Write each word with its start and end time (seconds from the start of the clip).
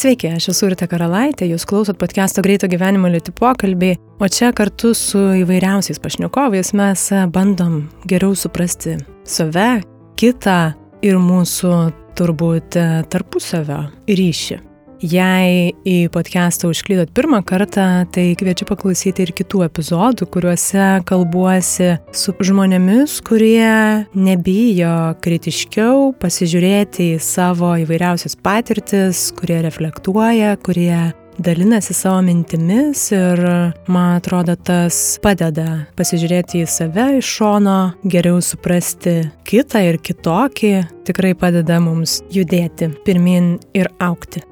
Sveiki, 0.00 0.30
aš 0.32 0.46
esu 0.48 0.64
Urte 0.70 0.86
Karalaitė, 0.88 1.44
jūs 1.50 1.66
klausot 1.68 1.98
podcast'o 2.00 2.40
Greito 2.40 2.64
gyvenimo 2.72 3.10
lėti 3.12 3.34
pokalbį, 3.36 3.90
o 4.16 4.28
čia 4.32 4.48
kartu 4.56 4.94
su 4.96 5.20
įvairiausiais 5.42 6.00
pašnekovais 6.00 6.72
mes 6.80 7.02
bandom 7.34 7.82
geriau 8.08 8.32
suprasti 8.32 8.96
save, 9.28 9.82
kitą 10.16 10.56
ir 11.04 11.20
mūsų 11.20 11.74
turbūt 12.16 12.80
tarpusavio 13.12 13.82
ryšį. 14.08 14.60
Jei 15.00 15.70
į 15.88 16.10
podcastą 16.12 16.68
užklydot 16.68 17.14
pirmą 17.16 17.38
kartą, 17.48 18.04
tai 18.12 18.34
kviečiu 18.36 18.66
paklausyti 18.68 19.24
ir 19.24 19.30
kitų 19.32 19.62
epizodų, 19.64 20.26
kuriuose 20.28 20.88
kalbuosi 21.08 21.94
su 22.12 22.34
žmonėmis, 22.36 23.14
kurie 23.24 24.04
nebijo 24.12 25.14
kritiškiau 25.24 26.10
pasižiūrėti 26.20 27.14
į 27.14 27.22
savo 27.24 27.72
įvairiausias 27.80 28.36
patirtis, 28.44 29.30
kurie 29.40 29.62
reflektuoja, 29.64 30.58
kurie 30.60 30.92
dalinasi 31.40 31.96
savo 31.96 32.20
mintimis 32.26 33.06
ir 33.16 33.40
man 33.88 34.18
atrodo 34.18 34.58
tas 34.60 35.16
padeda 35.24 35.86
pasižiūrėti 35.96 36.60
į 36.60 36.68
save 36.68 37.08
iš 37.22 37.32
šono, 37.38 37.78
geriau 38.04 38.44
suprasti 38.44 39.22
kitą 39.48 39.80
ir 39.88 40.02
kitokį, 40.04 40.76
tikrai 41.08 41.32
padeda 41.32 41.80
mums 41.80 42.20
judėti 42.28 42.92
pirmin 43.08 43.54
ir 43.72 43.88
aukti. 43.96 44.44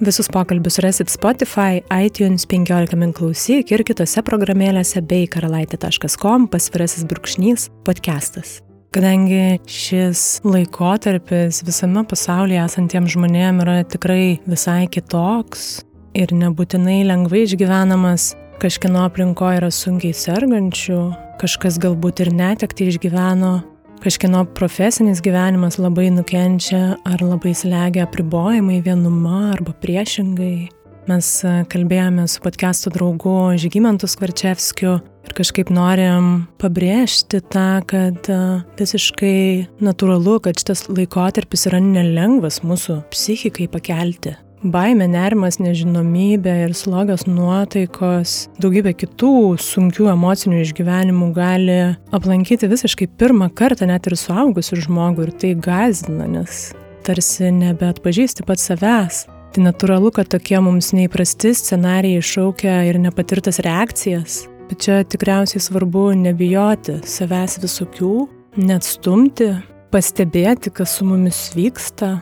Visus 0.00 0.30
pokalbius 0.32 0.78
rasit 0.78 1.10
Spotify, 1.12 1.82
iTunes 1.92 2.46
15 2.48 2.96
min 2.96 3.10
klausyk 3.12 3.68
ir 3.68 3.82
kitose 3.84 4.22
programėlėse 4.24 5.02
bei 5.04 5.26
karalaitė.com 5.28 6.46
pasvirasis 6.48 7.04
brūkšnys 7.04 7.66
podcastas. 7.84 8.62
Kadangi 8.96 9.60
šis 9.68 10.40
laikotarpis 10.48 11.60
visame 11.68 12.06
pasaulyje 12.08 12.62
esantiems 12.64 13.12
žmonėms 13.12 13.66
yra 13.66 13.76
tikrai 13.84 14.40
visai 14.48 14.88
kitoks 14.88 15.82
ir 16.16 16.32
nebūtinai 16.32 17.02
lengvai 17.04 17.44
išgyvenamas, 17.44 18.32
kažkieno 18.64 19.04
aplinkoje 19.04 19.60
yra 19.60 19.68
sunkiai 19.68 20.16
sergančių, 20.16 21.02
kažkas 21.44 21.76
galbūt 21.84 22.24
ir 22.24 22.32
netekti 22.40 22.88
išgyveno, 22.88 23.58
kažkieno 24.00 24.44
profesinis 24.56 25.20
gyvenimas 25.20 25.76
labai 25.80 26.08
nukenčia 26.14 26.96
ar 27.04 27.20
labai 27.20 27.52
slegia 27.56 28.06
apribojimai 28.06 28.80
vienuma 28.84 29.50
arba 29.52 29.74
priešingai. 29.82 30.70
Mes 31.10 31.28
e, 31.44 31.52
kalbėjome 31.72 32.26
su 32.30 32.40
podcast'o 32.44 32.92
draugu 32.94 33.34
Žygimantu 33.60 34.08
Skvarčevskiu 34.08 34.92
ir 35.00 35.34
kažkaip 35.36 35.72
norim 35.74 36.46
pabrėžti 36.60 37.42
tą, 37.52 37.80
kad 37.88 38.28
e, 38.32 38.40
visiškai 38.80 39.82
natūralu, 39.84 40.38
kad 40.44 40.60
šitas 40.60 40.86
laikotarpis 40.88 41.66
yra 41.68 41.82
nelengvas 41.84 42.62
mūsų 42.64 43.02
psichikai 43.12 43.68
pakelti. 43.72 44.36
Baimė, 44.60 45.06
nerimas, 45.08 45.56
nežinomybė 45.56 46.52
ir 46.66 46.74
slogios 46.76 47.22
nuotaikos, 47.24 48.50
daugybė 48.60 48.92
kitų 48.92 49.56
sunkių 49.56 50.10
emocinių 50.12 50.58
išgyvenimų 50.60 51.28
gali 51.32 51.78
aplankyti 52.12 52.68
visiškai 52.68 53.08
pirmą 53.16 53.48
kartą 53.56 53.88
net 53.88 54.04
ir 54.10 54.18
suaugusių 54.20 54.82
žmogų 54.84 55.24
ir 55.24 55.32
tai 55.40 55.54
gazdina, 55.56 56.28
nes 56.28 56.74
tarsi 57.08 57.48
nebeatpažįsti 57.56 58.44
pats 58.44 58.68
savęs. 58.68 59.22
Tai 59.56 59.64
natūralu, 59.64 60.12
kad 60.12 60.28
tokie 60.28 60.60
mums 60.60 60.92
neįprasti 60.92 61.54
scenarijai 61.56 62.20
iššaukia 62.20 62.76
ir 62.90 63.00
nepatirtas 63.00 63.62
reakcijas. 63.64 64.42
Bet 64.68 64.84
čia 64.84 65.00
tikriausiai 65.08 65.64
svarbu 65.64 66.10
nebijoti 66.20 67.00
savęs 67.08 67.56
visokių, 67.64 68.28
net 68.60 68.84
stumti, 68.84 69.54
pastebėti, 69.90 70.68
kas 70.68 70.98
su 71.00 71.08
mumis 71.08 71.48
vyksta, 71.56 72.18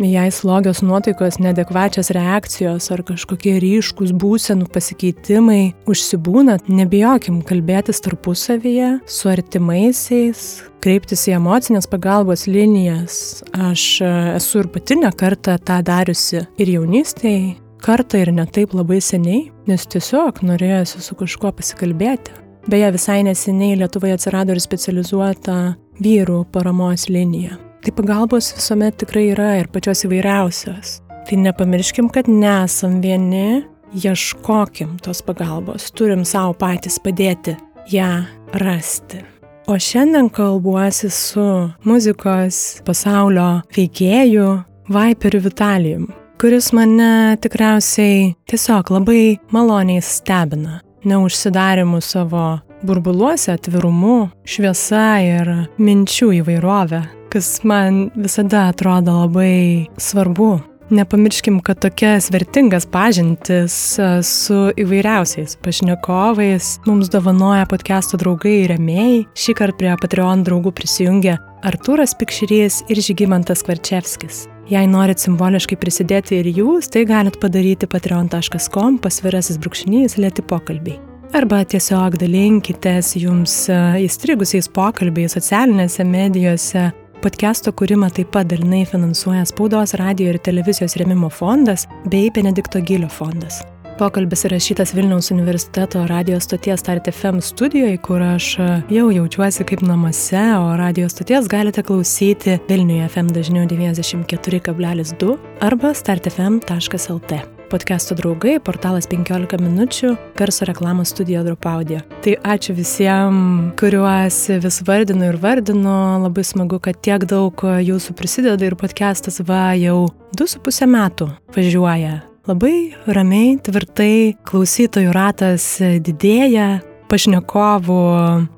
Jei 0.00 0.30
slogios 0.30 0.80
nuotaikos, 0.82 1.36
nedekvačios 1.38 2.10
reakcijos 2.10 2.88
ar 2.94 3.02
kažkokie 3.04 3.58
ryškus 3.60 4.14
būsenų 4.16 4.66
pasikeitimai 4.72 5.74
užsibūnat, 5.90 6.70
nebijokim 6.72 7.42
kalbėtis 7.46 8.00
tarpusavyje, 8.02 8.94
su 9.06 9.30
artimaisiais, 9.30 10.62
kreiptis 10.82 11.26
į 11.28 11.36
emocinės 11.36 11.86
pagalbos 11.92 12.46
linijas. 12.48 13.42
Aš 13.52 13.84
e, 14.00 14.12
esu 14.38 14.62
ir 14.62 14.70
pati 14.72 14.96
ne 15.02 15.10
kartą 15.12 15.58
tą 15.60 15.80
dariusi 15.86 16.40
ir 16.56 16.72
jaunystėje, 16.78 17.58
kartą 17.84 18.22
ir 18.24 18.32
ne 18.32 18.46
taip 18.48 18.72
labai 18.74 19.02
seniai, 19.04 19.50
nes 19.68 19.84
tiesiog 19.92 20.40
norėjusi 20.46 21.02
su 21.04 21.18
kažkuo 21.20 21.52
pasikalbėti. 21.58 22.38
Beje, 22.70 22.92
visai 22.94 23.20
neseniai 23.26 23.76
Lietuvoje 23.80 24.16
atsirado 24.16 24.54
ir 24.54 24.62
specializuota 24.62 25.74
vyrų 26.00 26.44
paramos 26.54 27.08
linija. 27.10 27.58
Tai 27.82 27.92
pagalbos 27.98 28.52
visuomet 28.54 28.94
tikrai 29.00 29.32
yra 29.32 29.56
ir 29.58 29.66
pačios 29.74 30.04
įvairiausios. 30.06 31.00
Tai 31.26 31.38
nepamirškim, 31.42 32.12
kad 32.14 32.28
nesam 32.30 33.00
vieni, 33.02 33.64
ieškokim 33.98 35.00
tos 35.02 35.18
pagalbos, 35.26 35.88
turim 35.98 36.22
savo 36.22 36.54
patys 36.54 37.00
padėti 37.02 37.56
ją 37.90 38.22
rasti. 38.62 39.24
O 39.66 39.74
šiandien 39.74 40.30
kalbuosi 40.30 41.10
su 41.10 41.48
muzikos 41.82 42.82
pasaulio 42.86 43.64
veikėju 43.74 44.48
Viperiu 44.92 45.42
Vitalijum, 45.42 46.08
kuris 46.38 46.70
mane 46.74 47.36
tikriausiai 47.42 48.32
tiesiog 48.50 48.94
labai 48.94 49.24
maloniai 49.50 50.02
stebina, 50.06 50.78
neužsidarimu 51.02 51.98
savo 51.98 52.60
burbuluose, 52.86 53.54
atvirumu, 53.56 54.30
šviesa 54.44 55.08
ir 55.24 55.56
minčių 55.80 56.32
įvairovė 56.42 57.02
kas 57.32 57.64
man 57.64 58.10
visada 58.14 58.68
atrodo 58.68 59.12
labai 59.12 59.86
svarbu. 59.96 60.60
Nepamirškim, 60.90 61.60
kad 61.64 61.78
tokias 61.80 62.28
vertingas 62.30 62.84
pažintis 62.86 63.74
e, 63.98 64.08
su 64.22 64.56
įvairiausiais 64.76 65.54
pašnekovais 65.64 66.66
mums 66.84 67.08
dovanoja 67.08 67.64
podcast'o 67.70 68.18
draugai 68.20 68.58
ir 68.64 68.74
remėjai. 68.74 69.22
Šį 69.32 69.54
kartą 69.56 69.78
prie 69.80 69.94
Patreon 70.02 70.42
draugų 70.44 70.74
prisijungia 70.76 71.38
Artūras 71.64 72.12
Pikšyrys 72.20 72.82
ir 72.92 73.00
Žygimantas 73.06 73.64
Kvarčevskis. 73.64 74.42
Jei 74.68 74.84
norit 74.90 75.22
simboliškai 75.22 75.78
prisidėti 75.80 76.42
ir 76.42 76.50
jūs, 76.58 76.90
tai 76.92 77.06
galit 77.08 77.40
padaryti 77.40 77.88
patreon.com 77.88 79.00
pasvirasis 79.00 79.62
brūkšnys 79.64 80.18
lėti 80.20 80.44
pokalbiai 80.44 81.00
arba 81.36 81.62
tiesiog 81.64 82.16
dalinkitės 82.20 83.14
jums 83.16 83.54
e, 83.72 83.76
įstrigusiais 84.04 84.68
pokalbiais 84.72 85.36
socialinėse 85.36 86.04
medijose 86.06 86.90
Podcast'o 87.22 87.70
kūrimą 87.78 88.08
taip 88.16 88.32
pat 88.34 88.48
dalinai 88.50 88.82
finansuoja 88.88 89.44
Spaudos, 89.46 89.94
radio 90.00 90.32
ir 90.32 90.40
televizijos 90.42 90.96
remimo 90.98 91.30
fondas 91.30 91.86
bei 92.10 92.32
Benedikto 92.34 92.82
Gilio 92.82 93.06
fondas. 93.12 93.60
Pokalbis 94.00 94.42
įrašytas 94.48 94.94
Vilniaus 94.96 95.30
universiteto 95.30 96.02
radio 96.10 96.40
stoties 96.42 96.82
Start 96.82 97.06
FM 97.12 97.38
studijoje, 97.44 98.00
kur 98.02 98.24
aš 98.32 98.50
jau 98.90 99.08
jaučiuosi 99.14 99.68
kaip 99.68 99.86
namuose, 99.86 100.42
o 100.58 100.74
radio 100.80 101.08
stoties 101.12 101.46
galite 101.52 101.86
klausyti 101.86 102.58
Vilniuje 102.68 103.08
FM 103.12 103.30
dažniau 103.36 103.68
94,2 103.70 105.34
arba 105.62 105.94
startfm.lt 105.94 107.61
podcast'o 107.72 108.12
draugai, 108.18 108.58
portalas 108.60 109.06
15 109.08 109.56
minučių, 109.62 110.10
garso 110.36 110.66
reklamos 110.68 111.12
studija 111.14 111.40
Drop 111.46 111.64
Audio. 111.70 112.02
Tai 112.24 112.34
ačiū 112.54 112.74
visiems, 112.76 113.72
kuriuos 113.80 114.40
vis 114.60 114.80
vardinu 114.84 115.30
ir 115.30 115.38
vardinu. 115.40 115.94
Labai 116.26 116.44
smagu, 116.44 116.80
kad 116.84 117.00
tiek 117.00 117.24
daug 117.30 117.56
jūsų 117.56 118.16
prisideda 118.18 118.68
ir 118.68 118.76
podcastas 118.76 119.40
va 119.48 119.72
jau 119.80 120.10
2,5 120.36 120.90
metų 120.92 121.30
važiuoja. 121.56 122.20
Labai 122.50 122.76
ramiai, 123.06 123.56
tvirtai, 123.62 124.34
klausytojų 124.48 125.12
ratas 125.14 125.64
didėja, 125.80 126.82
pašnekovų 127.12 128.02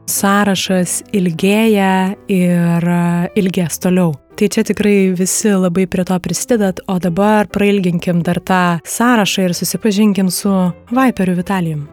sąrašas 0.07 1.01
ilgėja 1.17 2.15
ir 2.31 2.87
ilgės 3.35 3.81
toliau. 3.83 4.15
Tai 4.39 4.49
čia 4.51 4.63
tikrai 4.67 5.15
visi 5.15 5.51
labai 5.55 5.89
prie 5.91 6.05
to 6.07 6.19
prisidedat, 6.23 6.81
o 6.91 6.99
dabar 7.03 7.49
prailginkim 7.51 8.23
dar 8.27 8.39
tą 8.39 8.63
sąrašą 8.87 9.49
ir 9.49 9.55
susipažinkim 9.59 10.31
su 10.31 10.53
Viperiu 10.91 11.35
Vitalijum. 11.39 11.85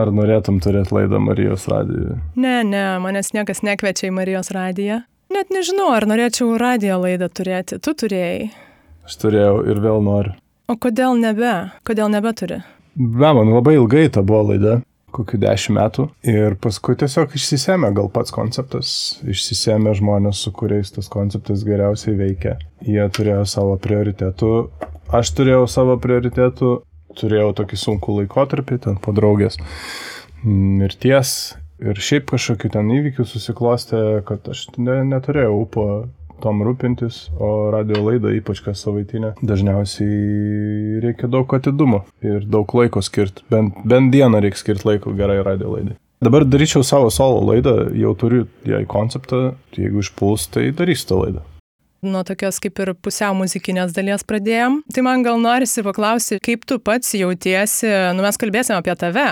Ar 0.00 0.10
norėtum 0.16 0.58
turėti 0.64 0.94
laidą 0.96 1.20
Marijos 1.22 1.68
radijoje? 1.70 2.18
Ne, 2.40 2.60
ne, 2.64 2.84
manęs 3.02 3.34
niekas 3.36 3.62
nekviečia 3.66 4.08
į 4.08 4.14
Marijos 4.16 4.50
radiją. 4.56 5.02
Net 5.30 5.52
nežinau, 5.54 5.90
ar 5.94 6.08
norėčiau 6.10 6.56
radijo 6.58 6.98
laidą 7.04 7.28
turėti. 7.30 7.78
Tu 7.78 7.94
turėjai. 8.02 8.50
Aš 9.06 9.18
turėjau 9.22 9.60
ir 9.68 9.82
vėl 9.82 10.02
noriu. 10.02 10.34
O 10.70 10.78
kodėl 10.78 11.18
nebe? 11.18 11.54
Kodėl 11.86 12.10
nebeturi? 12.10 12.62
Be 13.00 13.32
man 13.32 13.48
labai 13.48 13.78
ilgai 13.78 14.10
ta 14.12 14.20
buvo 14.20 14.50
laida 14.50 14.80
kokių 15.16 15.38
dešimt 15.40 15.76
metų. 15.78 16.04
Ir 16.28 16.56
paskui 16.60 16.98
tiesiog 17.00 17.32
išsisėmė 17.38 17.90
gal 17.96 18.10
pats 18.12 18.34
konceptas, 18.34 18.90
išsisėmė 19.24 19.94
žmonės, 19.98 20.42
su 20.44 20.52
kuriais 20.54 20.92
tas 20.92 21.08
konceptas 21.10 21.64
geriausiai 21.66 22.18
veikia. 22.18 22.58
Jie 22.84 23.06
turėjo 23.16 23.46
savo 23.48 23.78
prioritetų, 23.80 24.52
aš 25.16 25.32
turėjau 25.38 25.64
savo 25.70 25.96
prioritetų, 26.02 26.76
turėjau 27.18 27.50
tokį 27.62 27.80
sunkų 27.86 28.20
laikotarpį 28.20 28.80
ten 28.84 29.00
po 29.02 29.16
draugės 29.16 29.58
mirties 30.44 31.34
ir 31.80 31.98
šiaip 32.00 32.28
kažkokių 32.30 32.70
ten 32.76 32.92
įvykių 32.94 33.26
susiklostė, 33.28 34.00
kad 34.28 34.46
aš 34.52 34.66
ne, 34.76 35.00
neturėjau 35.08 35.56
upo 35.64 35.86
tom 36.42 36.62
rūpintis, 36.66 37.28
o 37.38 37.70
radio 37.74 38.02
laida, 38.06 38.32
ypač 38.36 38.62
kas 38.64 38.82
savaitinė, 38.84 39.34
dažniausiai 39.46 41.00
reikia 41.04 41.30
daug 41.30 41.52
atidumo 41.56 42.04
ir 42.24 42.46
daug 42.48 42.72
laiko 42.76 43.02
skirti. 43.04 43.44
Bent, 43.52 43.78
bent 43.84 44.12
dieną 44.14 44.42
reikia 44.42 44.64
skirti 44.64 44.88
laiko 44.88 45.14
gerai 45.16 45.40
radio 45.46 45.76
laidai. 45.76 45.96
Dabar 46.20 46.44
daryčiau 46.44 46.84
savo 46.84 47.08
solo 47.08 47.40
laidą, 47.48 47.86
jau 47.96 48.10
turiu 48.18 48.42
jai 48.68 48.82
konceptą, 48.88 49.54
jeigu 49.72 50.02
išpuls, 50.04 50.50
tai 50.52 50.66
darysiu 50.76 51.06
tą 51.08 51.20
laidą. 51.22 51.46
Nuo 52.00 52.20
tokios 52.24 52.56
kaip 52.64 52.78
ir 52.80 52.94
pusiau 52.96 53.34
muzikinės 53.36 53.92
dalies 53.96 54.24
pradėjom. 54.24 54.78
Tai 54.88 55.04
man 55.04 55.24
gal 55.24 55.40
norisi 55.40 55.84
paklausti, 55.84 56.38
kaip 56.44 56.64
tu 56.68 56.78
pats 56.80 57.12
jautiesi, 57.16 57.88
nu 58.16 58.24
mes 58.24 58.40
kalbėsime 58.40 58.78
apie 58.80 58.94
tave. 59.00 59.26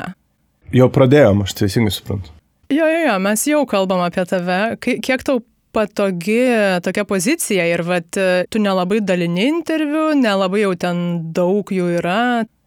Jau 0.77 0.89
pradėjom, 0.93 1.45
aš 1.47 1.55
teisingai 1.61 1.93
suprantu. 1.93 2.33
Jo, 2.69 2.85
jo, 2.85 2.99
jo, 3.07 3.15
mes 3.25 3.45
jau 3.49 3.63
kalbam 3.69 4.03
apie 4.05 4.25
tave. 4.29 4.59
Kiek 4.85 5.25
tau 5.25 5.41
patogi 5.79 6.41
tokia 6.83 7.07
pozicija 7.07 7.65
ir 7.71 7.87
vat, 7.87 8.19
tu 8.51 8.63
nelabai 8.63 8.99
dalini 9.07 9.47
interviu, 9.47 10.11
nelabai 10.19 10.65
jau 10.67 10.77
ten 10.87 11.03
daug 11.37 11.71
jų 11.71 11.93
yra. 12.01 12.21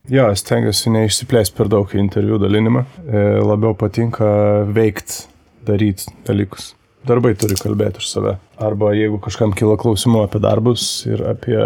Jo, 0.10 0.32
aš 0.32 0.42
stengiuosi 0.42 0.92
neišsiplėsti 0.96 1.58
per 1.58 1.70
daug 1.70 1.92
interviu 2.00 2.40
dalinimą. 2.42 2.82
E, 3.06 3.26
labiau 3.46 3.76
patinka 3.78 4.30
veikti, 4.74 5.28
daryti 5.68 6.10
dalykus. 6.26 6.72
Darbai 7.06 7.34
turi 7.38 7.58
kalbėti 7.58 8.02
už 8.02 8.08
save. 8.10 8.34
Arba 8.62 8.92
jeigu 8.98 9.20
kažkam 9.22 9.54
kyla 9.58 9.78
klausimų 9.82 10.24
apie 10.26 10.42
darbus 10.42 10.88
ir 11.10 11.22
apie 11.32 11.60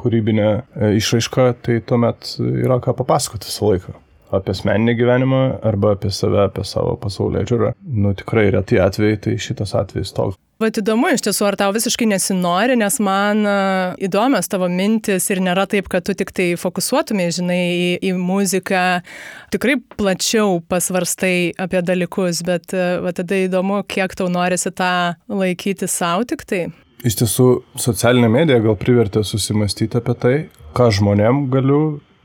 kūrybinę 0.00 0.48
e, 0.48 0.94
išraišką, 1.00 1.50
tai 1.64 1.78
tuomet 1.84 2.34
yra 2.40 2.80
ką 2.84 2.96
papasakoti 3.02 3.50
visą 3.50 3.70
laiką 3.72 3.98
apie 4.34 4.54
asmeninį 4.54 4.96
gyvenimą 4.98 5.42
arba 5.68 5.94
apie 5.94 6.10
save, 6.10 6.40
apie 6.48 6.64
savo 6.66 6.96
pasaulio 7.00 7.44
žiūrą. 7.46 7.74
Nu 7.84 8.14
tikrai 8.18 8.48
retai 8.54 8.80
atvejai, 8.82 9.20
tai 9.26 9.36
šitas 9.40 9.76
atvejis 9.78 10.14
toks. 10.16 10.40
Vat 10.62 10.78
įdomu 10.78 11.08
iš 11.10 11.24
tiesų, 11.26 11.48
ar 11.48 11.56
tau 11.58 11.72
visiškai 11.74 12.06
nesinori, 12.06 12.76
nes 12.78 13.00
man 13.02 13.42
įdomios 14.06 14.46
tavo 14.50 14.68
mintis 14.70 15.26
ir 15.34 15.40
nėra 15.42 15.64
taip, 15.70 15.88
kad 15.90 16.06
tu 16.06 16.14
tik 16.14 16.30
tai 16.36 16.52
fokusuotumai, 16.60 17.26
žinai, 17.34 17.58
į, 17.74 17.88
į 18.06 18.12
muziką, 18.20 18.84
tikrai 19.54 19.80
plačiau 19.98 20.60
pasvarstai 20.70 21.56
apie 21.58 21.82
dalykus, 21.82 22.44
bet 22.46 22.70
va 22.74 23.10
tada 23.16 23.42
įdomu, 23.48 23.82
kiek 23.90 24.14
tau 24.14 24.30
norisi 24.30 24.70
tą 24.70 25.18
laikyti 25.26 25.90
savo 25.90 26.22
tik 26.30 26.46
tai. 26.46 26.68
Iš 27.04 27.18
tiesų, 27.20 27.48
socialinė 27.76 28.30
medija 28.32 28.62
gal 28.64 28.78
privertė 28.80 29.24
susimastyti 29.26 29.98
apie 29.98 30.14
tai, 30.22 30.36
ką 30.78 30.86
žmonėm 30.94 31.48
galiu 31.52 31.82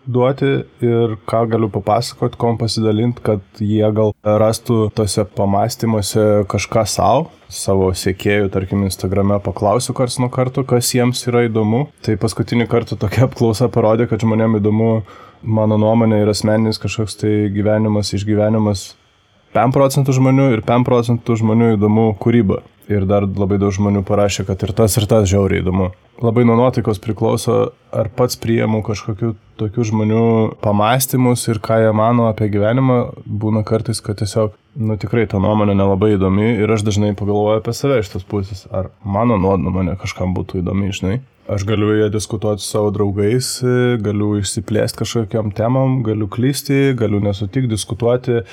duoti 0.08 0.50
ir 0.86 1.16
ką 1.30 1.44
galiu 1.52 1.70
papasakoti, 1.74 2.38
kom 2.40 2.58
pasidalinti, 2.60 3.24
kad 3.26 3.62
jie 3.64 3.86
gal 3.96 4.14
rastų 4.24 4.90
tose 4.96 5.26
pamastymuose 5.38 6.26
kažką 6.50 6.86
savo, 6.90 7.30
savo 7.50 7.90
sėkėjų, 7.98 8.52
tarkim, 8.54 8.86
Instagrame 8.88 9.40
paklausiu 9.44 9.96
kars 9.98 10.20
nuo 10.22 10.30
karto, 10.34 10.64
kas 10.68 10.94
jiems 10.96 11.26
yra 11.30 11.48
įdomu. 11.48 11.88
Tai 12.06 12.18
paskutinį 12.22 12.70
kartą 12.72 13.00
tokia 13.00 13.26
apklausa 13.28 13.70
parodė, 13.74 14.10
kad 14.10 14.22
žmonėm 14.24 14.60
įdomu 14.62 14.92
mano 15.42 15.80
nuomonė 15.80 16.24
ir 16.24 16.32
asmeninis 16.34 16.82
kažkoks 16.82 17.20
tai 17.22 17.34
gyvenimas, 17.56 18.14
išgyvenimas 18.18 18.90
5 19.56 19.74
procentų 19.76 20.18
žmonių 20.20 20.52
ir 20.56 20.66
5 20.66 20.86
procentų 20.88 21.40
žmonių 21.42 21.74
įdomu 21.78 22.12
kūryba 22.22 22.62
ir 22.90 23.06
dar 23.06 23.26
labai 23.26 23.60
daug 23.62 23.74
žmonių 23.74 24.02
parašė, 24.08 24.46
kad 24.48 24.64
ir 24.66 24.74
tas, 24.78 24.98
ir 24.98 25.06
tas 25.10 25.28
žiauriai 25.30 25.62
įdomu. 25.62 25.92
Labai 26.20 26.44
nuo 26.44 26.58
nuotaikos 26.60 27.00
priklauso, 27.00 27.70
ar 27.96 28.10
pats 28.12 28.36
priimu 28.42 28.82
kažkokių 28.84 29.36
tokių 29.60 29.86
žmonių 29.92 30.24
pamastymus 30.64 31.46
ir 31.52 31.62
ką 31.64 31.78
jie 31.84 31.94
mano 31.96 32.28
apie 32.32 32.50
gyvenimą. 32.52 33.00
Būna 33.24 33.64
kartais, 33.68 34.02
kad 34.04 34.20
tiesiog, 34.20 34.58
nu 34.82 34.98
tikrai 35.00 35.28
ta 35.30 35.40
nuomonė 35.40 35.78
nelabai 35.78 36.16
įdomi 36.18 36.56
ir 36.64 36.74
aš 36.76 36.84
dažnai 36.90 37.14
pagalvoju 37.20 37.62
apie 37.62 37.76
save 37.78 38.02
iš 38.02 38.12
tos 38.16 38.28
pusės, 38.28 38.66
ar 38.74 38.92
mano 39.04 39.38
nuomonė 39.40 39.96
kažkam 40.02 40.34
būtų 40.36 40.64
įdomi, 40.64 40.92
žinai. 40.96 41.20
Aš 41.50 41.64
galiu 41.66 41.96
ją 41.98 42.10
diskutuoti 42.14 42.62
su 42.62 42.70
savo 42.70 42.92
draugais, 42.94 43.56
galiu 44.06 44.36
išsiplėsti 44.38 45.02
kažkokiam 45.02 45.50
temam, 45.58 46.04
galiu 46.06 46.28
klysti, 46.30 46.94
galiu 46.98 47.24
nesutikti, 47.26 47.72
diskutuoti, 47.72 48.44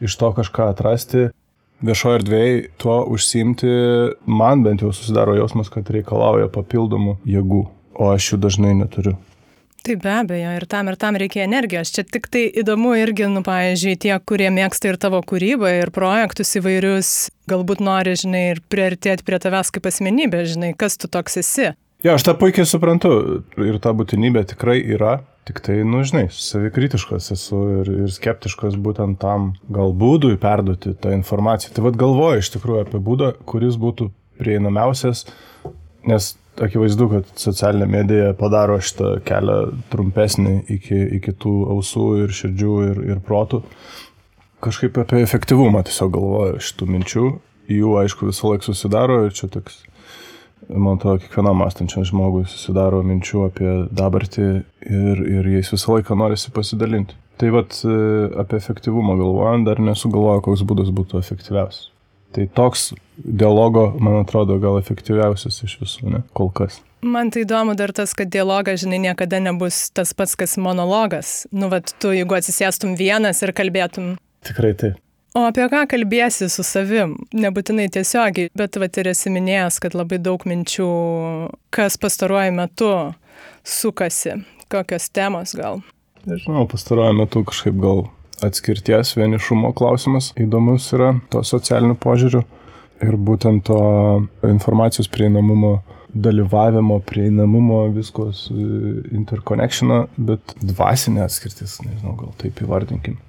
iš 0.00 0.16
to 0.16 0.32
kažką 0.38 0.70
atrasti 0.72 1.26
viešoje 1.84 2.20
erdvėje 2.22 2.60
tuo 2.80 3.00
užsimti, 3.12 3.70
man 4.26 4.64
bent 4.64 4.84
jau 4.84 4.92
susidaro 4.94 5.36
jausmas, 5.36 5.70
kad 5.72 5.88
reikalauja 5.92 6.48
papildomų 6.52 7.18
jėgų, 7.28 7.62
o 8.00 8.12
aš 8.12 8.32
jų 8.32 8.42
dažnai 8.46 8.74
neturiu. 8.80 9.16
Taip 9.86 10.00
be 10.02 10.10
abejo, 10.10 10.50
ir 10.58 10.64
tam 10.66 10.88
ir 10.90 10.96
tam 10.98 11.14
reikia 11.20 11.44
energijos. 11.44 11.92
Čia 11.94 12.02
tik 12.02 12.26
tai 12.32 12.48
įdomu 12.50 12.96
irgi, 12.98 13.28
nu, 13.30 13.44
pavyzdžiui, 13.46 13.94
tie, 14.02 14.16
kurie 14.18 14.48
mėgsta 14.50 14.90
ir 14.90 14.98
tavo 14.98 15.20
kūrybą, 15.22 15.70
ir 15.84 15.92
projektus 15.94 16.56
įvairius, 16.58 17.10
galbūt 17.46 17.84
nori, 17.86 18.16
žinai, 18.18 18.42
ir 18.56 18.62
priartėti 18.66 19.22
prie 19.26 19.38
tavęs 19.44 19.70
kaip 19.76 19.86
asmenybė, 19.86 20.42
žinai, 20.50 20.72
kas 20.74 20.98
tu 20.98 21.12
toks 21.12 21.38
esi. 21.44 21.70
Ja, 22.06 22.14
aš 22.14 22.26
tą 22.28 22.36
puikiai 22.38 22.68
suprantu 22.68 23.16
ir 23.58 23.80
ta 23.82 23.90
būtinybė 23.96 24.46
tikrai 24.52 24.78
yra, 24.94 25.18
Tik 25.46 25.60
tai, 25.62 25.76
nu, 25.86 26.00
žinai, 26.02 26.24
savikritiškas 26.34 27.28
esu 27.30 27.58
ir, 27.76 27.90
ir 28.02 28.10
skeptiškas 28.10 28.74
būtent 28.82 29.20
tam 29.22 29.52
gal 29.70 29.92
būdui 29.94 30.34
perduoti 30.42 30.96
tą 30.98 31.12
informaciją. 31.14 31.70
Tai 31.76 31.84
vad 31.84 31.98
galvoju 32.00 32.42
iš 32.42 32.50
tikrųjų 32.56 32.80
apie 32.82 32.98
būdą, 33.06 33.28
kuris 33.46 33.78
būtų 33.78 34.08
prieinamiausias, 34.40 35.22
nes 36.10 36.32
akivaizdu, 36.66 37.06
kad 37.12 37.30
socialinė 37.38 37.86
medija 37.92 38.34
padaro 38.34 38.80
šitą 38.82 39.12
kelią 39.28 39.60
trumpesnį 39.92 40.56
iki, 40.80 40.98
iki 41.20 41.36
tų 41.44 41.54
ausų 41.76 42.08
ir 42.24 42.34
širdžių 42.40 42.74
ir, 42.88 43.02
ir 43.14 43.22
protų. 43.22 43.62
Kažkaip 44.66 44.98
apie 45.04 45.22
efektyvumą 45.22 45.84
tiesiog 45.86 46.10
galvoju 46.18 46.64
šitų 46.72 46.90
minčių. 46.90 47.28
Jų, 47.70 47.94
aišku, 48.02 48.32
visą 48.32 48.50
laiką 48.50 48.66
susidaro 48.66 49.22
ir 49.28 49.38
čia 49.38 49.46
toks 49.52 49.84
man 50.68 50.96
atrodo, 50.96 51.20
kiekvienam 51.24 51.60
mąstančiam 51.60 52.04
žmogui 52.06 52.46
susidaro 52.50 53.02
minčių 53.06 53.44
apie 53.48 53.74
dabartį 53.94 54.46
ir, 54.46 55.22
ir 55.38 55.50
jais 55.56 55.72
visą 55.74 55.96
laiką 55.96 56.16
norisi 56.18 56.52
pasidalinti. 56.54 57.16
Tai 57.36 57.50
vad 57.52 57.76
e, 57.84 57.96
apie 58.40 58.56
efektyvumą 58.56 59.18
galvojant, 59.20 59.68
dar 59.68 59.82
nesugalvoju, 59.84 60.44
koks 60.46 60.64
būdas 60.68 60.92
būtų 60.96 61.20
efektyviausias. 61.20 61.90
Tai 62.36 62.46
toks 62.56 62.90
dialogo, 63.16 63.90
man 64.00 64.18
atrodo, 64.22 64.58
gal 64.60 64.80
efektyviausias 64.80 65.62
iš 65.64 65.76
visų, 65.82 66.10
ne, 66.16 66.22
kol 66.36 66.50
kas. 66.56 66.80
Man 67.06 67.30
tai 67.30 67.44
įdomu 67.44 67.76
dar 67.78 67.92
tas, 67.96 68.16
kad 68.16 68.32
dialogas, 68.32 68.80
žinai, 68.82 68.98
niekada 69.04 69.38
nebus 69.40 69.86
tas 69.94 70.14
pats, 70.16 70.34
kas 70.36 70.56
monologas. 70.60 71.44
Nu, 71.52 71.70
vad, 71.72 71.92
tu, 72.02 72.10
jeigu 72.16 72.38
atsisėstum 72.38 72.96
vienas 72.98 73.44
ir 73.44 73.52
kalbėtum. 73.56 74.14
Tikrai 74.48 74.72
taip. 74.80 75.02
O 75.36 75.42
apie 75.44 75.66
ką 75.68 75.82
kalbėsi 75.90 76.46
su 76.48 76.64
savim? 76.64 77.10
Nebūtinai 77.36 77.90
tiesiogiai, 77.92 78.48
bet 78.56 78.78
va 78.80 78.86
ir 78.88 79.10
esi 79.10 79.28
minėjęs, 79.34 79.76
kad 79.84 79.92
labai 79.98 80.16
daug 80.22 80.40
minčių, 80.48 80.86
kas 81.76 81.98
pastaruoju 82.00 82.54
metu 82.56 82.92
sukasi, 83.60 84.38
kokios 84.72 85.10
temos 85.12 85.52
gal. 85.58 85.82
Nežinau, 86.24 86.64
pastaruoju 86.70 87.18
metu 87.18 87.42
kažkaip 87.50 87.76
gal 87.82 88.06
atskirties 88.46 89.12
vienišumo 89.18 89.74
klausimas 89.76 90.30
įdomus 90.40 90.88
yra 90.96 91.12
to 91.32 91.44
socialiniu 91.44 91.98
požiūriu 92.00 92.40
ir 93.04 93.20
būtent 93.28 93.66
to 93.68 93.82
informacijos 94.48 95.12
prieinamumo 95.12 95.76
dalyvavimo, 96.16 97.02
prieinamumo, 97.04 97.82
viskos 97.92 98.46
interconnectiono, 98.48 100.06
bet 100.16 100.56
dvasinė 100.64 101.26
atskirtis, 101.26 101.76
nežinau, 101.84 102.16
gal 102.24 102.32
taip 102.40 102.64
įvardinkim 102.64 103.20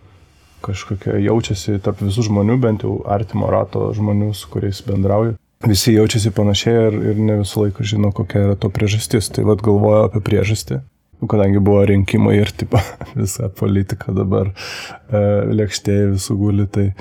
kažkokia 0.66 1.18
jaučiasi 1.22 1.78
tarp 1.84 2.02
visų 2.06 2.28
žmonių, 2.30 2.58
bent 2.62 2.86
jau 2.86 3.00
artimo 3.10 3.50
rato 3.52 3.90
žmonių, 3.96 4.32
su 4.38 4.50
kuriais 4.54 4.82
bendrauju. 4.88 5.36
Visi 5.66 5.96
jaučiasi 5.96 6.32
panašiai 6.38 6.84
ir, 6.88 7.00
ir 7.14 7.22
ne 7.22 7.40
visą 7.40 7.64
laiką 7.64 7.86
žino, 7.88 8.12
kokia 8.14 8.44
yra 8.46 8.58
to 8.62 8.70
priežastis. 8.74 9.32
Tai 9.34 9.48
vad 9.48 9.64
galvoju 9.66 10.04
apie 10.06 10.22
priežastį. 10.26 10.82
Nu, 11.18 11.30
kadangi 11.32 11.62
buvo 11.64 11.82
rinkimai 11.90 12.36
ir 12.38 12.52
tipo, 12.54 12.82
visa 13.18 13.50
politika 13.50 14.14
dabar 14.14 14.52
e, 14.52 15.22
lėkštėje 15.58 16.12
visų 16.14 16.38
guli, 16.38 16.68
tai 16.70 16.92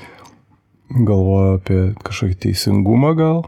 galvoju 0.89 1.59
apie 1.59 1.81
kažkokį 2.07 2.39
teisingumą 2.47 3.13
gal, 3.19 3.43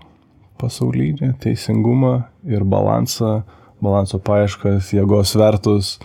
pasaulinį 0.60 1.32
teisingumą 1.40 2.14
ir 2.50 2.66
balansą, 2.68 3.42
balanso 3.80 4.20
paieškas, 4.20 4.92
jėgos 4.92 5.36
vertus 5.38 5.96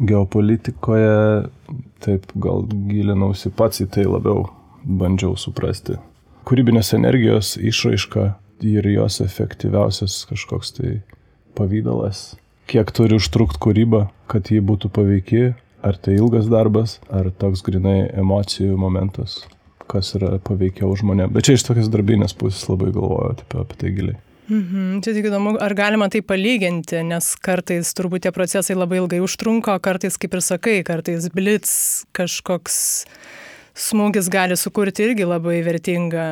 geopolitikoje, 0.00 1.48
taip 2.04 2.30
gal 2.42 2.64
gilinausi 2.88 3.50
pats 3.56 3.82
į 3.84 3.88
tai 3.96 4.06
labiau, 4.08 4.46
bandžiau 4.84 5.36
suprasti. 5.40 5.96
Kūrybinės 6.46 6.92
energijos 6.94 7.56
išraiška 7.58 8.28
ir 8.66 8.86
jos 8.88 9.20
efektyviausias 9.24 10.20
kažkoks 10.30 10.76
tai 10.76 10.92
pavydalas. 11.58 12.36
Kiek 12.70 12.90
turi 12.94 13.18
užtrukti 13.18 13.60
kūryba, 13.62 14.06
kad 14.30 14.50
ji 14.50 14.60
būtų 14.64 14.90
paveiki, 14.94 15.42
ar 15.86 15.98
tai 16.02 16.16
ilgas 16.18 16.48
darbas, 16.50 16.98
ar 17.10 17.30
toks 17.30 17.62
grinai 17.66 18.08
emocijų 18.18 18.76
momentas, 18.80 19.40
kas 19.90 20.14
yra 20.18 20.36
paveikiau 20.42 20.94
žmonėms. 20.98 21.34
Bet 21.34 21.46
čia 21.46 21.56
iš 21.58 21.66
tokios 21.68 21.90
darbinės 21.92 22.34
pusės 22.38 22.66
labai 22.70 22.92
galvoju 22.94 23.36
apie, 23.36 23.62
apie 23.62 23.78
tai 23.82 23.92
giliai. 23.94 24.18
Mhm. 24.46 25.00
Čia 25.02 25.14
tik 25.16 25.26
įdomu, 25.30 25.56
ar 25.62 25.74
galima 25.74 26.06
tai 26.12 26.22
palyginti, 26.22 27.00
nes 27.06 27.32
kartais 27.42 27.90
turbūt 27.98 28.26
tie 28.26 28.32
procesai 28.34 28.76
labai 28.78 29.00
ilgai 29.00 29.18
užtrunka, 29.24 29.74
o 29.74 29.82
kartais, 29.82 30.18
kaip 30.20 30.36
ir 30.38 30.44
sakai, 30.44 30.76
kartais 30.86 31.26
blitz 31.34 31.72
kažkoks 32.16 32.78
smūgis 33.76 34.30
gali 34.32 34.56
sukurti 34.56 35.08
irgi 35.08 35.26
labai 35.26 35.58
vertingą, 35.66 36.26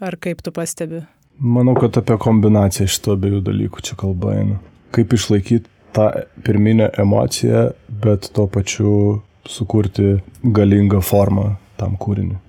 ar 0.00 0.16
kaip 0.16 0.40
tu 0.42 0.54
pastebi? 0.56 1.04
Manau, 1.40 1.76
kad 1.78 1.96
apie 2.00 2.16
kombinaciją 2.20 2.88
šitų 2.90 3.14
abiejų 3.16 3.44
dalykų 3.46 3.84
čia 3.84 3.96
kalba 4.00 4.34
eina. 4.40 4.58
Kaip 4.92 5.14
išlaikyti 5.16 5.68
tą 5.96 6.10
pirminę 6.44 6.90
emociją, 7.00 7.70
bet 8.02 8.28
tuo 8.34 8.48
pačiu 8.50 9.20
sukurti 9.48 10.18
galingą 10.44 11.00
formą 11.04 11.54
tam 11.80 11.96
kūriniui. 12.00 12.40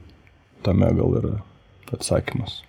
Tame 0.66 0.92
gal 0.98 1.16
yra 1.22 1.38
atsakymas. 1.92 2.62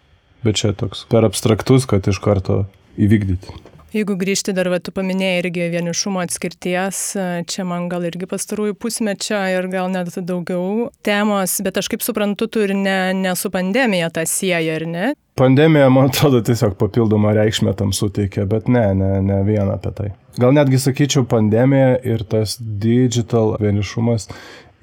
Bet 0.42 0.58
čia 0.58 0.72
toks 0.76 1.04
per 1.10 1.26
abstraktus, 1.26 1.86
kad 1.86 2.08
iš 2.10 2.18
karto 2.22 2.64
įvykdyti. 2.98 3.60
Jeigu 3.92 4.14
grįžti 4.16 4.54
dar, 4.56 4.70
va, 4.72 4.78
tu 4.80 4.88
paminėjai 4.94 5.40
irgi 5.42 5.66
vienišumo 5.74 6.22
atskirties, 6.22 7.00
čia 7.44 7.64
man 7.68 7.90
gal 7.92 8.06
irgi 8.08 8.24
pastarųjų 8.30 8.72
pusmečio 8.80 9.36
ir 9.52 9.68
gal 9.68 9.90
net 9.92 10.14
daugiau 10.16 10.86
temos, 11.04 11.58
bet 11.60 11.76
aš 11.76 11.90
kaip 11.92 12.04
suprantu, 12.04 12.48
tu 12.48 12.62
ir 12.64 12.72
ne, 12.72 13.12
ne 13.12 13.34
su 13.36 13.52
pandemija 13.52 14.08
tą 14.16 14.24
sieja, 14.24 14.78
ar 14.78 14.86
ne? 14.88 15.12
Pandemija, 15.36 15.90
man 15.92 16.08
atrodo, 16.08 16.40
tiesiog 16.44 16.78
papildomą 16.80 17.34
reikšmę 17.36 17.76
tam 17.76 17.92
suteikia, 17.92 18.48
bet 18.48 18.72
ne, 18.72 18.86
ne, 18.96 19.12
ne 19.28 19.38
vieną 19.44 19.76
apie 19.76 19.92
tai. 19.98 20.08
Gal 20.40 20.56
netgi 20.56 20.80
sakyčiau, 20.80 21.28
pandemija 21.28 21.98
ir 22.08 22.24
tas 22.24 22.56
digital 22.56 23.58
vienišumas 23.60 24.30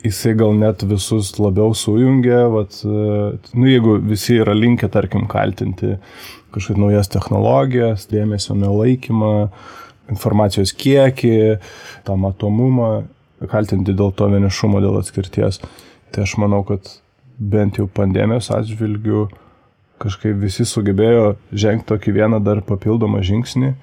jisai 0.04 0.34
gal 0.40 0.54
net 0.58 0.84
visus 0.88 1.34
labiau 1.40 1.74
sujungia, 1.76 2.46
vat, 2.54 2.80
nu, 2.86 3.68
jeigu 3.68 3.98
visi 4.06 4.40
yra 4.40 4.56
linkę, 4.56 4.90
tarkim, 4.92 5.28
kaltinti 5.32 5.98
kažkokias 6.54 6.82
naujas 6.82 7.12
technologijas, 7.14 8.08
dėmesio 8.10 8.56
nelaikymą, 8.58 9.34
informacijos 10.10 10.74
kiekį, 10.74 11.36
tą 12.08 12.16
matomumą, 12.18 13.04
kaltinti 13.52 13.94
dėl 13.94 14.14
to 14.18 14.30
vienišumo, 14.32 14.82
dėl 14.82 14.98
atskirties. 15.02 15.62
Tai 16.10 16.26
aš 16.26 16.34
manau, 16.42 16.64
kad 16.66 16.90
bent 17.38 17.78
jau 17.80 17.86
pandemijos 17.86 18.50
atžvilgių 18.56 19.28
kažkaip 20.00 20.40
visi 20.42 20.66
sugebėjo 20.68 21.36
žengti 21.52 21.88
tokį 21.92 22.16
vieną 22.16 22.40
dar 22.44 22.64
papildomą 22.66 23.22
žingsnį. 23.26 23.76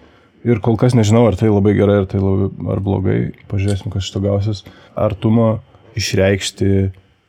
Ir 0.47 0.61
kol 0.63 0.77
kas 0.81 0.95
nežinau, 0.95 1.25
ar 1.29 1.37
tai 1.39 1.49
labai 1.51 1.75
gerai, 1.77 2.01
ar 2.03 2.11
tai 2.11 2.21
labai, 2.23 2.51
ar 2.73 2.83
blogai. 2.83 3.17
Pažiūrėsim, 3.51 3.91
kas 3.93 4.07
šito 4.07 4.23
gausis. 4.25 4.63
Artumo 4.95 5.61
išreikšti 5.97 6.71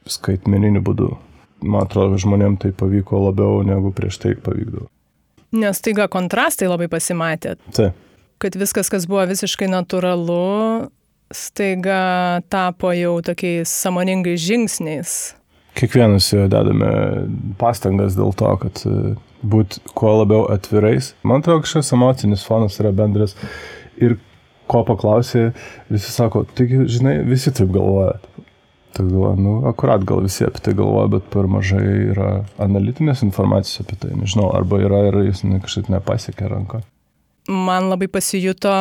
skaitmeniniu 0.08 0.84
būdu. 0.86 1.14
Man 1.66 1.88
atrodo, 1.88 2.20
žmonėm 2.22 2.60
tai 2.62 2.72
pavyko 2.76 3.20
labiau 3.28 3.64
negu 3.66 3.92
prieš 3.96 4.20
tai 4.22 4.36
pavykdavo. 4.38 4.86
Nes 5.58 5.80
taiga 5.82 6.06
kontrastai 6.12 6.68
labai 6.70 6.90
pasimatė. 6.92 7.56
Taip. 7.74 7.96
Kad 8.38 8.58
viskas, 8.60 8.92
kas 8.94 9.08
buvo 9.10 9.24
visiškai 9.26 9.70
natūralu, 9.72 10.92
staiga 11.34 12.42
tapo 12.52 12.92
jau 12.94 13.16
tokiais 13.26 13.72
samoningais 13.72 14.44
žingsniais. 14.44 15.16
Kiekvienas 15.78 16.30
dedame 16.52 16.92
pastangas 17.58 18.18
dėl 18.18 18.36
to, 18.38 18.52
kad 18.62 18.84
e, 18.90 19.16
būt 19.46 19.80
kuo 19.98 20.14
labiau 20.20 20.46
atvirais. 20.54 21.12
Man 21.26 21.42
atrodo, 21.42 21.64
kažkoks 21.66 21.94
emocinis 21.98 22.46
fonas 22.46 22.78
yra 22.82 22.94
bendras. 22.96 23.34
Ir 23.98 24.18
ko 24.70 24.84
paklausė, 24.88 25.52
visi 25.90 26.12
sako, 26.12 26.44
taigi, 26.58 26.84
žinai, 26.92 27.20
visi 27.26 27.54
taip 27.56 27.72
galvoja. 27.74 28.18
Tai 28.98 29.06
galvoju, 29.06 29.38
nu, 29.38 29.52
akurat 29.70 30.02
gal 30.10 30.24
visi 30.26 30.42
apie 30.48 30.62
tai 30.66 30.74
galvoja, 30.74 31.10
bet 31.18 31.26
per 31.30 31.46
mažai 31.52 31.84
yra 32.16 32.30
analitinės 32.64 33.22
informacijos 33.28 33.84
apie 33.84 33.98
tai. 34.02 34.16
Nežinau, 34.18 34.48
arba 34.58 34.80
yra 34.82 35.04
ir 35.12 35.20
jis 35.28 35.44
ne, 35.46 35.60
kažkaip 35.62 35.92
nepasiekė 35.94 36.50
ranką. 36.50 36.82
Man 37.48 37.92
labai 37.92 38.10
pasijuto, 38.10 38.74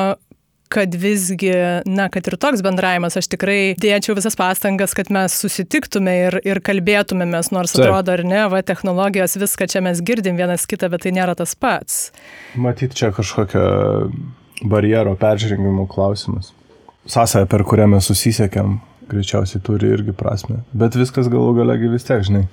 kad 0.73 0.95
visgi, 0.95 1.53
na, 1.85 2.09
kad 2.13 2.27
ir 2.27 2.39
toks 2.41 2.63
bendravimas, 2.65 3.19
aš 3.21 3.29
tikrai 3.37 3.77
dėčiau 3.81 4.17
visas 4.19 4.39
pastangas, 4.39 4.97
kad 4.97 5.13
mes 5.15 5.37
susitiktume 5.37 6.17
ir, 6.25 6.39
ir 6.49 6.63
kalbėtumėmės, 6.65 7.53
nors 7.55 7.77
Taip. 7.77 7.85
atrodo, 7.85 8.17
ar 8.17 8.25
ne, 8.27 8.43
va, 8.53 8.65
technologijos 8.67 9.37
viską 9.39 9.69
čia 9.71 9.85
mes 9.85 10.01
girdim 10.01 10.41
vienas 10.41 10.67
kitą, 10.67 10.91
bet 10.93 11.07
tai 11.07 11.13
nėra 11.17 11.37
tas 11.39 11.55
pats. 11.61 12.01
Matyt, 12.57 12.97
čia 12.99 13.13
kažkokia 13.15 13.67
barjero 14.65 15.13
peržengimo 15.21 15.87
klausimas. 15.93 16.55
Sąsaja, 17.07 17.47
per 17.47 17.63
kurią 17.63 17.87
mes 17.93 18.09
susisiekėm, 18.09 18.81
greičiausiai 19.11 19.63
turi 19.65 19.91
irgi 19.95 20.15
prasme. 20.17 20.63
Bet 20.77 20.97
viskas 20.99 21.31
galų 21.33 21.57
galegi 21.61 21.91
vis 21.93 22.07
tiek, 22.07 22.25
žinai, 22.27 22.47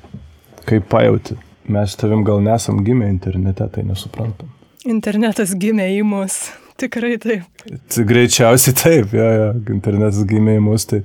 kaip 0.69 0.88
pajauti. 0.91 1.38
Mes 1.72 1.95
tavim 1.95 2.25
gal 2.27 2.43
nesam 2.43 2.81
gimę 2.83 3.07
internete, 3.07 3.67
tai 3.72 3.86
nesuprantam. 3.88 4.51
Internetas 4.89 5.53
gimė 5.55 5.88
į 5.95 6.03
mus. 6.07 6.41
Tikrai 6.79 7.15
taip. 7.22 7.45
Tai 7.93 8.03
greičiausiai 8.10 8.75
taip, 8.75 9.13
jo, 9.15 9.27
jo, 9.38 9.50
internetas 9.72 10.24
gimė 10.27 10.57
į 10.57 10.63
mus, 10.65 10.88
tai 10.89 11.03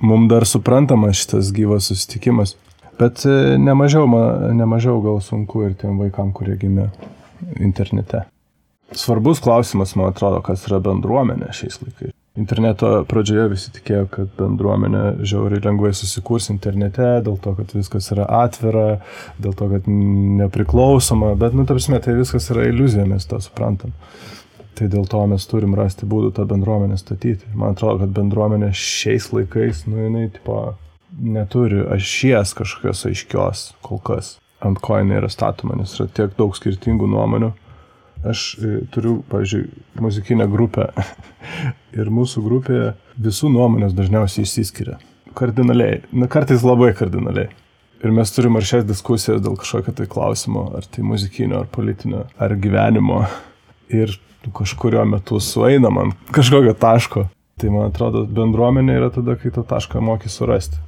mums 0.00 0.30
dar 0.30 0.46
suprantama 0.48 1.10
šitas 1.12 1.50
gyvas 1.54 1.90
susitikimas. 1.90 2.54
Bet 3.00 3.24
e, 3.26 3.58
nemažiau, 3.58 4.06
nemažiau 4.54 5.02
gal 5.04 5.18
sunku 5.24 5.66
ir 5.66 5.74
tiem 5.80 5.98
vaikam, 6.00 6.30
kurie 6.36 6.54
gimė 6.60 6.86
internete. 7.60 8.22
Svarbus 8.96 9.40
klausimas, 9.42 9.96
man 9.98 10.12
atrodo, 10.12 10.40
kas 10.44 10.66
yra 10.68 10.80
bendruomenė 10.84 11.50
šiais 11.56 11.80
laikais. 11.82 12.14
Interneto 12.32 13.02
pradžioje 13.04 13.48
visi 13.52 13.70
tikėjo, 13.74 14.06
kad 14.08 14.30
bendruomenė 14.38 15.02
žiauriai 15.28 15.60
lengvai 15.66 15.90
susikurs 15.92 16.48
internete, 16.48 17.18
dėl 17.26 17.36
to, 17.44 17.52
kad 17.58 17.74
viskas 17.76 18.08
yra 18.14 18.24
atvira, 18.38 19.02
dėl 19.36 19.52
to, 19.58 19.68
kad 19.74 19.88
nepriklausoma, 20.40 21.34
bet, 21.36 21.52
nu, 21.52 21.66
tarsi, 21.68 21.92
tai 22.00 22.16
viskas 22.16 22.48
yra 22.54 22.64
iliuzija, 22.70 23.04
mes 23.10 23.28
tą 23.28 23.42
suprantam. 23.44 23.92
Tai 24.72 24.88
dėl 24.88 25.04
to 25.12 25.20
mes 25.28 25.44
turim 25.50 25.76
rasti 25.76 26.08
būdų 26.08 26.32
tą 26.38 26.46
bendruomenę 26.48 26.96
statyti. 26.96 27.50
Man 27.52 27.76
atrodo, 27.76 28.06
kad 28.06 28.16
bendruomenė 28.16 28.72
šiais 28.72 29.28
laikais, 29.36 29.84
nu, 29.92 30.00
jinai, 30.00 30.30
tipo, 30.32 30.62
neturi 31.20 31.84
ašies 31.92 32.56
kažkokios 32.56 33.04
aiškios 33.10 33.66
kol 33.84 34.00
kas, 34.00 34.38
ant 34.64 34.80
ko 34.80 34.96
jinai 34.96 35.20
yra 35.20 35.28
statoma, 35.28 35.76
nes 35.76 35.92
yra 35.98 36.08
tiek 36.08 36.32
daug 36.40 36.56
skirtingų 36.56 37.12
nuomonių 37.12 37.52
Aš 38.28 38.42
e, 38.54 38.80
turiu, 38.94 39.22
pavyzdžiui, 39.30 39.64
muzikinę 40.00 40.46
grupę 40.50 40.88
ir 41.98 42.10
mūsų 42.14 42.42
grupėje 42.44 42.92
visų 43.22 43.50
nuomonės 43.54 43.96
dažniausiai 43.98 44.46
išsiskiria. 44.46 44.98
Kardinaliai, 45.38 46.02
na 46.12 46.28
kartais 46.30 46.62
labai 46.66 46.92
kardinaliai. 46.94 47.50
Ir 48.02 48.14
mes 48.14 48.32
turime 48.34 48.58
ar 48.58 48.66
šias 48.66 48.86
diskusijas 48.86 49.42
dėl 49.42 49.56
kažkokio 49.58 49.94
tai 49.98 50.08
klausimo, 50.10 50.68
ar 50.76 50.86
tai 50.90 51.04
muzikinio, 51.06 51.62
ar 51.62 51.68
politinio, 51.70 52.24
ar 52.38 52.54
gyvenimo. 52.58 53.22
Ir 53.92 54.16
kažkurio 54.54 55.04
metu 55.06 55.38
sueinam 55.42 56.00
ant 56.02 56.32
kažkokio 56.34 56.74
taško. 56.78 57.26
Tai 57.62 57.70
man 57.70 57.92
atrodo, 57.92 58.24
bendruomenė 58.26 58.96
yra 58.98 59.12
tada, 59.14 59.36
kai 59.38 59.52
tą 59.54 59.62
tašką 59.66 60.02
moki 60.02 60.30
surasti 60.32 60.80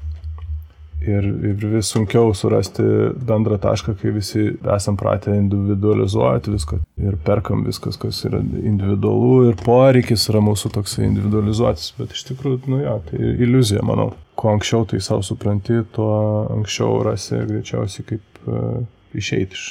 ir, 1.06 1.28
ir 1.50 1.66
vis 1.75 1.90
sunkiau 1.92 2.32
surasti 2.37 2.84
bendrą 3.28 3.58
tašką, 3.62 3.96
kai 4.00 4.12
visi 4.14 4.46
esam 4.76 4.99
pratę 5.00 5.34
individualizuoti 5.37 6.54
viską 6.54 6.80
ir 7.04 7.16
perkam 7.26 7.64
viskas, 7.66 7.99
kas 8.00 8.23
yra 8.28 8.40
individualu 8.40 9.50
ir 9.50 9.58
poreikis 9.61 10.28
yra 10.32 10.42
mūsų 10.44 10.73
toksai 10.78 11.08
individualizuotis, 11.08 11.92
bet 11.99 12.14
iš 12.16 12.26
tikrųjų, 12.30 12.62
nu 12.73 12.82
jo, 12.84 12.99
tai 13.11 13.23
iliuzija, 13.34 13.84
manau. 13.87 14.12
Kuo 14.34 14.50
anksčiau 14.50 14.82
tai 14.90 14.99
savo 15.04 15.23
supranti, 15.23 15.78
tuo 15.94 16.11
anksčiau 16.56 16.99
rasi 17.06 17.38
greičiausiai 17.46 18.08
kaip 18.08 18.46
uh, 18.50 18.80
išeiti 19.14 19.54
iš 19.54 19.66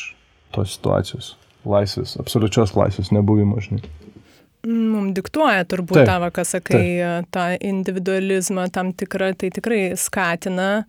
tos 0.55 0.77
situacijos. 0.77 1.33
Laisvės, 1.67 2.15
absoliučios 2.19 2.75
laisvės 2.75 3.11
nebuvimo, 3.15 3.59
žinai. 3.63 3.83
Mums 4.63 5.11
diktuoja 5.17 5.65
turbūt 5.67 5.97
taip, 5.99 6.07
tavo, 6.07 6.29
ką 6.31 6.43
sakai, 6.47 6.83
taip. 7.03 7.29
tą 7.35 7.45
individualizmą 7.67 8.69
tam 8.71 8.93
tikrą, 8.95 9.33
tai 9.35 9.49
tikrai 9.51 9.81
skatina 9.99 10.85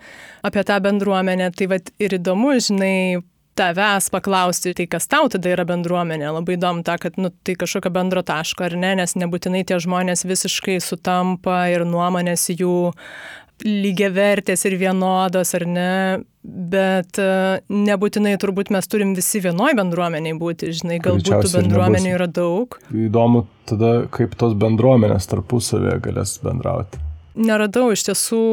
apie 0.47 0.63
tą 0.63 0.77
bendruomenę. 0.85 1.51
Tai 1.59 1.67
vad 1.73 1.91
ir 1.99 2.15
įdomu, 2.21 2.53
žinai, 2.63 3.23
tavęs 3.59 4.11
paklausti, 4.15 4.75
tai 4.79 4.87
kas 4.91 5.09
tau 5.11 5.27
tada 5.31 5.51
yra 5.51 5.65
bendruomenė. 5.67 6.31
Labai 6.37 6.55
įdomu 6.55 6.85
ta, 6.87 6.97
kad 7.03 7.19
nu, 7.19 7.33
tai 7.47 7.57
kažkokio 7.59 7.91
bendro 7.95 8.23
taško 8.27 8.69
ar 8.69 8.77
ne, 8.79 8.95
nes 9.01 9.17
nebūtinai 9.19 9.65
tie 9.67 9.81
žmonės 9.83 10.23
visiškai 10.27 10.79
sutampa 10.83 11.65
ir 11.75 11.87
nuomonės 11.89 12.49
jų 12.55 12.77
lygiavertės 13.65 14.67
ir 14.71 14.79
vienodos, 14.81 15.55
ar 15.59 15.67
ne, 15.67 15.91
bet 16.45 17.19
e, 17.21 17.29
nebūtinai 17.73 18.35
turbūt 18.41 18.71
mes 18.75 18.89
turim 18.91 19.15
visi 19.17 19.41
vienoj 19.45 19.75
bendruomeniai 19.79 20.37
būti, 20.39 20.71
žinai, 20.77 21.01
galbūt 21.05 21.47
tų 21.47 21.53
bendruomenių 21.57 22.15
yra 22.19 22.29
daug. 22.29 22.77
Įdomu 22.93 23.47
tada, 23.69 23.95
kaip 24.13 24.37
tos 24.41 24.55
bendruomenės 24.61 25.29
tarpusavėje 25.33 25.99
galės 26.05 26.37
bendrauti. 26.45 27.01
Neradau 27.35 27.89
iš 27.91 28.05
tiesų 28.11 28.45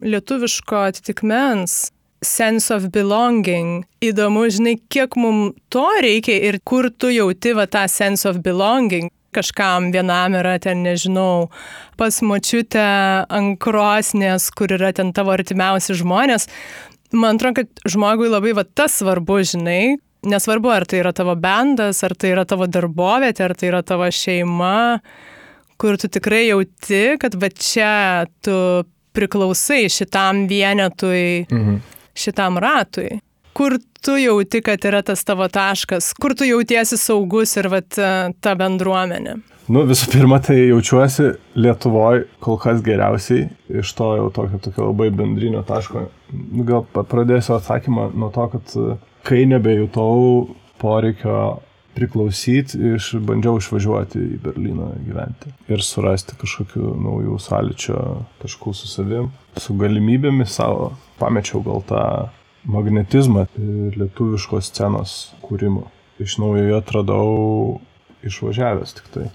lietuviško 0.00 0.84
atitikmens 0.92 1.90
sense 2.24 2.72
of 2.74 2.88
belonging. 2.94 3.84
Įdomu, 4.02 4.46
žinai, 4.50 4.78
kiek 4.90 5.18
mums 5.18 5.58
to 5.74 5.86
reikia 6.02 6.38
ir 6.48 6.62
kur 6.66 6.88
tu 6.90 7.12
jauti 7.12 7.52
va 7.58 7.68
tą 7.70 7.84
sense 7.90 8.26
of 8.30 8.40
belonging 8.46 9.10
kažkam 9.34 9.92
vienam 9.92 10.34
yra 10.38 10.56
ten, 10.62 10.82
nežinau, 10.86 11.48
pas 12.00 12.20
močiutę 12.24 12.84
ant 13.28 13.58
krosnės, 13.62 14.48
kur 14.56 14.72
yra 14.74 14.92
ten 14.96 15.12
tavo 15.16 15.34
artimiausi 15.36 15.96
žmonės. 15.98 16.48
Man 17.12 17.38
atrodo, 17.38 17.62
kad 17.62 17.88
žmogui 17.88 18.28
labai 18.28 18.52
va 18.56 18.64
tas 18.66 18.98
svarbu, 19.00 19.38
žinai, 19.52 19.96
nesvarbu, 20.28 20.70
ar 20.72 20.86
tai 20.88 21.00
yra 21.02 21.14
tavo 21.16 21.34
bendas, 21.40 22.02
ar 22.04 22.14
tai 22.18 22.34
yra 22.34 22.44
tavo 22.48 22.68
darbovietė, 22.68 23.46
ar 23.46 23.54
tai 23.56 23.70
yra 23.70 23.82
tavo 23.86 24.08
šeima, 24.12 24.98
kur 25.80 25.96
tu 26.00 26.10
tikrai 26.12 26.48
jauti, 26.48 27.04
kad 27.22 27.36
va 27.38 27.48
čia 27.54 28.26
tu 28.44 28.58
priklausai 29.16 29.86
šitam 29.90 30.46
vienetui, 30.50 31.46
mhm. 31.48 31.80
šitam 32.14 32.60
ratui. 32.60 33.20
kur 33.58 33.74
tu 34.04 34.14
jauti, 34.14 34.60
kad 34.62 34.84
yra 34.86 35.00
tas 35.02 35.24
tavo 35.26 35.48
taškas, 35.50 36.12
kur 36.14 36.36
tu 36.38 36.46
jautiesi 36.46 36.94
saugus 36.96 37.56
ir 37.58 37.66
vat, 37.72 37.96
ta 38.40 38.52
bendruomenė? 38.54 39.34
Nu, 39.68 39.82
visų 39.84 40.08
pirma, 40.14 40.38
tai 40.40 40.56
jaučiuosi 40.70 41.34
Lietuvoje 41.60 42.24
kol 42.40 42.56
kas 42.60 42.78
geriausiai, 42.84 43.50
iš 43.68 43.90
to 43.98 44.14
jau 44.16 44.28
tokio, 44.32 44.60
tokio 44.64 44.86
labai 44.88 45.10
bendrinio 45.12 45.60
taško. 45.68 46.06
Nu, 46.32 46.64
gal 46.64 46.86
pradėsiu 46.96 47.58
atsakymą 47.58 48.06
nuo 48.16 48.30
to, 48.32 48.46
kad 48.54 48.76
kai 49.28 49.42
nebejutau 49.50 50.54
poreikio 50.80 51.58
priklausyti, 51.98 52.78
išbandžiau 52.94 53.58
išvažiuoti 53.60 54.22
į 54.22 54.38
Berliną 54.44 54.86
gyventi 55.04 55.52
ir 55.68 55.82
surasti 55.84 56.38
kažkokių 56.40 56.92
naujų 57.04 57.36
sąlyčio 57.42 57.98
taškų 58.40 58.72
su 58.78 58.88
savim, 58.88 59.28
su 59.58 59.76
galimybėmis 59.76 60.54
savo. 60.60 60.92
Pamečiau 61.18 61.60
gal 61.66 61.82
tą 61.88 62.04
magnetizmą 62.70 63.48
lietuviškos 63.98 64.70
scenos 64.70 65.18
kūrimo. 65.44 65.88
Iš 66.22 66.38
naujo 66.40 66.64
jį 66.70 66.78
atradau 66.78 67.28
išvažiavęs 68.26 68.96
tik 68.96 69.12
tai. 69.14 69.26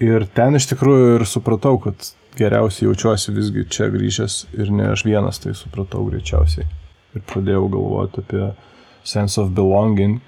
Ir 0.00 0.24
ten 0.32 0.56
iš 0.56 0.64
tikrųjų 0.70 1.16
ir 1.18 1.26
supratau, 1.28 1.74
kad 1.82 2.12
geriausiai 2.38 2.86
jaučiuosi 2.88 3.34
visgi 3.36 3.66
čia 3.68 3.90
grįžęs 3.92 4.36
ir 4.56 4.70
ne 4.72 4.86
aš 4.94 5.04
vienas 5.04 5.42
tai 5.42 5.52
supratau 5.58 6.06
greičiausiai. 6.08 6.64
Ir 7.12 7.24
pradėjau 7.28 7.66
galvoti 7.74 8.22
apie 8.22 8.46
sense 9.04 9.36
of 9.42 9.50
belonging 9.52 10.20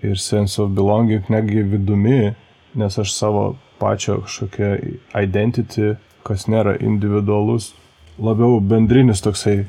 ir 0.00 0.16
sense 0.16 0.62
of 0.62 0.72
belonging 0.72 1.28
netgi 1.28 1.66
vidumi, 1.68 2.34
nes 2.78 2.98
aš 3.02 3.12
savo 3.12 3.44
pačio 3.78 4.22
kažkokia 4.24 4.76
identity, 5.20 5.96
kas 6.24 6.46
nėra 6.48 6.78
individualus, 6.80 7.72
labiau 8.18 8.56
bendrinis 8.60 9.20
toksai 9.24 9.66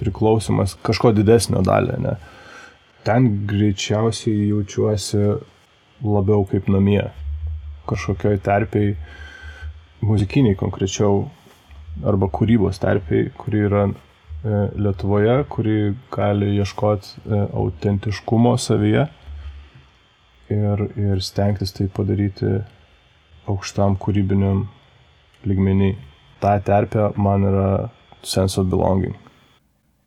priklausimas 0.00 0.78
kažko 0.86 1.12
didesnio 1.16 1.62
dalį, 1.66 1.98
ne. 2.06 2.16
Ten 3.04 3.28
greičiausiai 3.50 4.48
jaučiuosi 4.48 5.26
labiau 6.02 6.46
kaip 6.48 6.70
namie, 6.70 7.04
kažkokioj 7.88 8.38
terpiai, 8.44 8.96
muzikiniai 10.02 10.58
konkrečiau, 10.58 11.26
arba 12.06 12.28
kūrybos 12.32 12.80
terpiai, 12.82 13.30
kuri 13.38 13.64
yra 13.68 13.86
e, 13.88 13.94
Lietuvoje, 14.80 15.36
kuri 15.52 15.76
gali 16.14 16.54
ieškoti 16.56 17.12
e, 17.26 17.40
autentiškumo 17.62 18.54
savyje 18.58 19.06
ir, 20.52 20.86
ir 20.96 21.22
stengtis 21.24 21.74
tai 21.76 21.88
padaryti 21.92 22.60
aukštam 23.50 23.98
kūrybiniam 24.00 24.66
lygmenį. 25.48 25.92
Ta 26.42 26.56
terpė 26.64 27.12
man 27.20 27.46
yra 27.46 27.68
sense 28.22 28.58
of 28.60 28.70
belonging. 28.70 29.21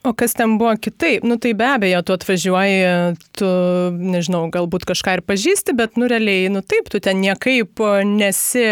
O 0.06 0.14
kas 0.14 0.36
ten 0.38 0.58
buvo 0.60 0.76
kitaip? 0.78 1.24
Nu 1.26 1.40
tai 1.42 1.56
be 1.58 1.66
abejo, 1.66 2.02
tu 2.06 2.14
atvažiuoji, 2.14 3.16
tu, 3.34 3.48
nežinau, 3.98 4.44
galbūt 4.54 4.86
kažką 4.86 5.16
ir 5.18 5.24
pažįsti, 5.26 5.74
bet 5.74 5.98
nu 5.98 6.06
realiai, 6.12 6.52
nu 6.54 6.62
taip, 6.62 6.92
tu 6.94 7.02
ten 7.02 7.18
niekaip 7.24 7.82
nesi 8.06 8.68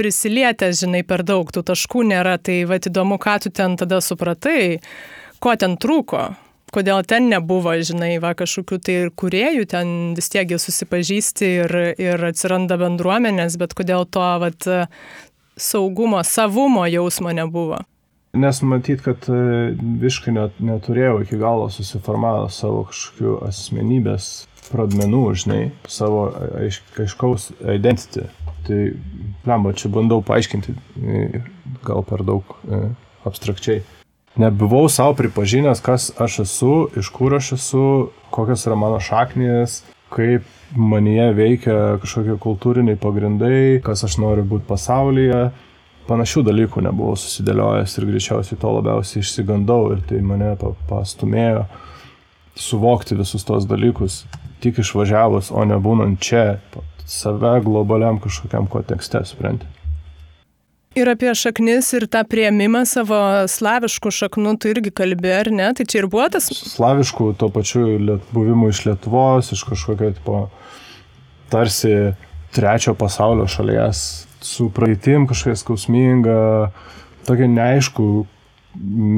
prisilietęs, 0.00 0.80
žinai, 0.80 1.02
per 1.04 1.26
daug, 1.28 1.52
tų 1.52 1.64
taškų 1.68 2.06
nėra, 2.14 2.38
tai 2.40 2.62
va 2.70 2.80
įdomu, 2.80 3.20
ką 3.20 3.36
tu 3.44 3.52
ten 3.52 3.76
tada 3.76 4.00
supratai, 4.00 4.80
ko 5.44 5.58
ten 5.60 5.76
trūko 5.76 6.30
kodėl 6.72 7.02
ten 7.04 7.28
nebuvo, 7.28 7.74
žinai, 7.84 8.14
va 8.22 8.32
kažkokių 8.32 8.78
tai 8.80 8.94
ir 9.02 9.10
kuriejų, 9.12 9.66
ten 9.68 9.90
vis 10.16 10.30
tiek 10.32 10.48
susipažįsti 10.56 11.50
ir, 11.66 11.74
ir 12.00 12.24
atsiranda 12.30 12.78
bendruomenės, 12.80 13.58
bet 13.60 13.76
kodėl 13.76 14.06
to 14.08 14.24
vat, 14.40 14.68
saugumo, 15.60 16.22
savumo 16.24 16.86
jausmo 16.88 17.34
nebuvo. 17.36 17.82
Nes 18.32 18.62
matyt, 18.64 19.02
kad 19.04 19.26
e, 19.28 19.38
visiškai 20.00 20.32
net, 20.32 20.60
neturėjau 20.64 21.18
iki 21.20 21.36
galo 21.36 21.66
susiformavęs 21.72 22.62
savo 22.62 22.86
kažkokių 22.88 23.34
asmenybės 23.44 24.28
pradmenų, 24.70 25.24
žinai, 25.36 25.62
savo 25.84 26.30
aiš, 26.62 26.80
aiškaus 26.96 27.50
identity. 27.60 28.24
Tai, 28.64 28.78
lemba, 29.44 29.74
čia 29.76 29.90
bandau 29.92 30.22
paaiškinti, 30.24 30.72
e, 31.02 31.42
gal 31.84 32.06
per 32.08 32.24
daug 32.24 32.56
e, 32.64 32.86
abstrakčiai 33.28 33.82
nebuvau 34.36 34.88
savo 34.88 35.12
pripažinęs, 35.18 35.82
kas 35.84 36.10
aš 36.20 36.38
esu, 36.46 36.76
iš 36.96 37.10
kur 37.12 37.34
aš 37.36 37.52
esu, 37.58 37.86
kokios 38.32 38.64
yra 38.66 38.78
mano 38.80 39.00
šaknės, 39.02 39.82
kaip 40.12 40.46
manyje 40.76 41.28
veikia 41.36 41.76
kažkokie 42.02 42.38
kultūriniai 42.40 43.00
pagrindai, 43.00 43.80
kas 43.84 44.04
aš 44.08 44.18
noriu 44.22 44.44
būti 44.48 44.68
pasaulyje. 44.68 45.50
Panašių 46.08 46.42
dalykų 46.48 46.82
nebuvau 46.82 47.14
susidėliojęs 47.18 47.98
ir 47.98 48.06
greičiausiai 48.08 48.58
to 48.58 48.70
labiausiai 48.76 49.22
išsigandau 49.22 49.92
ir 49.94 50.00
tai 50.08 50.18
mane 50.26 50.54
pastumėjo 50.90 51.66
suvokti 52.58 53.16
visus 53.18 53.46
tos 53.46 53.68
dalykus 53.70 54.24
tik 54.62 54.80
išvažiavus, 54.82 55.50
o 55.54 55.62
ne 55.66 55.78
būnant 55.82 56.20
čia, 56.22 56.58
save 57.06 57.60
globaliam 57.64 58.20
kažkokiam 58.22 58.68
kontekste, 58.70 59.22
suprantate. 59.26 59.70
Ir 60.92 61.08
apie 61.08 61.30
šaknis 61.32 61.86
ir 61.96 62.04
tą 62.12 62.20
prieimimą 62.28 62.82
savo 62.84 63.18
slaviškų 63.48 64.10
šaknų, 64.12 64.50
tu 64.60 64.68
irgi 64.68 64.90
kalbė, 64.92 65.30
ar 65.38 65.48
ne? 65.48 65.70
Tai 65.72 65.86
čia 65.88 66.02
ir 66.02 66.08
buvo 66.12 66.26
tas? 66.34 66.50
Slaviškų, 66.52 67.30
tuo 67.40 67.48
pačiu 67.54 67.86
buvimu 68.34 68.68
iš 68.68 68.82
Lietuvos, 68.90 69.54
iš 69.56 69.64
kažkokio 69.70 70.10
tipo 70.18 70.42
tarsi 71.52 72.12
trečio 72.52 72.92
pasaulio 72.98 73.48
šalies 73.48 74.02
su 74.46 74.68
praeitim 74.74 75.26
kažkokia 75.30 75.58
skausminga, 75.60 76.36
tokia 77.26 77.48
neaišku 77.50 78.06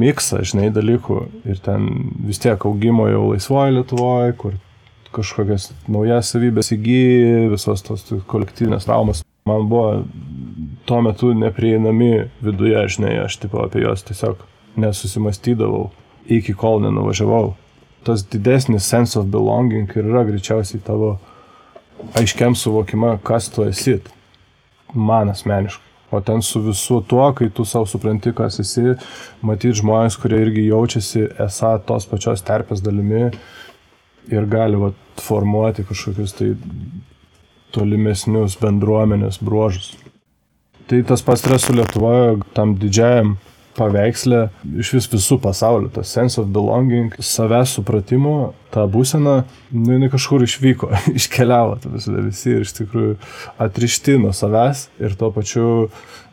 miksą, 0.04 0.42
žinai, 0.46 0.70
dalykų. 0.74 1.18
Ir 1.48 1.60
ten 1.64 1.88
vis 2.26 2.40
tiek 2.42 2.64
augimo 2.66 3.06
jau 3.10 3.28
laisvoje 3.32 3.76
Lietuvoje, 3.76 4.36
kur 4.40 4.56
kažkokias 5.14 5.70
naujas 5.90 6.32
savybės 6.34 6.72
įgyji, 6.74 7.50
visos 7.52 7.84
tos 7.86 8.06
kolektyvinės 8.30 8.88
traumas. 8.88 9.22
Man 9.46 9.68
buvo 9.70 10.04
tuo 10.88 11.00
metu 11.04 11.34
neprieinami 11.36 12.30
viduje, 12.42 12.80
žinai, 12.96 13.18
aš 13.26 13.38
tipo 13.44 13.60
apie 13.62 13.84
juos 13.84 14.02
tiesiog 14.08 14.40
nesusimastydavau, 14.80 15.90
iki 16.26 16.56
kol 16.58 16.80
nenuvažiavau. 16.82 17.54
Tas 18.04 18.24
didesnis 18.28 18.88
sense 18.88 19.18
of 19.20 19.30
belonging 19.32 19.92
ir 19.94 20.08
yra 20.08 20.24
greičiausiai 20.28 20.82
tavo 20.84 21.14
aiškiam 22.18 22.56
suvokima, 22.58 23.18
kas 23.24 23.48
tu 23.52 23.64
esi. 23.68 24.00
Man 24.94 25.30
asmeniškai. 25.32 25.90
O 26.14 26.20
ten 26.20 26.42
su 26.42 26.60
visu 26.62 27.00
tuo, 27.08 27.32
kai 27.34 27.48
tu 27.50 27.64
savo 27.66 27.88
supranti, 27.90 28.30
kas 28.36 28.60
esi, 28.62 28.94
matyti 29.42 29.80
žmonės, 29.80 30.14
kurie 30.22 30.38
irgi 30.44 30.68
jaučiasi 30.68 31.24
esą 31.42 31.72
tos 31.88 32.06
pačios 32.06 32.44
terpės 32.46 32.84
dalimi 32.84 33.24
ir 34.30 34.46
gali 34.50 34.78
vat, 34.78 35.00
formuoti 35.18 35.84
kažkokius 35.88 36.36
tai 36.38 36.52
tolimesnius 37.74 38.56
bendruomenės 38.60 39.40
bruožus. 39.42 39.94
Tai 40.90 41.00
tas 41.08 41.22
pats 41.24 41.44
yra 41.48 41.58
su 41.58 41.74
Lietuvoje, 41.74 42.38
tam 42.54 42.76
didžiajam 42.78 43.34
paveikslė 43.76 44.48
iš 44.80 44.92
vis 44.96 45.08
visų 45.12 45.38
pasaulio, 45.42 45.90
tas 45.92 46.12
sense 46.14 46.40
of 46.40 46.50
belonging, 46.54 47.14
savęs 47.18 47.76
supratimo, 47.78 48.54
ta 48.74 48.86
būsena, 48.90 49.36
nu, 49.74 49.94
jinai 49.96 50.10
kažkur 50.12 50.44
išvyko, 50.46 50.90
iškeliavo, 51.20 51.78
visada 51.94 52.24
visi 52.24 52.54
ir 52.54 52.66
iš 52.66 52.74
tikrųjų 52.80 53.16
atrišti 53.62 54.18
nuo 54.22 54.34
savęs 54.34 54.88
ir 55.02 55.16
tuo 55.18 55.30
pačiu 55.34 55.66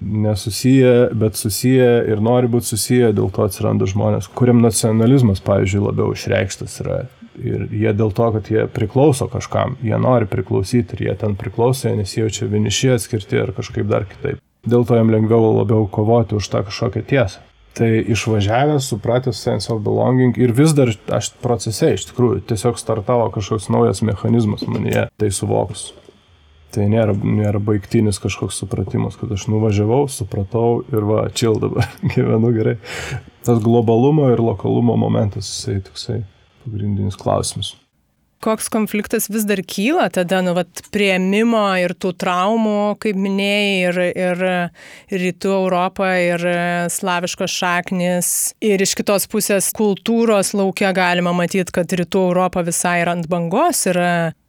nesusiję, 0.01 1.09
bet 1.17 1.37
susiję 1.37 1.89
ir 2.09 2.21
nori 2.25 2.49
būti 2.51 2.73
susiję, 2.73 3.11
dėl 3.17 3.31
to 3.33 3.45
atsiranda 3.45 3.89
žmonės, 3.89 4.29
kuriam 4.33 4.63
nacionalizmas, 4.65 5.43
pavyzdžiui, 5.45 5.85
labiau 5.89 6.13
išreikštas 6.15 6.79
yra. 6.85 7.01
Ir 7.41 7.69
jie 7.71 7.93
dėl 7.95 8.11
to, 8.13 8.27
kad 8.35 8.49
jie 8.51 8.65
priklauso 8.69 9.29
kažkam, 9.31 9.77
jie 9.85 9.97
nori 10.01 10.27
priklausyti 10.29 10.97
ir 10.97 11.05
jie 11.07 11.17
ten 11.21 11.37
priklauso, 11.39 11.87
jie 11.87 12.01
nesijaučia 12.01 12.49
vieniši 12.51 12.95
atskirti 12.97 13.39
ar 13.39 13.53
kažkaip 13.55 13.87
dar 13.89 14.09
kitaip. 14.09 14.41
Dėl 14.61 14.85
to 14.85 14.97
jam 14.97 15.09
lengviau 15.09 15.55
labiau 15.55 15.87
kovoti 15.89 16.37
už 16.37 16.49
tą 16.51 16.61
kažkokią 16.67 17.01
tiesą. 17.09 17.41
Tai 17.73 17.87
išvažiavęs, 17.87 18.89
supratęs 18.91 19.39
sense 19.39 19.71
of 19.71 19.79
belonging 19.81 20.35
ir 20.37 20.51
vis 20.51 20.73
dar 20.75 20.91
aš 21.15 21.31
procese 21.41 21.93
iš 21.95 22.09
tikrųjų 22.09 22.41
tiesiog 22.51 22.77
startavo 22.77 23.29
kažkoks 23.31 23.69
naujas 23.71 24.03
mechanizmas 24.03 24.65
manyje, 24.67 25.07
tai 25.17 25.31
suvokus. 25.31 25.93
Tai 26.71 26.85
nėra, 26.91 27.15
nėra 27.15 27.59
baigtinis 27.63 28.19
kažkoks 28.23 28.59
supratimas, 28.61 29.17
kad 29.19 29.31
aš 29.35 29.47
nuvažiavau, 29.51 30.05
supratau 30.11 30.83
ir 30.91 31.07
va, 31.07 31.25
čil 31.35 31.57
dabar 31.63 31.87
gyvenu 32.13 32.53
gerai. 32.55 32.77
Tas 33.47 33.59
globalumo 33.63 34.29
ir 34.31 34.43
lokalumo 34.43 34.99
momentas, 34.99 35.49
jisai 35.49 35.81
toksai 35.87 36.19
pagrindinis 36.65 37.17
klausimas. 37.19 37.73
Koks 38.41 38.71
konfliktas 38.73 39.27
vis 39.29 39.43
dar 39.45 39.59
kyla 39.61 40.07
tada, 40.13 40.39
nu, 40.41 40.55
vat, 40.57 40.81
prieimimo 40.89 41.61
ir 41.77 41.93
tų 41.93 42.15
traumų, 42.23 42.95
kaip 43.03 43.19
minėjai, 43.21 43.75
ir, 43.85 43.99
ir, 44.09 44.43
ir 45.13 45.23
rytų 45.27 45.51
Europą, 45.59 46.07
ir 46.17 46.45
slaviškos 46.89 47.53
šaknis. 47.53 48.31
Ir 48.65 48.81
iš 48.81 48.95
kitos 48.97 49.29
pusės 49.29 49.69
kultūros 49.77 50.55
laukia 50.57 50.89
galima 50.97 51.35
matyti, 51.37 51.69
kad 51.75 51.93
rytų 52.01 52.25
Europa 52.31 52.65
visai 52.65 52.97
yra 53.03 53.13
ant 53.13 53.29
bangos. 53.29 53.85
Ir... 53.91 54.01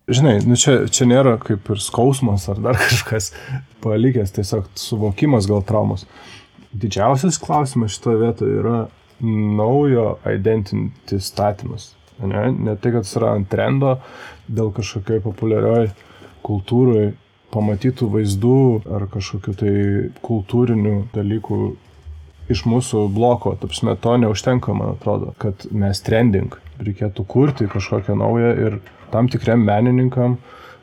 Žinai, 0.09 0.39
nu 0.49 0.57
čia, 0.57 0.81
čia 0.89 1.07
nėra 1.13 1.37
kaip 1.45 1.69
ir 1.75 1.85
skausmas 1.85 2.49
ar 2.49 2.65
dar 2.65 2.81
kažkas 2.81 3.31
palikęs, 3.85 4.33
tiesiog 4.39 4.73
suvokimas 4.79 5.51
gal 5.51 5.61
traumos. 5.69 6.09
Didžiausias 6.73 7.37
klausimas 7.43 7.93
šitoje 7.99 8.25
vietoje 8.25 8.61
yra 8.65 8.79
naujo 9.23 10.17
identity 10.27 11.21
statymas. 11.21 11.93
Ne, 12.29 12.47
ne 12.53 12.77
tai, 12.77 12.95
kad 12.95 13.09
yra 13.19 13.35
ant 13.37 13.49
trendo 13.51 13.97
dėl 14.49 14.73
kažkokioj 14.75 15.23
populiarioj 15.25 15.91
kultūrai 16.47 17.13
pamatytų 17.53 18.09
vaizdų 18.15 18.59
ar 18.97 19.07
kažkokių 19.13 19.55
tai 19.61 19.75
kultūrinių 20.25 20.95
dalykų 21.15 21.59
iš 22.53 22.65
mūsų 22.69 23.07
bloko, 23.15 23.55
tapsme, 23.61 23.95
to 24.01 24.17
neužtenka, 24.21 24.75
man 24.77 24.97
atrodo, 24.97 25.33
kad 25.41 25.67
mes 25.71 26.01
trending, 26.05 26.57
reikėtų 26.83 27.25
kurti 27.29 27.69
kažkokią 27.71 28.17
naują 28.19 28.53
ir 28.67 28.81
tam 29.13 29.29
tikriam 29.33 29.63
menininkam, 29.67 30.39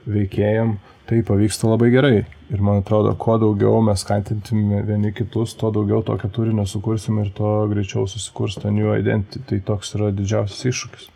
veikėjam 0.09 0.77
tai 1.09 1.23
pavyksta 1.25 1.69
labai 1.69 1.89
gerai. 1.93 2.17
Ir 2.49 2.61
man 2.65 2.81
atrodo, 2.81 3.11
kuo 3.17 3.37
daugiau 3.41 3.81
mes 3.85 4.01
skatintume 4.01 4.81
vieni 4.85 5.11
kitus, 5.13 5.55
tuo 5.57 5.69
daugiau 5.73 6.01
tokio 6.05 6.29
turinio 6.33 6.65
sukursim 6.69 7.19
ir 7.21 7.31
tuo 7.35 7.53
greičiau 7.69 8.07
susikurs 8.09 8.57
ta 8.61 8.73
new 8.73 8.93
identity. 8.95 9.41
Tai 9.49 9.61
toks 9.73 9.95
yra 9.97 10.09
didžiausias 10.13 10.69
iššūkis. 10.71 11.09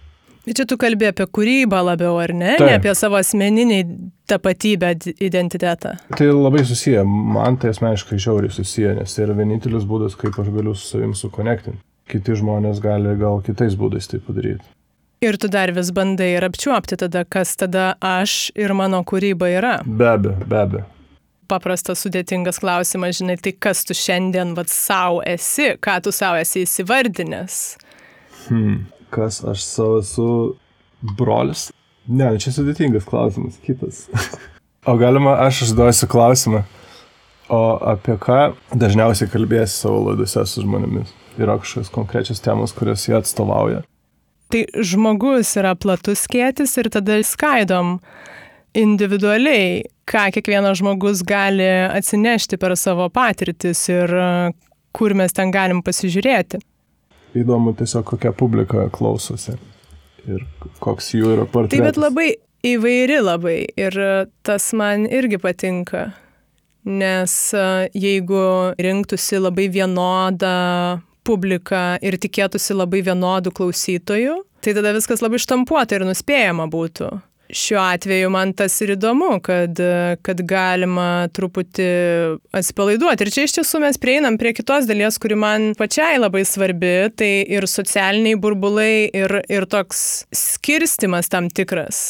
Bet 0.43 0.59
čia 0.59 0.65
tu 0.67 0.75
kalbė 0.75 1.13
apie 1.13 1.23
kūrybą 1.23 1.79
labiau, 1.87 2.17
ar 2.19 2.33
ne? 2.35 2.57
Taip. 2.59 2.67
Ne 2.67 2.75
apie 2.75 2.91
savo 2.99 3.15
asmeninį 3.15 3.79
tapatybę, 4.27 4.91
identitetą. 5.23 5.93
Tai 6.17 6.27
labai 6.35 6.65
susiję, 6.67 7.05
man 7.07 7.55
tai 7.61 7.71
asmeniškai 7.71 8.19
žiauriai 8.19 8.51
susiję, 8.51 8.97
nes 8.97 9.15
tai 9.15 9.23
yra 9.23 9.37
vienintelis 9.37 9.87
būdas, 9.87 10.17
kaip 10.19 10.35
aš 10.43 10.49
galiu 10.51 10.75
su 10.75 10.89
savim 10.89 11.13
sukonektinti. 11.15 11.79
Kiti 12.11 12.35
žmonės 12.35 12.81
gali 12.83 13.15
gal 13.19 13.39
kitais 13.45 13.77
būdais 13.79 14.09
tai 14.11 14.19
padaryti. 14.23 14.67
Ir 15.23 15.39
tu 15.39 15.47
dar 15.47 15.71
vis 15.71 15.93
bandai 15.95 16.33
ir 16.33 16.43
apčiuopti 16.43 16.97
tada, 16.99 17.23
kas 17.23 17.55
tada 17.55 17.93
aš 18.03 18.51
ir 18.59 18.73
mano 18.75 18.99
kūryba 19.07 19.47
yra. 19.47 19.77
Be 19.87 20.09
abejo, 20.11 20.35
be 20.43 20.59
abejo. 20.59 20.87
Paprastas, 21.47 22.01
sudėtingas 22.03 22.59
klausimas, 22.59 23.15
žinai, 23.21 23.37
tai 23.39 23.53
kas 23.55 23.85
tu 23.87 23.95
šiandien 23.95 24.51
vad 24.57 24.67
savo 24.71 25.21
esi, 25.23 25.77
ką 25.79 26.01
tu 26.03 26.11
savo 26.11 26.41
esi 26.43 26.65
įsivardinęs. 26.67 27.61
Hmm 28.49 28.83
kas 29.13 29.43
aš 29.45 29.63
savo 29.67 29.99
esu 30.01 30.27
brolis? 31.17 31.69
Ne, 32.07 32.33
čia 32.41 32.51
sudėtingas 32.51 33.05
klausimas, 33.07 33.59
kitas. 33.63 34.07
o 34.89 34.95
galima, 34.99 35.37
aš 35.45 35.67
užduosiu 35.67 36.09
klausimą. 36.11 36.63
O 37.53 37.61
apie 37.93 38.15
ką 38.19 38.53
dažniausiai 38.79 39.29
kalbėsi 39.31 39.83
savo 39.83 40.01
laidose 40.07 40.45
su 40.49 40.63
žmonėmis? 40.63 41.11
Yra 41.37 41.57
kažkokios 41.59 41.91
konkrečios 41.93 42.41
temos, 42.43 42.73
kurias 42.75 43.03
jie 43.07 43.17
atstovauja? 43.17 43.83
Tai 44.53 44.61
žmogus 44.85 45.55
yra 45.59 45.73
platus 45.75 46.25
skėtis 46.27 46.75
ir 46.79 46.89
tada 46.93 47.17
skaidom 47.25 47.97
individualiai, 48.77 49.83
ką 50.09 50.27
kiekvienas 50.35 50.79
žmogus 50.81 51.23
gali 51.25 51.67
atsinešti 51.87 52.59
per 52.61 52.75
savo 52.79 53.09
patirtis 53.13 53.81
ir 53.91 54.13
kur 54.93 55.15
mes 55.17 55.33
ten 55.35 55.51
galim 55.53 55.81
pasižiūrėti 55.85 56.61
įdomu 57.37 57.73
tiesiog 57.77 58.05
kokia 58.13 58.33
publika 58.37 58.87
klausosi 58.93 59.57
ir 60.29 60.43
koks 60.83 61.13
jų 61.17 61.33
yra 61.35 61.45
portretas. 61.45 61.77
Taip, 61.77 61.87
bet 61.87 61.99
labai 61.99 62.27
įvairi 62.63 63.19
labai 63.23 63.57
ir 63.79 63.97
tas 64.47 64.69
man 64.77 65.07
irgi 65.09 65.39
patinka, 65.41 66.05
nes 66.87 67.33
e, 67.55 67.65
jeigu 67.95 68.45
rinktųsi 68.79 69.41
labai 69.41 69.67
vienodą 69.71 71.01
publiką 71.27 71.83
ir 72.03 72.19
tikėtųsi 72.19 72.75
labai 72.75 73.03
vienodų 73.03 73.53
klausytojų, 73.55 74.39
tai 74.63 74.75
tada 74.75 74.95
viskas 74.95 75.23
labai 75.23 75.39
štampuota 75.43 75.99
ir 75.99 76.07
nuspėjama 76.07 76.67
būtų 76.71 77.11
šiuo 77.53 77.81
atveju 77.81 78.29
man 78.33 78.53
tas 78.57 78.75
ir 78.83 78.95
įdomu, 78.95 79.37
kad, 79.45 79.79
kad 80.25 80.41
galima 80.49 81.27
truputį 81.33 81.87
atsipalaiduoti. 82.55 83.25
Ir 83.25 83.33
čia 83.33 83.47
iš 83.47 83.55
tiesų 83.59 83.83
mes 83.85 83.99
prieinam 84.01 84.37
prie 84.41 84.53
kitos 84.57 84.87
dalies, 84.89 85.19
kuri 85.21 85.37
man 85.39 85.71
pačiai 85.79 86.19
labai 86.21 86.43
svarbi, 86.47 86.93
tai 87.17 87.31
ir 87.45 87.67
socialiniai 87.69 88.39
burbulai, 88.41 89.07
ir, 89.13 89.39
ir 89.51 89.67
toks 89.69 90.25
skirstimas 90.35 91.31
tam 91.31 91.49
tikras. 91.53 92.03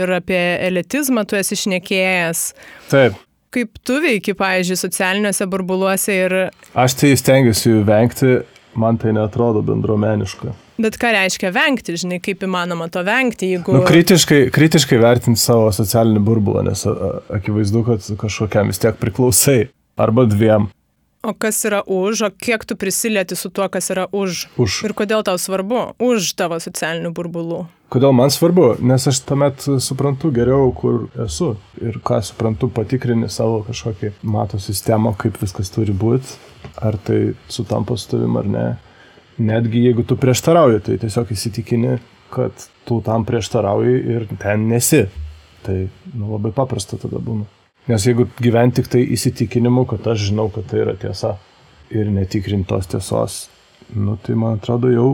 Ir 0.00 0.10
apie 0.16 0.40
elitizmą 0.66 1.22
tu 1.28 1.38
esi 1.38 1.54
išnekėjęs. 1.58 2.48
Taip. 2.90 3.20
Kaip 3.54 3.78
tu 3.86 4.00
veiki, 4.02 4.34
pavyzdžiui, 4.34 4.80
socialiniuose 4.80 5.46
burbuluose 5.46 6.16
ir... 6.24 6.34
Aš 6.74 6.96
tai 6.98 7.12
stengiuosi 7.18 7.70
jų 7.70 7.84
vengti, 7.86 8.34
man 8.74 8.98
tai 8.98 9.14
netrodo 9.14 9.62
bendromeniška. 9.62 10.56
Bet 10.74 10.96
ką 10.98 11.12
reiškia 11.14 11.52
vengti, 11.54 11.94
žinai, 12.00 12.18
kaip 12.22 12.42
įmanoma 12.42 12.88
to 12.90 13.04
vengti, 13.06 13.52
jeigu... 13.54 13.76
Nu, 13.76 13.84
kritiškai, 13.86 14.48
kritiškai 14.54 14.98
vertinti 14.98 15.38
savo 15.38 15.68
socialinį 15.74 16.22
burbulą, 16.26 16.64
nes 16.66 16.82
akivaizdu, 17.30 17.84
kad 17.86 18.08
kažkokiam 18.24 18.72
vis 18.72 18.82
tiek 18.82 18.98
priklausai. 18.98 19.68
Arba 19.94 20.24
dviem. 20.26 20.66
O 21.24 21.32
kas 21.32 21.62
yra 21.64 21.78
už, 21.86 22.26
o 22.26 22.28
kiek 22.28 22.64
tu 22.68 22.76
prisilieti 22.76 23.36
su 23.38 23.48
tuo, 23.48 23.68
kas 23.72 23.86
yra 23.94 24.08
už? 24.12 24.48
Už. 24.60 24.80
Ir 24.84 24.92
kodėl 24.98 25.22
tau 25.24 25.38
svarbu? 25.40 25.94
Už 26.02 26.34
tavo 26.36 26.58
socialinių 26.60 27.14
burbulų. 27.16 27.60
Kodėl 27.94 28.12
man 28.12 28.32
svarbu? 28.34 28.74
Nes 28.84 29.06
aš 29.08 29.22
tuomet 29.24 29.62
suprantu 29.80 30.32
geriau, 30.34 30.72
kur 30.76 31.06
esu. 31.24 31.54
Ir 31.80 31.96
ką 32.04 32.18
suprantu, 32.26 32.68
patikrini 32.74 33.30
savo 33.32 33.62
kažkokį 33.64 34.10
mato 34.26 34.58
sistemą, 34.60 35.14
kaip 35.16 35.38
viskas 35.40 35.70
turi 35.72 35.94
būti. 35.96 36.34
Ar 36.82 36.98
tai 37.00 37.20
sutampa 37.46 37.96
su 37.96 38.10
tavim 38.10 38.36
ar 38.42 38.50
ne 38.50 38.66
netgi 39.38 39.84
jeigu 39.86 40.04
tu 40.06 40.16
prieštarauji, 40.20 40.80
tai 40.86 40.98
tiesiog 41.02 41.32
įsitikini, 41.34 41.98
kad 42.34 42.66
tu 42.88 43.00
tam 43.04 43.26
prieštarauji 43.28 43.98
ir 44.14 44.26
ten 44.40 44.68
nesi. 44.70 45.04
Tai 45.64 45.76
nu, 46.12 46.28
labai 46.34 46.52
paprasta 46.52 46.98
tada 47.00 47.20
būna. 47.24 47.46
Nes 47.88 48.04
jeigu 48.04 48.26
gyventi 48.40 48.80
tik 48.80 48.90
tai 48.92 49.02
įsitikinimu, 49.16 49.86
kad 49.88 50.06
aš 50.14 50.30
žinau, 50.30 50.48
kad 50.52 50.68
tai 50.70 50.82
yra 50.84 50.96
tiesa 51.00 51.34
ir 51.92 52.08
netikrintos 52.12 52.88
tiesos, 52.92 53.44
nu, 53.92 54.16
tai 54.20 54.36
man 54.40 54.58
atrodo 54.58 54.92
jau 54.92 55.10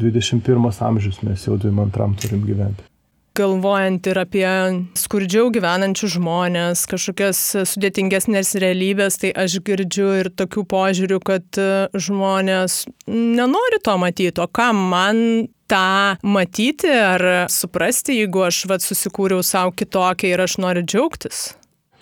21 0.00 0.82
amžius 0.88 1.22
mes 1.22 1.46
jau 1.46 1.56
22 1.60 2.20
turim 2.20 2.44
gyventi 2.48 2.93
galvojant 3.34 4.06
ir 4.06 4.20
apie 4.20 4.46
skurdžiau 4.98 5.50
gyvenančius 5.54 6.14
žmonės, 6.16 6.84
kažkokias 6.90 7.40
sudėtingesnės 7.72 8.54
realybės, 8.62 9.18
tai 9.22 9.32
aš 9.44 9.58
girdžiu 9.66 10.10
ir 10.20 10.30
tokių 10.38 10.64
požiūrių, 10.70 11.18
kad 11.24 11.58
e, 11.58 11.68
žmonės 11.94 12.84
nenori 13.10 13.80
to 13.84 13.96
matyti, 14.00 14.38
o 14.38 14.46
kam 14.46 14.78
man 14.92 15.18
tą 15.70 16.16
matyti 16.22 16.90
ar 16.92 17.48
suprasti, 17.50 18.20
jeigu 18.20 18.44
aš 18.46 18.64
vat, 18.70 18.84
susikūriau 18.84 19.42
savo 19.42 19.74
kitokią 19.74 20.30
ir 20.34 20.44
aš 20.44 20.58
noriu 20.62 20.84
džiaugtis. 20.86 21.52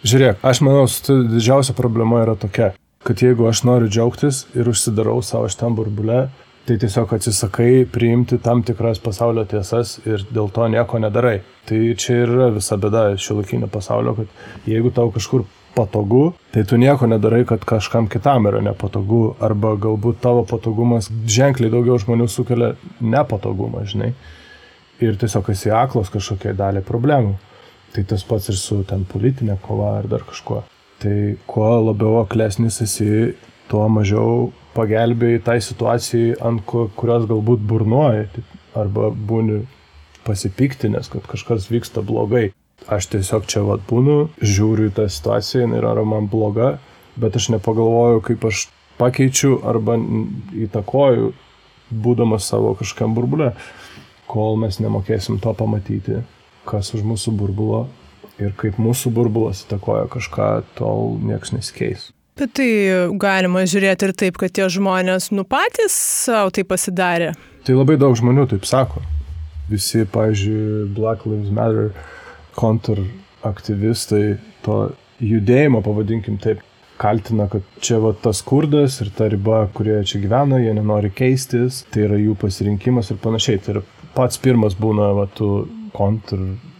Žiūrėk, 0.02 0.42
aš 0.42 0.60
manau, 0.66 0.86
didžiausia 1.30 1.76
problema 1.78 2.24
yra 2.24 2.34
tokia, 2.36 2.72
kad 3.06 3.22
jeigu 3.22 3.46
aš 3.48 3.62
noriu 3.68 3.90
džiaugtis 3.90 4.46
ir 4.58 4.68
užsidarau 4.68 5.20
savo 5.24 5.50
šitam 5.50 5.78
burbulę, 5.78 6.26
tai 6.66 6.76
tiesiog 6.78 7.14
atsisakai 7.16 7.86
priimti 7.90 8.38
tam 8.38 8.62
tikras 8.62 9.00
pasaulio 9.02 9.44
tiesas 9.50 9.96
ir 10.06 10.22
dėl 10.30 10.50
to 10.54 10.68
nieko 10.70 11.00
nedarai. 11.02 11.40
Tai 11.66 11.80
čia 11.98 12.22
ir 12.22 12.30
yra 12.36 12.52
visa 12.54 12.78
bėda 12.78 13.08
šiuolaikinio 13.18 13.70
pasaulio, 13.70 14.14
kad 14.18 14.70
jeigu 14.70 14.92
tau 14.94 15.10
kažkur 15.14 15.44
patogu, 15.74 16.34
tai 16.52 16.64
tu 16.68 16.76
nieko 16.76 17.08
nedarai, 17.08 17.44
kad 17.48 17.64
kažkam 17.66 18.08
kitam 18.12 18.46
yra 18.50 18.60
nepatogu, 18.62 19.36
arba 19.42 19.74
galbūt 19.80 20.20
tavo 20.22 20.44
patogumas 20.48 21.08
ženkliai 21.26 21.72
daugiau 21.72 21.98
žmonių 22.02 22.28
sukelia 22.30 22.74
nepatogumą, 23.00 23.86
žinai. 23.88 24.12
Ir 25.02 25.16
tiesiog 25.18 25.48
esi 25.50 25.72
aklos 25.74 26.12
kažkokiai 26.14 26.54
dalį 26.54 26.84
problemų. 26.86 27.34
Tai 27.92 28.04
tas 28.08 28.22
pats 28.24 28.48
ir 28.48 28.56
su 28.56 28.78
ten 28.88 29.02
politinė 29.08 29.58
kova 29.64 29.96
ar 29.98 30.06
dar 30.08 30.22
kažkuo. 30.28 30.62
Tai 31.02 31.16
kuo 31.50 31.70
labiau 31.88 32.20
aklesnis 32.22 32.78
esi, 32.84 33.32
tuo 33.68 33.82
mažiau 33.90 34.52
pagelbėjai 34.76 35.42
tai 35.44 35.58
situacijai, 35.64 36.34
ant 36.40 36.64
kurios 36.66 37.28
galbūt 37.30 37.62
burnuoji 37.68 38.44
arba 38.78 39.10
būni 39.12 39.62
pasipiktinęs, 40.26 41.10
kad 41.12 41.26
kažkas 41.28 41.68
vyksta 41.70 42.02
blogai. 42.06 42.50
Aš 42.90 43.12
tiesiog 43.12 43.46
čia 43.46 43.62
vad 43.62 43.84
būnu, 43.86 44.32
žiūriu 44.42 44.88
į 44.90 44.94
tą 44.96 45.06
situaciją, 45.10 45.66
jinai 45.66 45.78
yra 45.78 46.02
man 46.06 46.26
bloga, 46.30 46.78
bet 47.14 47.36
aš 47.38 47.52
nepagalvoju, 47.54 48.22
kaip 48.26 48.46
aš 48.48 48.64
pakeičiu 48.98 49.60
arba 49.68 49.98
įtakoju, 50.66 51.32
būdamas 51.92 52.48
savo 52.48 52.72
kažkam 52.78 53.14
burbulė, 53.14 53.52
kol 54.26 54.56
mes 54.58 54.80
nemokėsim 54.82 55.38
to 55.42 55.52
pamatyti, 55.54 56.22
kas 56.66 56.90
už 56.96 57.04
mūsų 57.06 57.34
burbulo 57.36 57.84
ir 58.40 58.54
kaip 58.58 58.80
mūsų 58.82 59.12
burbulas 59.14 59.62
įtakoja 59.66 60.08
kažką, 60.10 60.50
tol 60.78 61.18
niekas 61.22 61.52
nesikeis. 61.54 62.10
Bet 62.40 62.54
tai 62.56 62.68
galima 63.20 63.66
žiūrėti 63.68 64.08
ir 64.08 64.14
taip, 64.16 64.38
kad 64.40 64.54
tie 64.56 64.64
žmonės 64.72 65.30
nu 65.36 65.44
patys 65.44 65.92
savo 65.92 66.52
tai 66.54 66.64
pasidarė. 66.64 67.32
Tai 67.66 67.76
labai 67.76 67.98
daug 68.00 68.16
žmonių 68.18 68.46
taip 68.54 68.64
sako. 68.68 69.02
Visi, 69.70 70.06
pavyzdžiui, 70.12 70.88
Black 70.96 71.26
Lives 71.28 71.52
Matter 71.54 71.92
kontraktyvistai 72.56 74.24
to 74.64 74.78
judėjimo, 75.22 75.82
pavadinkim 75.84 76.40
taip, 76.42 76.64
kaltina, 77.02 77.48
kad 77.52 77.64
čia 77.82 78.00
va 78.02 78.12
tas 78.24 78.42
kurdas 78.46 79.00
ir 79.02 79.12
ta 79.16 79.28
riba, 79.30 79.64
kurioje 79.76 80.08
čia 80.12 80.22
gyvena, 80.24 80.60
jie 80.62 80.72
nenori 80.76 81.12
keistis, 81.14 81.82
tai 81.92 82.06
yra 82.06 82.18
jų 82.20 82.36
pasirinkimas 82.40 83.10
ir 83.12 83.20
panašiai. 83.22 83.60
Tai 83.62 83.76
yra 83.76 83.84
pats 84.16 84.40
pirmas 84.42 84.76
būna 84.78 85.12
va 85.18 85.28
tų 85.36 85.50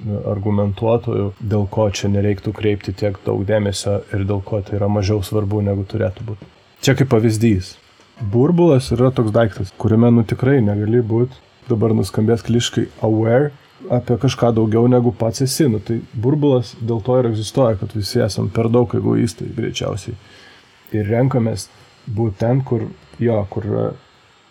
kontrargumentuotojų, 0.02 1.32
dėl 1.40 1.66
ko 1.70 1.88
čia 1.90 2.10
nereiktų 2.12 2.52
kreipti 2.56 2.92
tiek 2.92 3.18
daug 3.26 3.44
dėmesio 3.46 4.02
ir 4.12 4.24
dėl 4.26 4.42
ko 4.44 4.60
tai 4.62 4.76
yra 4.78 4.88
mažiau 4.88 5.22
svarbu 5.22 5.62
negu 5.62 5.84
turėtų 5.88 6.26
būti. 6.26 6.46
Čia 6.82 6.96
kaip 6.98 7.10
pavyzdys. 7.12 7.76
Burbulas 8.20 8.90
yra 8.94 9.10
toks 9.14 9.32
daiktas, 9.34 9.72
kuriame 9.78 10.10
nu 10.12 10.24
tikrai 10.24 10.60
negali 10.62 11.02
būti 11.02 11.34
dabar 11.68 11.94
nuskambės 11.94 12.42
kliškai 12.46 12.88
aware 13.02 13.52
apie 13.90 14.16
kažką 14.20 14.52
daugiau 14.54 14.86
negu 14.90 15.12
pats 15.12 15.42
esi. 15.42 15.66
Nu, 15.70 15.80
tai 15.82 16.00
burbulas 16.14 16.74
dėl 16.80 17.02
to 17.02 17.18
ir 17.18 17.30
egzistuoja, 17.32 17.78
kad 17.80 17.94
visi 17.96 18.22
esam 18.22 18.50
per 18.50 18.70
daug 18.70 18.92
egoistai 18.94 19.50
greičiausiai. 19.56 20.14
Ir 20.92 21.08
renkamės 21.08 21.68
būti 22.06 22.38
ten, 22.42 22.62
kur 22.66 22.86
jo, 23.22 23.38
kur 23.50 23.68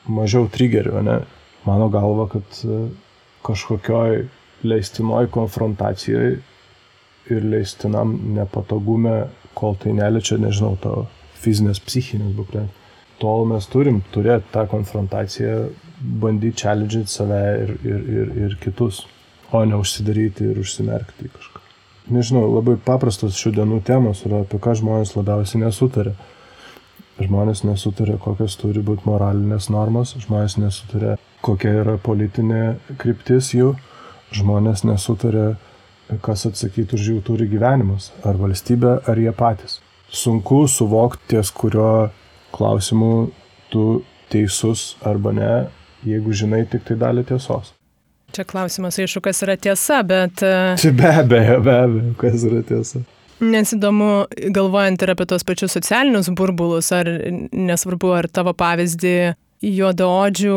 mažiau 0.09 0.49
trigerių, 0.51 1.03
ne? 1.05 1.21
Mano 1.67 1.91
galva, 1.93 2.25
kad 2.31 2.63
e, 2.65 2.87
kažkokioj 3.45 4.23
leistinoj 4.63 5.29
konfrontacijoje 5.33 6.39
ir 7.31 7.47
leistinam 7.53 8.13
nepatogume, 8.35 9.15
kol 9.57 9.75
tai 9.79 9.93
neliečia, 9.97 10.39
nežinau, 10.41 10.75
to 10.81 11.05
fizinės, 11.41 11.81
psichinės 11.83 12.35
būklės. 12.37 12.69
Tol 13.21 13.45
mes 13.49 13.67
turim 13.69 14.01
turėti 14.13 14.49
tą 14.53 14.65
konfrontaciją, 14.69 15.55
bandyti 16.21 16.63
challenge 16.63 17.05
save 17.07 17.41
ir, 17.63 17.73
ir, 17.85 18.05
ir, 18.17 18.31
ir 18.47 18.55
kitus, 18.61 19.03
o 19.53 19.61
ne 19.65 19.77
užsidaryti 19.77 20.47
ir 20.49 20.61
užsimerkti 20.63 21.29
kažką. 21.29 21.61
Nežinau, 22.11 22.47
labai 22.49 22.79
paprastos 22.81 23.37
šių 23.37 23.53
dienų 23.59 23.81
temos 23.85 24.23
yra, 24.25 24.41
apie 24.41 24.57
ką 24.61 24.73
žmonės 24.79 25.13
labiausiai 25.15 25.61
nesutarė. 25.61 26.15
Žmonės 27.21 27.61
nesutarė, 27.67 28.15
kokios 28.17 28.55
turi 28.57 28.81
būti 28.81 29.05
moralinės 29.05 29.69
normos, 29.69 30.15
žmonės 30.23 30.57
nesutarė, 30.57 31.19
kokia 31.45 31.75
yra 31.83 31.99
politinė 32.01 32.63
kryptis 32.97 33.51
jų, 33.53 33.75
žmonės 34.35 34.85
nesutarė, 34.87 35.55
kas 36.23 36.45
atsakytų 36.49 36.97
už 36.97 37.09
jų 37.11 37.19
turi 37.27 37.47
gyvenimus, 37.51 38.11
ar 38.27 38.39
valstybė, 38.39 38.97
ar 39.07 39.19
jie 39.19 39.31
patys. 39.35 39.79
Sunku 40.11 40.65
suvokti 40.67 41.35
ties 41.35 41.51
kurio 41.55 42.09
klausimu 42.51 43.29
tu 43.71 44.01
teisus 44.31 44.95
arba 45.07 45.31
ne, 45.35 45.53
jeigu 46.07 46.35
žinai 46.35 46.65
tik 46.71 46.83
tai 46.87 46.97
dalį 46.99 47.23
tiesos. 47.31 47.71
Čia 48.31 48.45
klausimas, 48.47 48.99
aišku, 48.99 49.19
kas 49.23 49.41
yra 49.43 49.57
tiesa, 49.59 50.01
bet... 50.07 50.43
E, 50.43 50.75
Čia 50.79 50.93
be 50.95 51.09
abejo, 51.23 51.57
be 51.63 51.73
abejo, 51.75 52.11
kas 52.19 52.45
yra 52.47 52.61
tiesa. 52.67 53.03
Nes 53.41 53.73
įdomu, 53.75 54.27
galvojant 54.53 55.01
ir 55.01 55.11
apie 55.11 55.25
tos 55.27 55.43
pačius 55.47 55.73
socialinius 55.75 56.29
burbulus, 56.37 56.91
ar 56.95 57.09
nesvarbu, 57.51 58.11
ar 58.19 58.29
tavo 58.31 58.53
pavyzdį 58.55 59.15
juodaodžių 59.61 60.55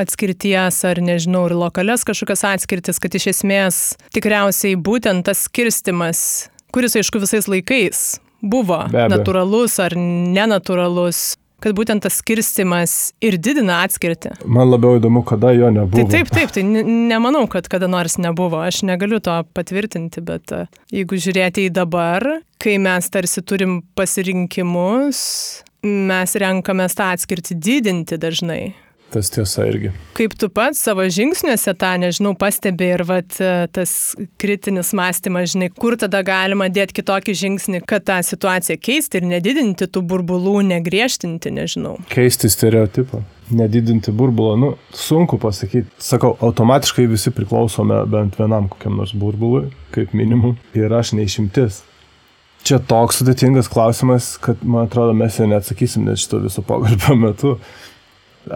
atskirties 0.00 0.80
ar 0.88 1.00
nežinau, 1.04 1.46
ir 1.48 1.56
lokalias 1.58 2.04
kažkokias 2.06 2.44
atskirtis, 2.54 2.98
kad 3.02 3.14
iš 3.14 3.30
esmės 3.34 3.82
tikriausiai 4.14 4.78
būtent 4.78 5.26
tas 5.28 5.46
skirstimas, 5.46 6.50
kuris 6.74 6.98
aišku 6.98 7.22
visais 7.22 7.48
laikais 7.50 8.18
buvo 8.42 8.82
natūralus 8.90 9.76
ar 9.82 9.94
nenatūralus, 9.96 11.36
kad 11.60 11.76
būtent 11.76 12.02
tas 12.06 12.16
skirstimas 12.22 13.12
ir 13.22 13.36
didina 13.36 13.82
atskirtį. 13.84 14.34
Man 14.48 14.70
labiau 14.72 14.98
įdomu, 14.98 15.22
kada 15.28 15.52
jo 15.54 15.70
nebuvo. 15.74 16.00
Tai 16.00 16.06
taip, 16.10 16.32
taip, 16.32 16.54
tai 16.56 16.64
nemanau, 16.64 17.44
kad 17.52 17.68
kada 17.70 17.88
nors 17.90 18.16
nebuvo. 18.20 18.62
Aš 18.64 18.82
negaliu 18.88 19.20
to 19.22 19.36
patvirtinti, 19.56 20.24
bet 20.24 20.54
e, 20.56 20.64
jeigu 20.94 21.20
žiūrėti 21.20 21.68
į 21.68 21.74
dabar, 21.76 22.26
kai 22.60 22.78
mes 22.82 23.12
tarsi 23.12 23.44
turim 23.44 23.82
pasirinkimus, 23.98 25.20
mes 25.86 26.36
renkamės 26.42 26.96
tą 26.98 27.12
atskirtį 27.16 27.56
didinti 27.56 28.20
dažnai. 28.20 28.62
Tas 29.10 29.26
tiesa 29.34 29.64
irgi. 29.66 29.90
Kaip 30.14 30.36
tu 30.38 30.46
pats 30.54 30.78
savo 30.86 31.02
žingsniuose 31.10 31.72
tą, 31.74 31.88
nežinau, 31.98 32.30
pastebi 32.38 32.92
ir 32.94 33.02
vat, 33.08 33.34
tas 33.74 33.94
kritinis 34.38 34.92
mąstymas, 34.94 35.50
žinai, 35.50 35.66
kur 35.74 35.96
tada 35.98 36.20
galima 36.26 36.68
dėti 36.70 37.00
kitokį 37.00 37.34
žingsnį, 37.40 37.80
kad 37.90 38.06
tą 38.06 38.20
situaciją 38.22 38.78
keisti 38.78 39.18
ir 39.18 39.26
nedidinti 39.32 39.90
tų 39.90 40.04
burbulų, 40.12 40.60
negriežtinti, 40.70 41.50
nežinau. 41.58 41.96
Keisti 42.12 42.52
stereotipą, 42.54 43.24
nedidinti 43.50 44.14
burbulo, 44.14 44.54
nu, 44.60 44.72
sunku 44.94 45.42
pasakyti. 45.42 45.90
Sakau, 45.98 46.36
automatiškai 46.38 47.10
visi 47.10 47.34
priklausome 47.34 48.04
bent 48.14 48.38
vienam 48.38 48.70
kokiam 48.70 48.94
nors 49.02 49.10
burbului, 49.18 49.72
kaip 49.90 50.14
minimum, 50.14 50.54
ir 50.78 50.94
aš 50.94 51.16
neišimtis. 51.18 51.82
Čia 52.66 52.76
toks 52.84 53.20
sudėtingas 53.20 53.70
klausimas, 53.72 54.34
kad 54.42 54.60
man 54.62 54.88
atrodo 54.88 55.14
mes 55.16 55.38
jo 55.38 55.46
neatsakysim 55.48 56.04
net 56.08 56.20
šito 56.20 56.42
viso 56.44 56.64
pokalbio 56.66 57.16
metu. 57.16 57.54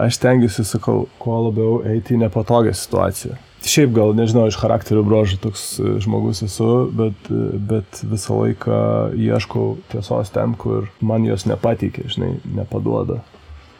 Aš 0.01 0.17
tengiuosi, 0.21 0.65
sakau, 0.65 1.05
kuo 1.21 1.39
labiau 1.47 1.81
eiti 1.89 2.15
į 2.15 2.23
nepatogią 2.23 2.73
situaciją. 2.77 3.37
Šiaip 3.65 3.93
gal, 3.95 4.13
nežinau, 4.17 4.45
iš 4.49 4.57
charakterio 4.61 5.01
brožų 5.05 5.39
toks 5.41 5.63
e, 5.81 5.95
žmogus 6.01 6.43
esu, 6.45 6.67
bet, 6.93 7.29
e, 7.33 7.57
bet 7.71 8.01
visą 8.05 8.37
laiką 8.37 8.79
ieškau 9.17 9.71
tiesos 9.89 10.29
ten, 10.33 10.53
kur 10.61 10.91
man 11.01 11.25
jos 11.25 11.47
nepateikė, 11.49 12.05
žinai, 12.13 12.35
nepaduoda. 12.59 13.23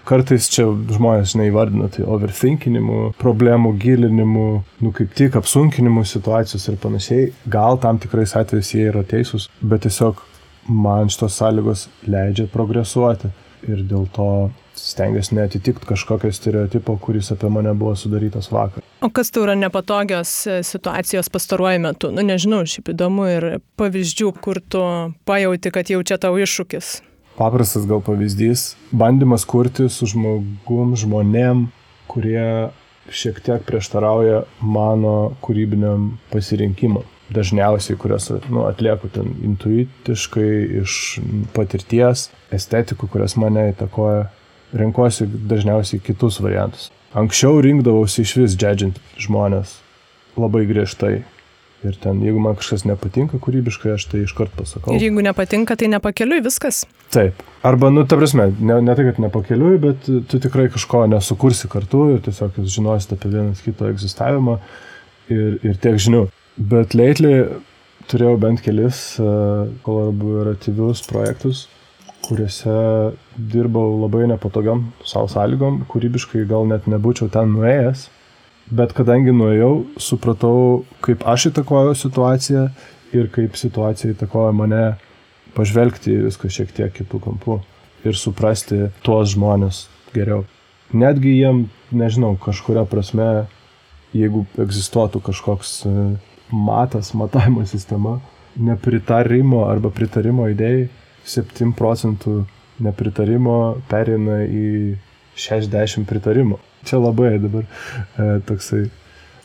Kartais 0.06 0.50
čia 0.54 0.68
žmonės, 0.70 1.32
žinai, 1.34 1.48
vardina 1.54 1.88
tai 1.90 2.04
overthinkinimu, 2.06 3.16
problemų 3.18 3.72
gilinimu, 3.82 4.46
nu 4.86 4.92
kaip 4.94 5.16
tik 5.18 5.38
apsunkinimu 5.40 6.04
situacijos 6.06 6.68
ir 6.70 6.78
panašiai. 6.82 7.32
Gal 7.50 7.80
tam 7.82 7.98
tikrais 8.02 8.36
atvejais 8.38 8.70
jie 8.76 8.86
yra 8.92 9.02
teisūs, 9.08 9.50
bet 9.66 9.88
tiesiog 9.88 10.22
man 10.70 11.10
šitos 11.10 11.40
sąlygos 11.40 11.88
leidžia 12.10 12.46
progresuoti 12.54 13.32
ir 13.66 13.82
dėl 13.90 14.06
to 14.14 14.30
stengiuosi 14.78 15.36
netitikti 15.36 15.88
kažkokio 15.90 16.32
stereotipo, 16.36 16.98
kuris 17.02 17.32
apie 17.34 17.50
mane 17.50 17.74
buvo 17.74 17.96
sudarytas 17.98 18.52
vakar. 18.52 18.84
O 19.02 19.10
kas 19.10 19.32
tau 19.32 19.46
yra 19.46 19.56
nepatogios 19.58 20.36
e, 20.48 20.60
situacijos 20.68 21.32
pastaruoju 21.34 21.82
metu? 21.88 22.12
Nu, 22.14 22.26
nežinau, 22.26 22.62
šiaip 22.68 22.94
įdomu 22.94 23.28
ir 23.32 23.50
pavyzdžių, 23.80 24.32
kur 24.44 24.62
tu 24.62 24.86
pajauti, 25.26 25.74
kad 25.74 25.90
jau 25.90 26.04
čia 26.06 26.20
tau 26.22 26.36
iššūkis. 26.42 26.96
Paprastas 27.36 27.84
gal 27.86 28.00
pavyzdys- 28.02 28.76
bandymas 29.02 29.44
kurti 29.46 29.90
su 29.90 30.08
žmogum, 30.08 30.96
žmonėm, 30.96 31.68
kurie 32.08 32.72
šiek 33.12 33.42
tiek 33.44 33.66
prieštarauja 33.68 34.46
mano 34.62 35.36
kūrybiniam 35.44 36.14
pasirinkimam 36.32 37.04
dažniausiai, 37.30 37.98
kurias 37.98 38.30
nu, 38.50 38.64
atlieku 38.70 39.10
ten 39.12 39.34
intuitiškai, 39.44 40.82
iš 40.82 41.20
patirties, 41.54 42.30
estetikų, 42.54 43.10
kurias 43.10 43.36
mane 43.36 43.72
įtakoja, 43.74 44.30
renkuosi 44.74 45.28
dažniausiai 45.28 46.00
kitus 46.00 46.40
variantus. 46.40 46.92
Anksčiau 47.16 47.60
rinkdavausi 47.64 48.22
iš 48.22 48.36
vis 48.38 48.56
džedžiant 48.56 49.00
žmonės 49.18 49.80
labai 50.38 50.66
griežtai. 50.70 51.24
Ir 51.86 51.98
ten, 52.02 52.22
jeigu 52.24 52.40
man 52.42 52.56
kažkas 52.58 52.86
nepatinka 52.88 53.38
kūrybiškai, 53.44 53.92
aš 53.98 54.08
tai 54.10 54.24
iškart 54.24 54.56
pasakau. 54.58 54.96
Ir 54.96 55.04
jeigu 55.06 55.22
nepatinka, 55.26 55.76
tai 55.78 55.90
nepakeliui 55.92 56.42
viskas. 56.46 56.86
Taip. 57.14 57.44
Arba, 57.68 57.92
nu, 57.94 58.06
ta 58.10 58.18
prasme, 58.18 58.48
ne, 58.58 58.80
ne 58.82 58.96
tai, 58.98 59.06
kad 59.10 59.20
nepakeliui, 59.22 59.78
bet 59.84 60.08
tu 60.32 60.40
tikrai 60.42 60.66
kažko 60.74 61.04
nesukursi 61.12 61.70
kartu 61.70 62.08
ir 62.16 62.24
tiesiog 62.26 62.58
jūs 62.62 62.80
žinosite 62.80 63.20
apie 63.20 63.34
vienas 63.36 63.62
kito 63.66 63.90
egzistavimą 63.92 64.58
ir, 65.30 65.60
ir 65.62 65.78
tiek 65.84 66.00
žinių. 66.02 66.26
Bet 66.72 66.96
lately 66.98 67.36
turėjau 68.10 68.36
bent 68.42 68.64
kelis 68.66 69.04
uh, 69.20 69.68
kolaboratyvius 69.86 71.04
projektus, 71.10 71.66
kuriuose 72.26 72.76
dirbau 73.38 74.00
labai 74.02 74.26
nepatogiam 74.32 74.88
savo 75.06 75.30
sąlygom, 75.30 75.84
kūrybiškai 75.92 76.46
gal 76.50 76.66
net 76.70 76.90
nebūčiau 76.90 77.30
ten 77.34 77.54
nuėjęs, 77.54 78.08
bet 78.72 78.94
kadangi 78.98 79.34
nuėjau, 79.36 79.86
supratau, 80.02 80.84
kaip 81.06 81.26
aš 81.28 81.50
įtakoju 81.52 81.96
situaciją 82.00 82.68
ir 83.16 83.30
kaip 83.34 83.58
situacija 83.60 84.16
įtakoja 84.16 84.54
mane 84.56 84.84
pažvelgti 85.56 86.18
viską 86.26 86.52
šiek 86.52 86.74
tiek 86.76 86.94
kitų 86.96 87.22
kampų 87.24 87.60
ir 88.06 88.18
suprasti 88.20 88.90
tuos 89.06 89.34
žmonės 89.34 89.86
geriau. 90.16 90.44
Netgi 90.94 91.38
jiem, 91.40 91.66
nežinau, 91.96 92.36
kažkuria 92.42 92.86
prasme, 92.90 93.48
jeigu 94.16 94.46
egzistuotų 94.62 95.22
kažkoks 95.26 95.72
uh, 95.90 96.16
matas, 96.52 97.14
matavimo 97.14 97.66
sistema, 97.66 98.20
nepritarimo 98.56 99.66
arba 99.68 99.92
pritarimo 99.92 100.48
idėjai, 100.52 100.88
7 101.26 101.74
procentų 101.76 102.44
nepritarimo 102.86 103.58
perina 103.90 104.44
į 104.46 104.96
60 105.40 106.06
pritarimo. 106.08 106.60
Čia 106.86 107.02
labai 107.02 107.36
dabar 107.42 107.66
e, 107.66 108.40
toksai 108.48 108.86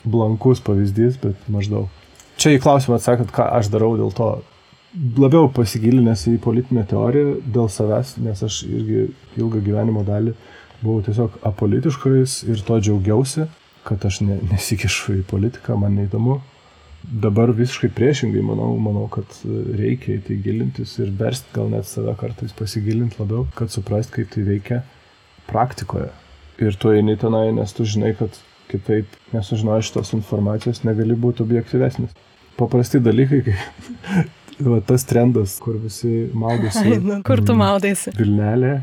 blankus 0.03 0.61
pavyzdys, 0.65 1.19
bet 1.21 1.49
maždaug. 1.51 1.89
Čia 2.41 2.55
į 2.55 2.61
klausimą 2.63 2.97
atsakant, 2.97 3.33
ką 3.33 3.45
aš 3.59 3.69
darau 3.73 3.93
dėl 3.99 4.13
to. 4.17 4.31
Labiau 4.91 5.47
pasigilinęs 5.55 6.25
į 6.33 6.37
politinę 6.43 6.83
teoriją 6.89 7.37
dėl 7.55 7.69
savęs, 7.71 8.17
nes 8.19 8.41
aš 8.43 8.63
irgi 8.67 9.05
ilgą 9.39 9.61
gyvenimo 9.63 10.03
dalį 10.07 10.33
buvau 10.81 10.99
tiesiog 11.05 11.37
apolitiškais 11.47 12.41
ir 12.49 12.63
to 12.67 12.79
džiaugiausi, 12.81 13.45
kad 13.87 14.03
aš 14.05 14.23
ne, 14.25 14.39
nesikišu 14.49 15.21
į 15.21 15.27
politiką, 15.29 15.77
man 15.79 15.95
neįdomu, 15.95 16.41
Dabar 17.01 17.49
visiškai 17.57 17.89
priešingai, 17.97 18.43
manau, 18.45 18.75
manau, 18.77 19.07
kad 19.09 19.25
reikia 19.77 20.19
į 20.19 20.21
tai 20.27 20.35
gilintis 20.45 20.93
ir 21.01 21.09
versti 21.17 21.49
gal 21.55 21.71
net 21.73 21.87
save 21.89 22.13
kartais 22.19 22.53
pasigilinti 22.53 23.17
labiau, 23.17 23.47
kad 23.57 23.73
suprast, 23.73 24.11
kaip 24.13 24.29
tai 24.29 24.43
veikia 24.45 24.83
praktikoje. 25.49 26.11
Ir 26.61 26.77
tu 26.77 26.91
eini 26.93 27.17
tenai, 27.17 27.47
nes 27.55 27.73
tu 27.73 27.85
žinai, 27.87 28.13
kad 28.19 28.35
kitaip 28.71 29.09
nesužinojai 29.33 29.85
šitos 29.87 30.13
informacijos, 30.15 30.83
negali 30.87 31.17
būti 31.17 31.43
objektyvesnis. 31.43 32.13
Paprasti 32.59 33.01
dalykai, 33.03 33.41
kaip 33.47 34.61
va, 34.71 34.79
tas 34.85 35.05
trendas, 35.09 35.57
kur 35.63 35.79
visi 35.81 36.27
maudosi. 36.37 36.99
Kur 37.27 37.43
tu 37.45 37.57
maudaisi? 37.57 38.13
Vilnelė. 38.19 38.77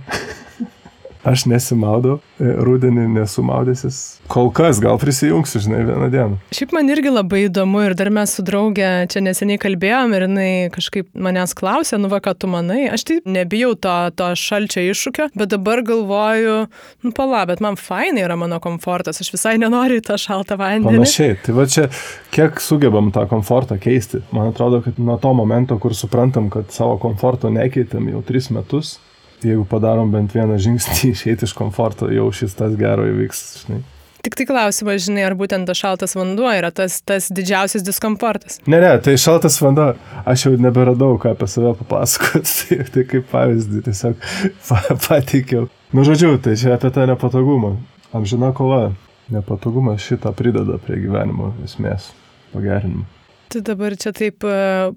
Aš 1.27 1.49
nesimaudau, 1.51 2.21
e, 2.39 2.53
rudenį 2.63 3.09
nesu 3.11 3.43
maudęsis. 3.43 4.21
Kol 4.31 4.53
kas 4.55 4.79
gal 4.79 5.01
prisijungsiu, 5.03 5.59
žinai, 5.65 5.81
vieną 5.89 6.11
dieną. 6.13 6.37
Šiaip 6.55 6.75
man 6.77 6.91
irgi 6.93 7.11
labai 7.11 7.41
įdomu 7.49 7.81
ir 7.89 7.97
dar 7.99 8.11
mes 8.15 8.37
su 8.37 8.45
draugė 8.47 9.09
čia 9.11 9.23
neseniai 9.25 9.59
kalbėjom 9.59 10.15
ir 10.15 10.27
jinai 10.29 10.53
kažkaip 10.75 11.09
manęs 11.19 11.57
klausė, 11.59 11.99
nu 11.99 12.11
va, 12.13 12.21
ką 12.23 12.37
tu 12.39 12.51
manai. 12.53 12.85
Aš 12.95 13.07
tai 13.09 13.19
nebijau 13.27 13.73
to, 13.75 13.97
to 14.15 14.31
šalčio 14.39 14.85
iššūkio, 14.93 15.31
bet 15.35 15.51
dabar 15.57 15.83
galvoju, 15.87 16.57
nu 17.03 17.15
pala, 17.17 17.43
bet 17.51 17.65
man 17.65 17.81
fainai 17.81 18.23
yra 18.23 18.39
mano 18.39 18.61
komfortas, 18.63 19.19
aš 19.19 19.33
visai 19.35 19.57
nenoriu 19.59 19.99
į 19.99 20.07
tą 20.07 20.21
šaltą 20.23 20.61
vandenį. 20.61 21.03
Panašiai, 21.03 21.41
tai 21.43 21.57
va 21.59 21.67
čia 21.67 21.89
kiek 22.35 22.63
sugebam 22.63 23.11
tą 23.15 23.27
komfortą 23.27 23.81
keisti. 23.83 24.23
Man 24.31 24.53
atrodo, 24.53 24.85
kad 24.87 25.03
nuo 25.03 25.19
to 25.19 25.35
momento, 25.35 25.81
kur 25.83 25.99
suprantam, 25.99 26.47
kad 26.55 26.71
savo 26.75 26.95
komforto 27.03 27.51
nekeitėm 27.51 28.13
jau 28.15 28.23
tris 28.23 28.53
metus, 28.55 28.99
jeigu 29.45 29.67
padarom 29.69 30.11
bent 30.13 30.35
vieną 30.35 30.59
žingsnį 30.63 30.99
išeiti 31.15 31.49
iš 31.49 31.55
komforto, 31.57 32.11
jau 32.13 32.29
šis 32.35 32.57
tas 32.59 32.75
gero 32.79 33.07
įvyks, 33.09 33.47
žinai. 33.65 33.85
Tik 34.19 34.35
tai 34.35 34.49
klausimas, 34.49 35.05
žinai, 35.05 35.23
ar 35.29 35.37
būtent 35.39 35.69
tas 35.71 35.79
šaltas 35.79 36.17
vanduo 36.19 36.49
yra 36.51 36.73
tas, 36.75 36.99
tas 37.07 37.29
didžiausias 37.31 37.85
diskomfortas. 37.87 38.59
Ne, 38.67 38.81
ne, 38.83 38.91
tai 39.03 39.15
šaltas 39.21 39.61
vanduo, 39.63 39.93
aš 40.29 40.49
jau 40.49 40.55
neberadau, 40.59 41.15
ką 41.23 41.37
apie 41.37 41.47
save 41.49 41.77
papasakoti, 41.79 42.55
tai, 42.59 42.89
tai 42.95 43.05
kaip 43.13 43.29
pavyzdį 43.31 43.85
tiesiog 43.87 44.27
pateikiau. 45.07 45.69
Nu, 45.95 46.05
žodžiu, 46.05 46.35
tai 46.43 46.59
čia 46.59 46.75
apie 46.75 46.91
tą 46.95 47.07
nepatogumą. 47.09 47.77
Amžina 48.13 48.51
kova. 48.57 48.89
Nepatogumas 49.29 50.01
šitą 50.01 50.33
prideda 50.33 50.79
prie 50.81 51.03
gyvenimo 51.03 51.53
esmės 51.67 52.11
pagerinimo. 52.55 53.05
Tu 53.49 53.63
dabar 53.65 53.97
čia 53.97 54.13
taip 54.13 54.45
e, 54.45 54.55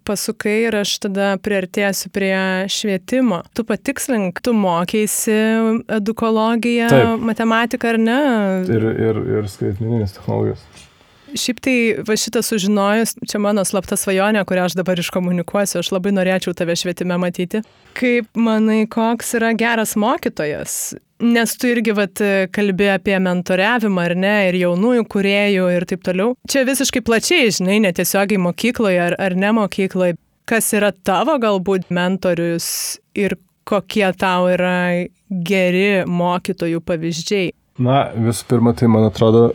pasukai 0.08 0.58
ir 0.68 0.76
aš 0.82 0.98
tada 1.06 1.34
priartėsiu 1.40 2.12
prie 2.12 2.36
švietimo. 2.72 3.42
Tu 3.56 3.64
patikslink, 3.68 4.42
tu 4.44 4.52
mokėsi 4.58 5.38
edukologiją, 6.00 6.90
taip. 6.92 7.26
matematiką 7.32 7.94
ar 7.94 8.00
ne? 8.02 8.22
Ir, 8.68 8.88
ir, 8.92 9.22
ir 9.40 9.52
skaitmeninės 9.52 10.18
technologijos. 10.18 10.66
Šiaip 11.32 11.62
tai 11.64 11.76
va 12.04 12.16
šitą 12.20 12.42
sužinojus, 12.44 13.14
čia 13.30 13.40
mano 13.40 13.64
slapta 13.68 13.96
svajonė, 13.96 14.44
kurią 14.48 14.66
aš 14.68 14.76
dabar 14.76 15.00
iškomunikuosiu, 15.00 15.80
aš 15.80 15.94
labai 15.94 16.12
norėčiau 16.18 16.52
tave 16.58 16.76
švietime 16.76 17.16
matyti. 17.22 17.62
Kaip 17.96 18.28
manai, 18.36 18.84
koks 18.92 19.32
yra 19.40 19.54
geras 19.56 19.96
mokytojas? 20.00 20.98
Nes 21.22 21.54
tu 21.62 21.70
irgi 21.70 21.94
vat, 21.94 22.22
kalbė 22.56 22.88
apie 22.96 23.14
mentoriavimą, 23.22 24.08
ar 24.10 24.16
ne, 24.18 24.36
ir 24.50 24.58
jaunųjų 24.64 25.06
kuriejų 25.12 25.70
ir 25.76 25.86
taip 25.90 26.02
toliau. 26.08 26.34
Čia 26.50 26.66
visiškai 26.66 27.04
plačiai, 27.06 27.52
žinai, 27.54 27.78
netiesiogiai 27.86 28.42
mokykloje 28.42 29.02
ar, 29.06 29.18
ar 29.22 29.38
ne 29.38 29.54
mokykloje. 29.60 30.18
Kas 30.50 30.72
yra 30.74 30.90
tavo 30.92 31.38
galbūt 31.40 31.92
mentorius 31.94 32.68
ir 33.14 33.38
kokie 33.70 34.08
tau 34.18 34.50
yra 34.52 35.08
geri 35.30 36.02
mokytojų 36.10 36.82
pavyzdžiai? 36.84 37.52
Na, 37.82 38.08
visų 38.18 38.48
pirma, 38.50 38.74
tai 38.78 38.90
man 38.92 39.06
atrodo, 39.08 39.52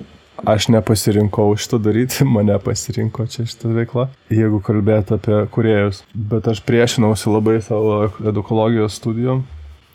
aš 0.49 0.69
nepasirinkau 0.73 1.51
šitą 1.59 1.81
daryti, 1.83 2.25
mane 2.37 2.57
pasirinko 2.63 3.27
čia 3.33 3.47
šitą 3.49 3.75
veiklą, 3.77 4.07
jeigu 4.33 4.63
kalbėt 4.65 5.13
apie 5.17 5.43
kuriejus. 5.53 6.03
Bet 6.15 6.49
aš 6.51 6.63
priešinausi 6.67 7.33
labai 7.33 7.59
savo 7.65 8.07
edukologijos 8.25 8.97
studijom, 9.01 9.45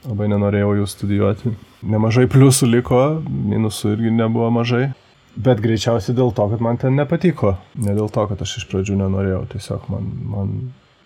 labai 0.07 0.29
nenorėjau 0.31 0.73
jų 0.79 0.87
studijuoti. 0.89 1.53
Nemažai 1.91 2.27
pliusų 2.31 2.69
liko, 2.71 3.01
minusų 3.27 3.95
irgi 3.95 4.13
nebuvo 4.15 4.49
mažai. 4.53 4.91
Bet 5.31 5.61
greičiausiai 5.63 6.15
dėl 6.17 6.33
to, 6.35 6.47
kad 6.51 6.63
man 6.63 6.79
ten 6.81 6.97
nepatiko. 6.99 7.55
Ne 7.79 7.95
dėl 7.95 8.11
to, 8.11 8.25
kad 8.27 8.41
aš 8.43 8.57
iš 8.59 8.67
pradžių 8.71 8.97
nenorėjau. 8.99 9.45
Tiesiog 9.53 9.87
man, 9.93 10.09
man 10.27 10.51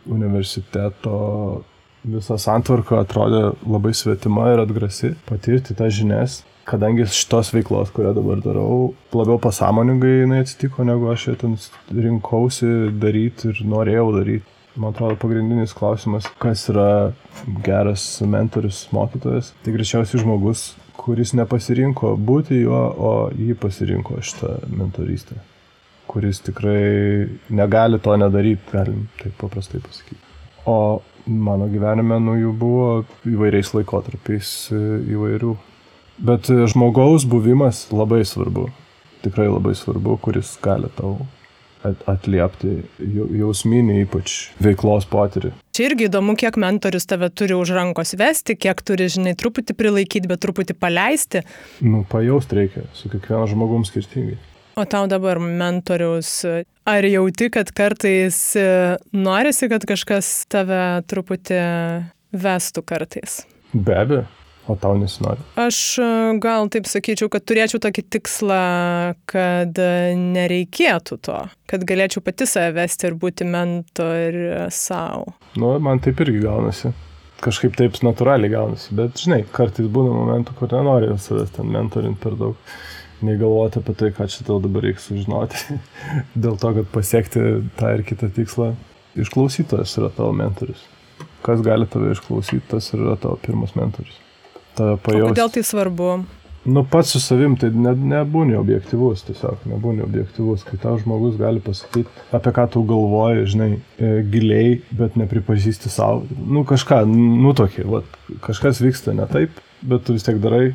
universiteto 0.10 1.20
visa 2.06 2.38
santvarka 2.42 3.04
atrodė 3.04 3.52
labai 3.66 3.94
svetima 3.98 4.50
ir 4.54 4.64
atgrasi. 4.66 5.14
Patirti 5.30 5.78
tas 5.78 5.94
žinias. 5.94 6.42
Kadangi 6.66 7.06
šitos 7.14 7.52
veiklos, 7.54 7.92
kurią 7.94 8.16
dabar 8.18 8.40
darau, 8.42 8.96
labiau 9.14 9.38
pasąmoningai 9.38 10.24
jinai 10.24 10.40
atsitiko, 10.42 10.82
negu 10.88 11.12
aš 11.12 11.28
ją 11.28 11.36
ten 11.44 11.54
rinkausi 11.94 12.72
daryti 12.98 13.52
ir 13.52 13.62
norėjau 13.70 14.08
daryti 14.16 14.55
man 14.76 14.92
atrodo, 14.92 15.16
pagrindinis 15.20 15.74
klausimas, 15.74 16.28
kas 16.40 16.68
yra 16.72 17.14
geras 17.64 18.04
mentorius, 18.26 18.86
mokytojas. 18.96 19.54
Tai 19.64 19.74
greičiausiai 19.76 20.24
žmogus, 20.24 20.68
kuris 21.00 21.34
nepasirinko 21.38 22.16
būti 22.18 22.62
juo, 22.64 22.82
o 22.96 23.12
jį 23.36 23.56
pasirinko 23.62 24.20
šitą 24.26 24.56
mentorystę. 24.72 25.40
Kuris 26.10 26.42
tikrai 26.46 27.28
negali 27.50 28.00
to 28.00 28.16
nedaryti, 28.20 28.62
galim 28.72 29.08
taip 29.22 29.38
paprastai 29.42 29.82
pasakyti. 29.84 30.22
O 30.70 31.02
mano 31.26 31.70
gyvenime, 31.70 32.20
nu, 32.22 32.36
jų 32.40 32.52
buvo 32.60 32.90
įvairiais 33.30 33.74
laikotarpiais 33.76 34.52
įvairių. 34.74 35.56
Bet 36.26 36.48
žmogaus 36.72 37.26
buvimas 37.28 37.88
labai 37.92 38.22
svarbu. 38.28 38.70
Tikrai 39.26 39.50
labai 39.50 39.74
svarbu, 39.76 40.20
kuris 40.22 40.54
gali 40.64 40.92
tau 40.96 41.18
atliepti 42.10 42.78
jausminį 43.40 44.00
ypač 44.06 44.38
veiklos 44.64 45.08
potyrį. 45.12 45.54
Čia 45.76 45.90
irgi 45.90 46.08
įdomu, 46.08 46.38
kiek 46.40 46.58
mentorius 46.62 47.08
tave 47.10 47.30
turi 47.30 47.56
už 47.58 47.74
rankos 47.76 48.16
vesti, 48.20 48.56
kiek 48.56 48.80
turi, 48.86 49.10
žinai, 49.12 49.36
truputį 49.38 49.76
prilaikyti, 49.78 50.30
bet 50.32 50.42
truputį 50.46 50.78
paleisti. 50.80 51.44
Nu, 51.84 52.06
pajaust 52.10 52.54
reikia, 52.56 52.86
su 52.96 53.12
kiekvienu 53.12 53.48
žmogum 53.52 53.84
skirtingai. 53.88 54.38
O 54.76 54.84
tau 54.92 55.06
dabar 55.08 55.40
mentoriaus, 55.40 56.32
ar 56.84 57.06
jauti, 57.08 57.48
kad 57.52 57.70
kartais 57.76 58.40
e, 58.60 58.66
norisi, 59.16 59.70
kad 59.72 59.86
kažkas 59.88 60.32
tave 60.52 60.82
truputį 61.08 61.62
vestų 62.36 62.84
kartais? 62.84 63.44
Be 63.72 63.96
abejo. 63.96 64.26
O 64.66 64.74
tau 64.76 64.96
nesinori? 64.98 65.44
Aš 65.62 65.78
e, 66.02 66.06
gal 66.42 66.70
taip 66.74 66.88
sakyčiau, 66.90 67.30
kad 67.30 67.44
turėčiau 67.46 67.78
tokį 67.84 68.04
tikslą, 68.16 68.62
kad 69.30 69.78
nereikėtų 70.18 71.20
to, 71.28 71.38
kad 71.70 71.86
galėčiau 71.86 72.24
pati 72.26 72.48
save 72.50 72.74
vesti 72.80 73.12
ir 73.12 73.18
būti 73.22 73.46
mentorė 73.46 74.66
savo. 74.74 75.36
Nu, 75.54 75.76
man 75.84 76.02
taip 76.02 76.24
irgi 76.26 76.42
gaunasi. 76.48 76.96
Kažkaip 77.46 77.78
taip 77.78 78.00
natūraliai 78.02 78.50
gaunasi, 78.50 78.96
bet 78.98 79.22
žinai, 79.22 79.44
kartais 79.54 79.90
būna 79.92 80.16
momentų, 80.16 80.56
kur 80.58 80.72
nenori 80.74 81.12
savęs 81.22 81.54
ten 81.54 81.70
mentorinti 81.70 82.24
per 82.24 82.40
daug, 82.40 82.74
nei 83.28 83.38
galvoti 83.38 83.84
apie 83.84 83.94
tai, 84.00 84.12
ką 84.18 84.26
čia 84.32 84.48
tau 84.48 84.58
dabar 84.64 84.88
reikia 84.88 85.04
sužinoti. 85.04 85.78
Dėl 86.48 86.58
to, 86.58 86.74
kad 86.80 86.90
pasiekti 86.96 87.46
tą 87.78 87.94
ir 88.00 88.06
kitą 88.08 88.34
tikslą, 88.34 88.74
išklausytojas 89.20 89.98
yra 90.02 90.10
tavo 90.16 90.34
mentorius. 90.34 90.88
Kas 91.46 91.62
gali 91.62 91.86
tave 91.92 92.16
išklausyti, 92.16 92.66
tas 92.72 92.96
yra 92.98 93.20
tavo 93.22 93.38
pirmas 93.44 93.76
mentorius 93.78 94.25
tave 94.78 94.98
pajausti. 95.04 95.36
Kodėl 95.36 95.54
tai 95.56 95.64
svarbu? 95.66 96.10
Nu, 96.66 96.82
pats 96.84 97.12
su 97.14 97.20
savim 97.22 97.54
tai 97.62 97.68
ne, 97.70 97.92
nebūni 97.94 98.56
objektivus, 98.58 99.22
tiesiog 99.28 99.68
nebūni 99.70 100.02
objektivus, 100.02 100.64
kai 100.66 100.80
tau 100.82 100.96
žmogus 100.98 101.36
gali 101.38 101.62
pasakyti, 101.62 102.10
apie 102.34 102.54
ką 102.58 102.66
tu 102.74 102.82
galvoji, 102.90 103.44
žinai, 103.54 103.68
e, 104.02 104.10
giliai, 104.34 104.72
bet 104.98 105.14
nepripažįsti 105.22 105.94
savo. 105.94 106.26
Nu, 106.34 106.66
kažką, 106.66 107.04
nu 107.12 107.54
tokį, 107.58 107.86
va, 107.92 108.02
kažkas 108.48 108.82
vyksta 108.82 109.14
ne 109.14 109.30
taip, 109.30 109.62
bet 109.86 110.08
tu 110.08 110.18
vis 110.18 110.26
tiek 110.26 110.42
darai, 110.42 110.72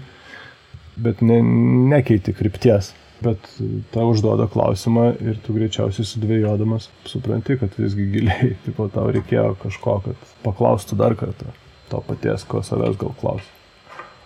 bet 0.94 1.26
ne, 1.26 1.42
nekeiti 1.90 2.38
krypties. 2.38 2.94
Bet 3.20 3.50
tau 3.92 4.14
užduoda 4.14 4.46
klausimą 4.48 5.10
ir 5.20 5.42
tu 5.44 5.52
greičiausiai 5.52 6.06
sudvėjodamas 6.08 6.86
supranti, 7.10 7.58
kad 7.60 7.74
visgi 7.76 8.06
giliai, 8.14 8.54
tipo, 8.68 8.86
tau 8.94 9.10
reikėjo 9.10 9.56
kažko, 9.66 10.02
kad 10.06 10.28
paklaustų 10.46 11.02
dar 11.02 11.18
kartą 11.18 11.50
to 11.90 11.98
paties, 12.06 12.46
ko 12.46 12.62
savęs 12.62 12.94
gal 13.00 13.10
klausi. 13.18 13.50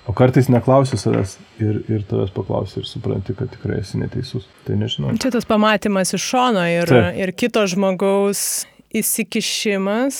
O 0.05 0.13
kartais 0.13 0.51
neklausi 0.53 0.99
savęs 1.01 1.39
ir, 1.63 1.81
ir 1.89 2.05
tavęs 2.05 2.33
paklausi 2.35 2.83
ir 2.83 2.89
supranti, 2.89 3.33
kad 3.39 3.49
tikrai 3.55 3.81
esi 3.81 3.97
neteisus. 4.01 4.45
Tai 4.67 4.77
nežinau. 4.77 5.15
Čia 5.21 5.33
tas 5.33 5.49
pamatymas 5.49 6.13
iš 6.17 6.27
šono 6.35 6.65
ir, 6.69 6.91
Taip. 6.91 7.21
ir 7.25 7.33
kito 7.33 7.65
žmogaus 7.71 8.67
įsikišimas. 8.95 10.19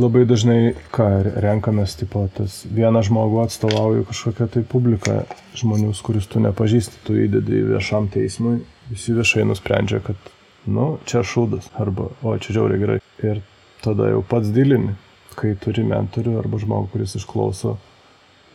Labai 0.00 0.24
dažnai, 0.28 0.72
ką 0.94 1.08
renkamės, 1.44 1.94
tipo, 2.00 2.24
tas 2.34 2.62
vieną 2.66 3.04
žmogų 3.06 3.42
atstovauju 3.44 4.08
kažkokią 4.08 4.48
tai 4.56 4.64
publiką 4.66 5.20
žmonių, 5.60 5.92
kuris 6.06 6.26
tu 6.30 6.42
nepažįsti, 6.42 7.04
tu 7.06 7.18
įdedi 7.20 7.60
į 7.60 7.68
viešam 7.74 8.08
teismui, 8.10 8.58
visi 8.90 9.14
viešai 9.14 9.44
nusprendžia, 9.46 10.00
kad, 10.06 10.32
nu, 10.66 10.96
čia 11.06 11.22
šūdas, 11.22 11.70
arba, 11.78 12.08
o, 12.24 12.34
čia 12.42 12.56
žiauriai 12.58 12.82
gerai. 12.82 12.98
Ir 13.22 13.44
tada 13.84 14.10
jau 14.10 14.24
pats 14.26 14.50
dilini, 14.54 14.96
kai 15.38 15.54
turi 15.60 15.84
mentorių 15.86 16.40
arba 16.40 16.58
žmogų, 16.60 16.90
kuris 16.96 17.14
išklauso 17.20 17.76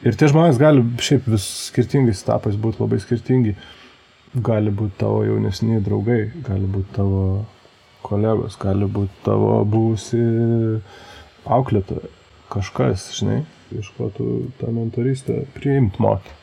Ir 0.03 0.17
tie 0.19 0.27
žmonės 0.31 0.59
gali 0.59 0.83
šiaip 0.99 1.27
vis 1.31 1.45
skirtingais 1.69 2.23
etapais 2.25 2.57
būti 2.59 2.81
labai 2.83 2.99
skirtingi. 3.03 3.55
Gali 4.35 4.71
būti 4.75 4.99
tavo 4.99 5.21
jaunesni 5.23 5.79
draugai, 5.83 6.25
gali 6.43 6.67
būti 6.67 6.91
tavo 6.97 7.21
kolegos, 8.03 8.57
gali 8.59 8.89
būti 8.91 9.23
tavo 9.23 9.61
būsi 9.63 10.21
auklėtoja. 11.47 12.11
Kažkas, 12.51 13.07
žinai, 13.17 13.39
iš 13.73 13.89
ko 13.95 14.11
tu 14.13 14.49
tą 14.59 14.73
mentorystę 14.75 15.45
priimt 15.55 16.01
moki. 16.03 16.35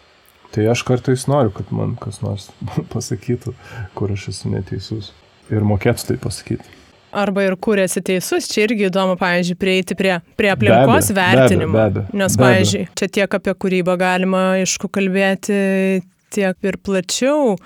Tai 0.52 0.66
aš 0.72 0.82
kartais 0.88 1.28
noriu, 1.30 1.52
kad 1.54 1.70
man 1.72 1.94
kas 2.00 2.20
nors 2.24 2.50
pasakytų, 2.94 3.54
kur 3.96 4.12
aš 4.12 4.30
esu 4.34 4.52
neteisus. 4.52 5.12
Ir 5.52 5.64
mokėtų 5.68 6.12
tai 6.12 6.18
pasakyti. 6.20 6.81
Arba 7.12 7.44
ir 7.44 7.56
kur 7.60 7.80
esi 7.82 8.00
teisus, 8.04 8.48
čia 8.48 8.64
irgi 8.64 8.86
įdomu, 8.88 9.18
pavyzdžiui, 9.20 9.58
prieiti 9.60 9.96
prie, 9.98 10.14
prie 10.38 10.48
aplinkos 10.54 11.12
be 11.12 11.20
abejo, 11.20 11.42
vertinimo. 11.42 11.76
Be 11.76 11.82
abejo, 11.84 11.94
be 11.94 12.04
abejo, 12.08 12.20
Nes, 12.22 12.36
pavyzdžiui, 12.40 12.84
čia 12.96 13.08
tiek 13.18 13.38
apie 13.38 13.56
kūrybą 13.64 13.96
galima, 14.00 14.44
aišku, 14.62 14.88
kalbėti 14.92 15.58
tiek 16.32 16.68
ir 16.70 16.78
plačiau 16.80 17.58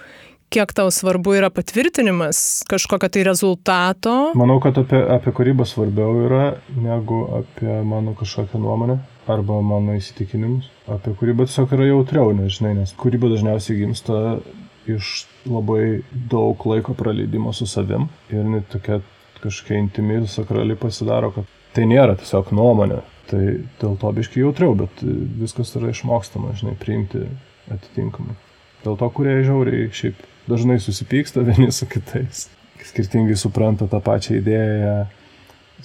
kiek 0.53 0.72
tau 0.76 0.90
svarbu 0.94 1.34
yra 1.38 1.51
patvirtinimas 1.51 2.62
kažkokio 2.70 3.11
tai 3.12 3.24
rezultato? 3.26 4.14
Manau, 4.38 4.59
kad 4.62 4.78
apie, 4.78 5.01
apie 5.16 5.32
kūrybą 5.34 5.66
svarbiau 5.68 6.20
yra 6.26 6.44
negu 6.70 7.24
apie 7.40 7.80
mano 7.86 8.14
kažkokią 8.18 8.61
nuomonę 8.62 8.99
arba 9.30 9.59
mano 9.62 9.97
įsitikinimus. 9.99 10.68
Apie 10.90 11.16
kūrybą 11.18 11.49
tiesiog 11.49 11.74
yra 11.74 11.90
jautriau, 11.90 12.30
nežinai, 12.36 12.76
nes 12.78 12.94
kūryba 12.99 13.30
dažniausiai 13.32 13.80
gimsta 13.80 14.38
iš 14.86 15.26
labai 15.51 16.03
daug 16.30 16.62
laiko 16.70 16.94
praleidimo 16.94 17.53
su 17.53 17.66
savim 17.66 18.07
ir 18.30 18.47
net 18.47 18.68
tokia 18.70 19.01
kažkokia 19.43 19.80
intimi 19.82 20.22
sakrali 20.30 20.76
pasidaro, 20.78 21.32
kad 21.34 21.53
tai 21.76 21.87
nėra 21.91 22.16
tiesiog 22.18 22.53
nuomonė. 22.57 23.03
Tai 23.26 23.43
dėl 23.80 23.97
to 23.99 24.11
biškai 24.14 24.43
jautriau, 24.45 24.76
bet 24.78 25.03
viskas 25.41 25.72
yra 25.78 25.91
išmokstama, 25.91 26.55
žinai, 26.59 26.76
priimti 26.78 27.24
atitinkamai. 27.72 28.37
Dėl 28.84 28.99
to, 29.01 29.09
kurie 29.11 29.41
žiauriai 29.43 29.89
šiaip 29.91 30.20
dažnai 30.47 30.78
susipyksta 30.82 31.43
vieni 31.47 31.72
su 31.74 31.89
kitais. 31.91 32.47
Skirtingai 32.87 33.34
supranta 33.39 33.89
tą 33.91 33.99
pačią 34.05 34.37
idėją, 34.39 34.99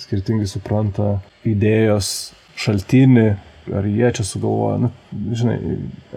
skirtingai 0.04 0.46
supranta 0.50 1.16
idėjos 1.48 2.12
šaltinį, 2.62 3.26
ar 3.74 3.88
jie 3.90 4.12
čia 4.18 4.26
sugalvoja, 4.28 4.78
nu, 4.86 4.92
žinai, 5.38 5.58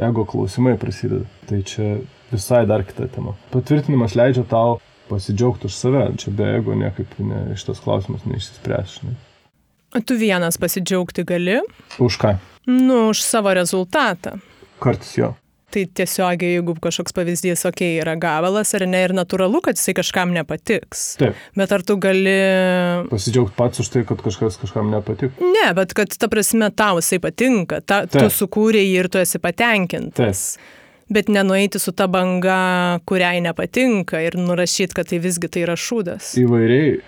ego 0.09 0.27
klausimai 0.29 0.77
prasideda. 0.81 1.25
Tai 1.49 1.63
čia 1.65 1.89
visai 2.33 2.65
dar 2.69 2.85
kita 2.85 3.09
tema. 3.15 3.33
Patvirtinimas 3.55 4.17
leidžia 4.19 4.45
tau 4.51 4.77
pasidžiaugti 5.09 5.69
už 5.69 5.77
save, 5.77 6.03
čia 6.21 6.33
be 6.35 6.49
ego 6.57 6.75
niekaip 6.79 7.15
ne, 7.21 7.47
šitas 7.59 7.83
klausimas 7.85 8.27
neišsispręs. 8.29 8.99
O 9.95 10.03
tu 10.03 10.17
vienas 10.19 10.59
pasidžiaugti 10.59 11.23
gali? 11.29 11.61
Už 12.03 12.19
ką? 12.19 12.35
Nu, 12.67 13.09
už 13.13 13.23
savo 13.23 13.55
rezultatą. 13.55 14.41
Kartais 14.83 15.17
jo. 15.17 15.35
Tai 15.75 15.83
tiesiogiai, 15.91 16.55
jeigu 16.55 16.77
kažkoks 16.79 17.15
pavyzdys, 17.17 17.65
okei, 17.67 17.97
okay, 17.97 18.03
yra 18.03 18.15
gabalas 18.21 18.71
ar 18.79 18.85
ne, 18.87 19.01
ir 19.07 19.15
natūralu, 19.17 19.59
kad 19.65 19.79
jisai 19.79 19.97
kažkam 19.99 20.31
nepatiks. 20.35 21.03
Taip. 21.19 21.41
Bet 21.59 21.75
ar 21.75 21.83
tu 21.83 21.97
gali... 22.03 22.35
Pasidžiaugti 23.11 23.57
pats 23.59 23.83
už 23.83 23.91
tai, 23.91 24.05
kad 24.07 24.23
kažkas 24.23 24.61
kažkam 24.63 24.93
nepatiko? 24.95 25.35
Ne, 25.43 25.67
bet 25.75 25.97
kad 25.99 26.15
ta 26.15 26.31
prasme 26.31 26.71
tau 26.71 27.03
jisai 27.03 27.19
patinka, 27.23 27.83
ta, 27.83 28.05
Taip. 28.07 28.23
tu 28.23 28.39
sukūrėjai 28.39 29.03
ir 29.03 29.11
tu 29.11 29.23
esi 29.23 29.43
patenkintas. 29.43 30.47
Taip. 30.55 30.73
Bet 31.13 31.29
nenueiti 31.29 31.81
su 31.83 31.93
ta 31.93 32.09
banga, 32.09 33.01
kuriai 33.05 33.43
nepatinka 33.45 34.23
ir 34.25 34.39
nurašyti, 34.41 34.97
kad 34.97 35.11
tai 35.11 35.21
visgi 35.25 35.51
tai 35.53 35.67
yra 35.67 35.77
šūdas. 35.77 36.35
Įvairiai. 36.41 36.99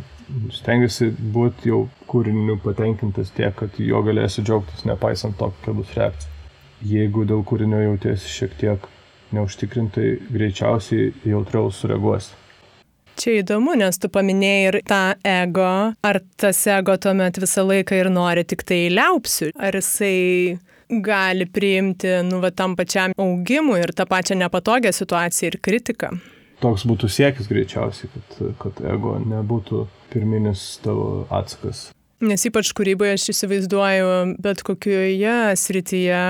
Stengiuosi 0.58 1.10
būti 1.34 1.68
jau 1.70 1.84
kūriniu 2.10 2.56
patenkintas 2.64 3.30
tiek, 3.36 3.52
kad 3.58 3.76
jo 3.78 4.00
galėsiu 4.06 4.42
džiaugtis, 4.46 4.86
nepaisant 4.88 5.36
to, 5.38 5.52
kokia 5.52 5.76
bus 5.76 5.92
reakcija 5.98 6.32
jeigu 6.84 7.24
dėl 7.28 7.44
kūrinio 7.46 7.80
jautiesi 7.82 8.30
šiek 8.30 8.56
tiek 8.60 8.88
neužtikrintai, 9.34 10.08
greičiausiai 10.30 11.12
jautriau 11.26 11.70
sureaguosi. 11.74 12.34
Čia 13.18 13.36
įdomu, 13.44 13.76
nes 13.78 13.98
tu 14.02 14.08
paminėjai 14.10 14.62
ir 14.66 14.76
tą 14.90 15.02
ego. 15.28 15.70
Ar 16.02 16.18
tas 16.40 16.58
ego 16.70 16.96
tuomet 16.98 17.38
visą 17.38 17.62
laiką 17.62 18.00
ir 18.00 18.10
nori 18.10 18.42
tik 18.42 18.64
tai 18.66 18.88
liaupsių? 18.90 19.52
Ar 19.54 19.78
jisai 19.78 20.58
gali 20.88 21.46
priimti, 21.46 22.10
nu, 22.28 22.40
va, 22.44 22.50
tam 22.50 22.76
pačiam 22.78 23.14
augimui 23.16 23.80
ir 23.82 23.94
tą 23.96 24.06
pačią 24.10 24.38
nepatogią 24.40 24.92
situaciją 24.94 25.52
ir 25.52 25.58
kritiką? 25.64 26.14
Toks 26.62 26.86
būtų 26.88 27.10
siekis 27.10 27.50
greičiausiai, 27.50 28.08
kad, 28.14 28.38
kad 28.62 28.80
ego 28.88 29.18
nebūtų 29.20 29.84
pirminis 30.12 30.78
tavo 30.84 31.26
atsakas. 31.34 31.90
Nes 32.24 32.46
ypač 32.46 32.70
kūryboje 32.76 33.18
aš 33.18 33.26
įsivaizduoju, 33.34 34.12
bet 34.40 34.62
kokioje 34.64 35.34
srityje, 35.60 36.20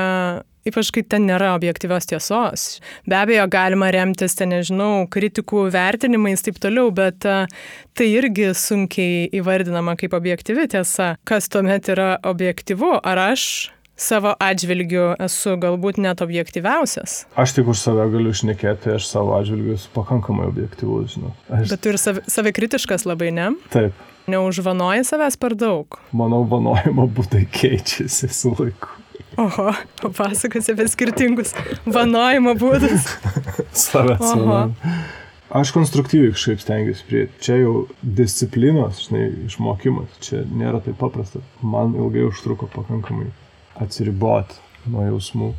ypač 0.66 0.90
kai 0.94 1.04
ten 1.06 1.26
nėra 1.28 1.52
objektyvios 1.54 2.08
tiesos. 2.10 2.64
Be 3.06 3.18
abejo, 3.20 3.44
galima 3.52 3.90
remtis, 3.94 4.34
ten 4.38 4.50
nežinau, 4.54 5.04
kritikų 5.12 5.68
vertinimais 5.74 6.40
ir 6.40 6.48
taip 6.48 6.62
toliau, 6.64 6.90
bet 6.94 7.28
a, 7.28 7.44
tai 7.94 8.08
irgi 8.16 8.50
sunkiai 8.58 9.28
įvardinama 9.38 9.94
kaip 10.00 10.16
objektyvi 10.16 10.66
tiesa. 10.74 11.14
Kas 11.28 11.50
tuomet 11.52 11.92
yra 11.92 12.14
objektyvu? 12.24 12.96
Ar 13.04 13.20
aš 13.28 13.46
savo 13.96 14.34
atžvilgiu 14.42 15.12
esu 15.22 15.54
galbūt 15.60 16.00
net 16.02 16.22
objektyviausias. 16.24 17.24
Aš 17.38 17.54
tik 17.56 17.70
už 17.70 17.78
save 17.78 18.06
galiu 18.12 18.34
šnekėti, 18.34 18.94
aš 18.98 19.08
savo 19.10 19.36
atžvilgiu 19.38 19.76
esu 19.78 19.90
pakankamai 19.94 20.48
objektyvus, 20.50 21.14
žinau. 21.14 21.32
Aš... 21.48 21.70
Bet 21.70 21.84
tu 21.84 21.94
ir 21.94 22.00
savikritiškas 22.00 23.06
labai, 23.08 23.30
ne? 23.34 23.52
Taip. 23.74 23.96
Neužvanoji 24.30 25.04
savęs 25.04 25.36
per 25.36 25.54
daug? 25.58 25.98
Manau, 26.16 26.44
vanojimo 26.48 27.06
būdai 27.12 27.44
keičiasi 27.52 28.30
su 28.32 28.54
laiku. 28.56 28.94
Oho, 29.40 29.72
papasakosi 30.00 30.72
apie 30.74 30.86
skirtingus 30.90 31.52
vanojimo 31.84 32.54
būdus. 32.58 33.10
savęs. 33.86 34.32
Aš 35.54 35.70
konstruktyviai 35.70 36.32
kažkaip 36.34 36.62
stengiuosi 36.62 37.04
prie. 37.06 37.26
Čia 37.44 37.60
jau 37.60 37.74
disciplinos, 38.02 39.04
žinai, 39.06 39.28
išmokimas. 39.46 40.16
Čia 40.24 40.42
nėra 40.50 40.80
taip 40.82 40.96
paprasta. 40.98 41.44
Man 41.62 41.94
ilgai 41.94 42.24
užtruko 42.26 42.66
pakankamai 42.72 43.28
atsiriboti 43.80 44.60
nuo 44.90 45.06
jausmų 45.08 45.52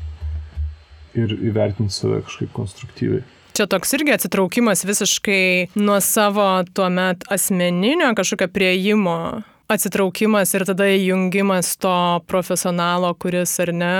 ir 1.16 1.34
įvertinti 1.36 1.96
save 1.96 2.22
kažkaip 2.28 2.54
konstruktyviai. 2.56 3.24
Čia 3.56 3.70
toks 3.72 3.94
irgi 3.96 4.12
atsitraukimas 4.12 4.84
visiškai 4.84 5.76
nuo 5.80 6.02
savo 6.04 6.48
tuomet 6.76 7.24
asmeninio 7.32 8.10
kažkokio 8.18 8.50
prieimo 8.52 9.20
atsitraukimas 9.72 10.52
ir 10.58 10.66
tada 10.68 10.88
įjungimas 10.92 11.72
to 11.82 11.96
profesionalo, 12.30 13.14
kuris 13.18 13.56
ar 13.64 13.72
ne 13.74 13.94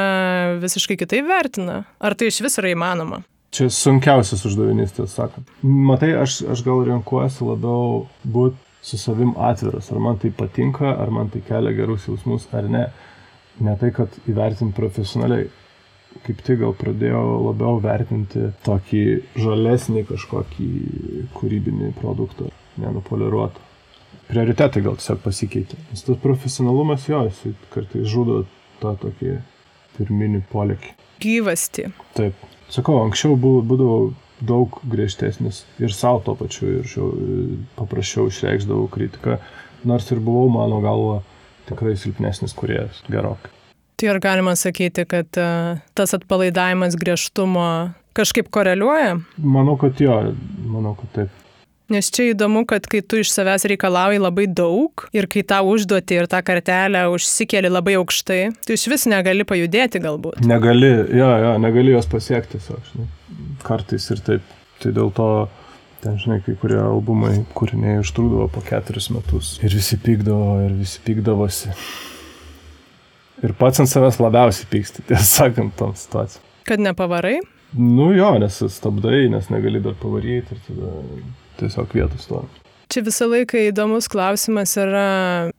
visiškai 0.62 0.98
kitaip 1.00 1.26
vertina. 1.30 1.84
Ar 2.00 2.18
tai 2.18 2.30
iš 2.30 2.42
vis 2.46 2.60
yra 2.62 2.74
įmanoma? 2.76 3.24
Čia 3.56 3.70
sunkiausias 3.72 4.44
uždavinys, 4.50 4.92
tiesą 4.98 5.08
sakant. 5.08 5.50
Matai, 5.64 6.12
aš, 6.20 6.42
aš 6.52 6.62
gal 6.66 6.84
renkuosi 6.90 7.46
labiau 7.48 8.04
būti 8.28 8.60
su 8.86 9.00
savim 9.02 9.32
atviras, 9.42 9.88
ar 9.94 10.02
man 10.04 10.20
tai 10.22 10.30
patinka, 10.36 10.92
ar 10.92 11.10
man 11.14 11.32
tai 11.34 11.42
kelia 11.48 11.72
gerus 11.78 12.10
jausmus, 12.10 12.50
ar 12.54 12.68
ne. 12.70 12.90
Ne 13.64 13.78
tai, 13.80 13.92
kad 13.96 14.12
įvertint 14.28 14.76
profesionaliai 14.76 15.48
kaip 16.24 16.42
tik 16.46 16.60
gal 16.62 16.74
pradėjau 16.78 17.24
labiau 17.50 17.80
vertinti 17.84 18.50
tokį 18.66 19.04
žalesnį 19.42 20.06
kažkokį 20.10 20.68
kūrybinį 21.36 21.92
produktą, 22.00 22.50
nenupoliruotą. 22.82 23.64
Prioritetai 24.30 24.82
gal 24.86 24.98
tiesiog 24.98 25.22
pasikeitė. 25.22 25.78
Nes 25.92 26.06
tas 26.06 26.18
profesionalumas 26.22 27.06
jo, 27.10 27.22
jis 27.28 27.58
kartais 27.74 28.08
žudo 28.10 28.44
tą 28.82 28.96
tokį 29.04 29.36
pirminį 29.98 30.42
polėkį. 30.52 30.96
Gyvasti. 31.24 31.90
Taip. 32.18 32.48
Sakau, 32.74 32.98
anksčiau 33.04 33.36
būdavau 33.38 34.16
daug 34.46 34.80
griežtesnis 34.90 35.62
ir 35.80 35.94
savo 35.96 36.24
to 36.26 36.34
pačiu 36.40 36.80
ir 36.80 36.90
šiau, 36.90 37.12
paprasčiau 37.78 38.28
išreikšdavau 38.32 38.90
kritiką, 38.92 39.38
nors 39.88 40.10
ir 40.12 40.20
buvau 40.24 40.50
mano 40.52 40.82
galva 40.84 41.22
tikrai 41.70 41.96
silpnesnis 42.00 42.56
kuriejas 42.58 43.04
gerokai. 43.12 43.52
Tai 43.96 44.10
ar 44.12 44.20
galima 44.20 44.56
sakyti, 44.60 45.06
kad 45.08 45.40
uh, 45.40 45.80
tas 45.96 46.12
atpalaidavimas 46.18 46.98
griežtumo 47.00 47.68
kažkaip 48.16 48.50
koreliuoja? 48.52 49.16
Manau, 49.40 49.78
kad 49.80 50.00
jo, 50.04 50.18
manau, 50.68 50.96
kad 51.00 51.12
taip. 51.16 51.42
Nes 51.94 52.08
čia 52.10 52.32
įdomu, 52.32 52.64
kad 52.66 52.88
kai 52.90 53.04
tu 53.06 53.20
iš 53.22 53.30
savęs 53.30 53.68
reikalauji 53.70 54.18
labai 54.18 54.48
daug 54.50 55.04
ir 55.14 55.28
kai 55.30 55.44
tą 55.46 55.60
užduoti 55.70 56.18
ir 56.18 56.28
tą 56.32 56.40
kartelę 56.42 57.04
užsikeli 57.14 57.70
labai 57.70 57.94
aukštai, 58.00 58.40
tu 58.66 58.74
iš 58.74 58.88
vis 58.90 59.06
negali 59.12 59.46
pajudėti 59.46 60.02
galbūt. 60.02 60.42
Negali, 60.50 60.90
jo, 61.14 61.30
jo, 61.44 61.52
negali 61.62 61.94
jos 61.94 62.10
pasiekti 62.10 62.58
tiesiog, 62.58 62.90
žinai. 62.90 63.06
Kartais 63.66 64.10
ir 64.16 64.24
taip. 64.26 64.56
Tai 64.82 64.92
dėl 64.98 65.14
to 65.16 65.30
ten, 66.06 66.20
žinai, 66.22 66.40
kai 66.46 66.54
kurie 66.62 66.78
albumai, 66.80 67.40
kūriniai 67.58 68.00
užtrūdavo 68.04 68.50
po 68.54 68.62
keturis 68.66 69.10
metus. 69.14 69.56
Ir 69.66 69.74
visi 69.74 69.98
pykdavo, 70.02 70.60
ir 70.68 70.76
visi 70.78 71.02
pykdavosi 71.06 71.74
ir 73.44 73.54
pats 73.60 73.82
ant 73.82 73.92
savęs 73.92 74.20
labiausiai 74.22 74.70
pyksti, 74.72 75.04
tiesą 75.10 75.26
sakant, 75.26 75.76
tom 75.80 75.96
situacijom. 75.98 76.44
Kad 76.66 76.82
nepavarai? 76.82 77.40
Nu 77.76 78.12
jo, 78.16 78.30
nes 78.40 78.62
stabdai, 78.72 79.26
nes 79.34 79.50
negali 79.52 79.82
dar 79.84 79.98
pavaryti 80.00 80.56
ir 80.56 80.62
tada 80.68 80.94
tiesiog 81.60 81.98
vietos 81.98 82.30
to. 82.30 82.46
Čia 82.94 83.02
visą 83.04 83.28
laiką 83.28 83.60
įdomus 83.72 84.08
klausimas 84.12 84.76
yra, 84.80 85.08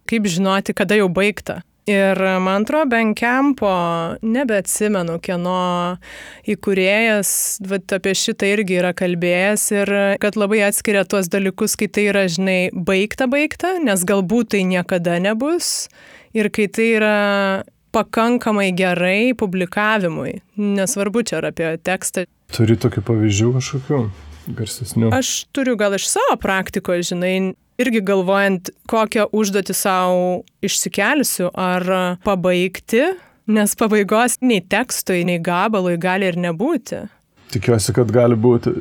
kaip 0.08 0.28
žinoti, 0.30 0.74
kada 0.76 0.98
jau 0.98 1.08
baigta. 1.12 1.60
Ir 1.86 2.18
man 2.42 2.64
atrodo, 2.64 2.88
Benkempo, 2.90 3.68
nebeatsimenu, 4.26 5.20
kieno 5.22 5.58
įkūrėjas, 6.50 7.30
bet 7.62 7.94
apie 7.94 8.14
šitą 8.18 8.48
irgi 8.56 8.80
yra 8.80 8.90
kalbėjęs 8.96 9.66
ir 9.76 9.92
kad 10.18 10.34
labai 10.34 10.64
atskiria 10.66 11.04
tuos 11.06 11.30
dalykus, 11.30 11.76
kai 11.78 11.86
tai 11.86 12.08
yra, 12.10 12.24
žinai, 12.26 12.58
baigta, 12.74 13.28
baigta, 13.30 13.76
nes 13.78 14.02
galbūt 14.02 14.56
tai 14.56 14.64
niekada 14.66 15.20
nebus. 15.22 15.86
Ir 16.34 16.50
kai 16.50 16.66
tai 16.66 16.88
yra 16.96 17.14
pakankamai 17.94 18.72
gerai 18.74 19.30
publikavimui. 19.38 20.40
Nesvarbu 20.58 21.22
čia 21.22 21.38
ar 21.38 21.52
apie 21.52 21.70
tekstą. 21.78 22.26
Turi 22.50 22.74
tokių 22.82 23.04
pavyzdžių 23.06 23.52
kažkokių 23.60 24.00
garsesnių? 24.58 25.12
Aš 25.14 25.30
turiu 25.54 25.78
gal 25.78 25.94
iš 25.96 26.10
savo 26.10 26.34
praktikos, 26.42 27.12
žinai, 27.12 27.54
irgi 27.80 28.02
galvojant, 28.04 28.70
kokią 28.90 29.28
užduotį 29.36 29.76
savo 29.76 30.44
išsikelsiu, 30.64 31.50
ar 31.52 31.86
pabaigti, 32.24 33.04
nes 33.46 33.76
pabaigos 33.78 34.38
nei 34.42 34.62
tekstui, 34.64 35.24
nei 35.28 35.38
gabalui 35.42 35.96
gali 36.00 36.28
ir 36.30 36.40
nebūti. 36.40 37.04
Tikiuosi, 37.54 37.92
kad 37.94 38.10
gali 38.10 38.34
būti. 38.34 38.72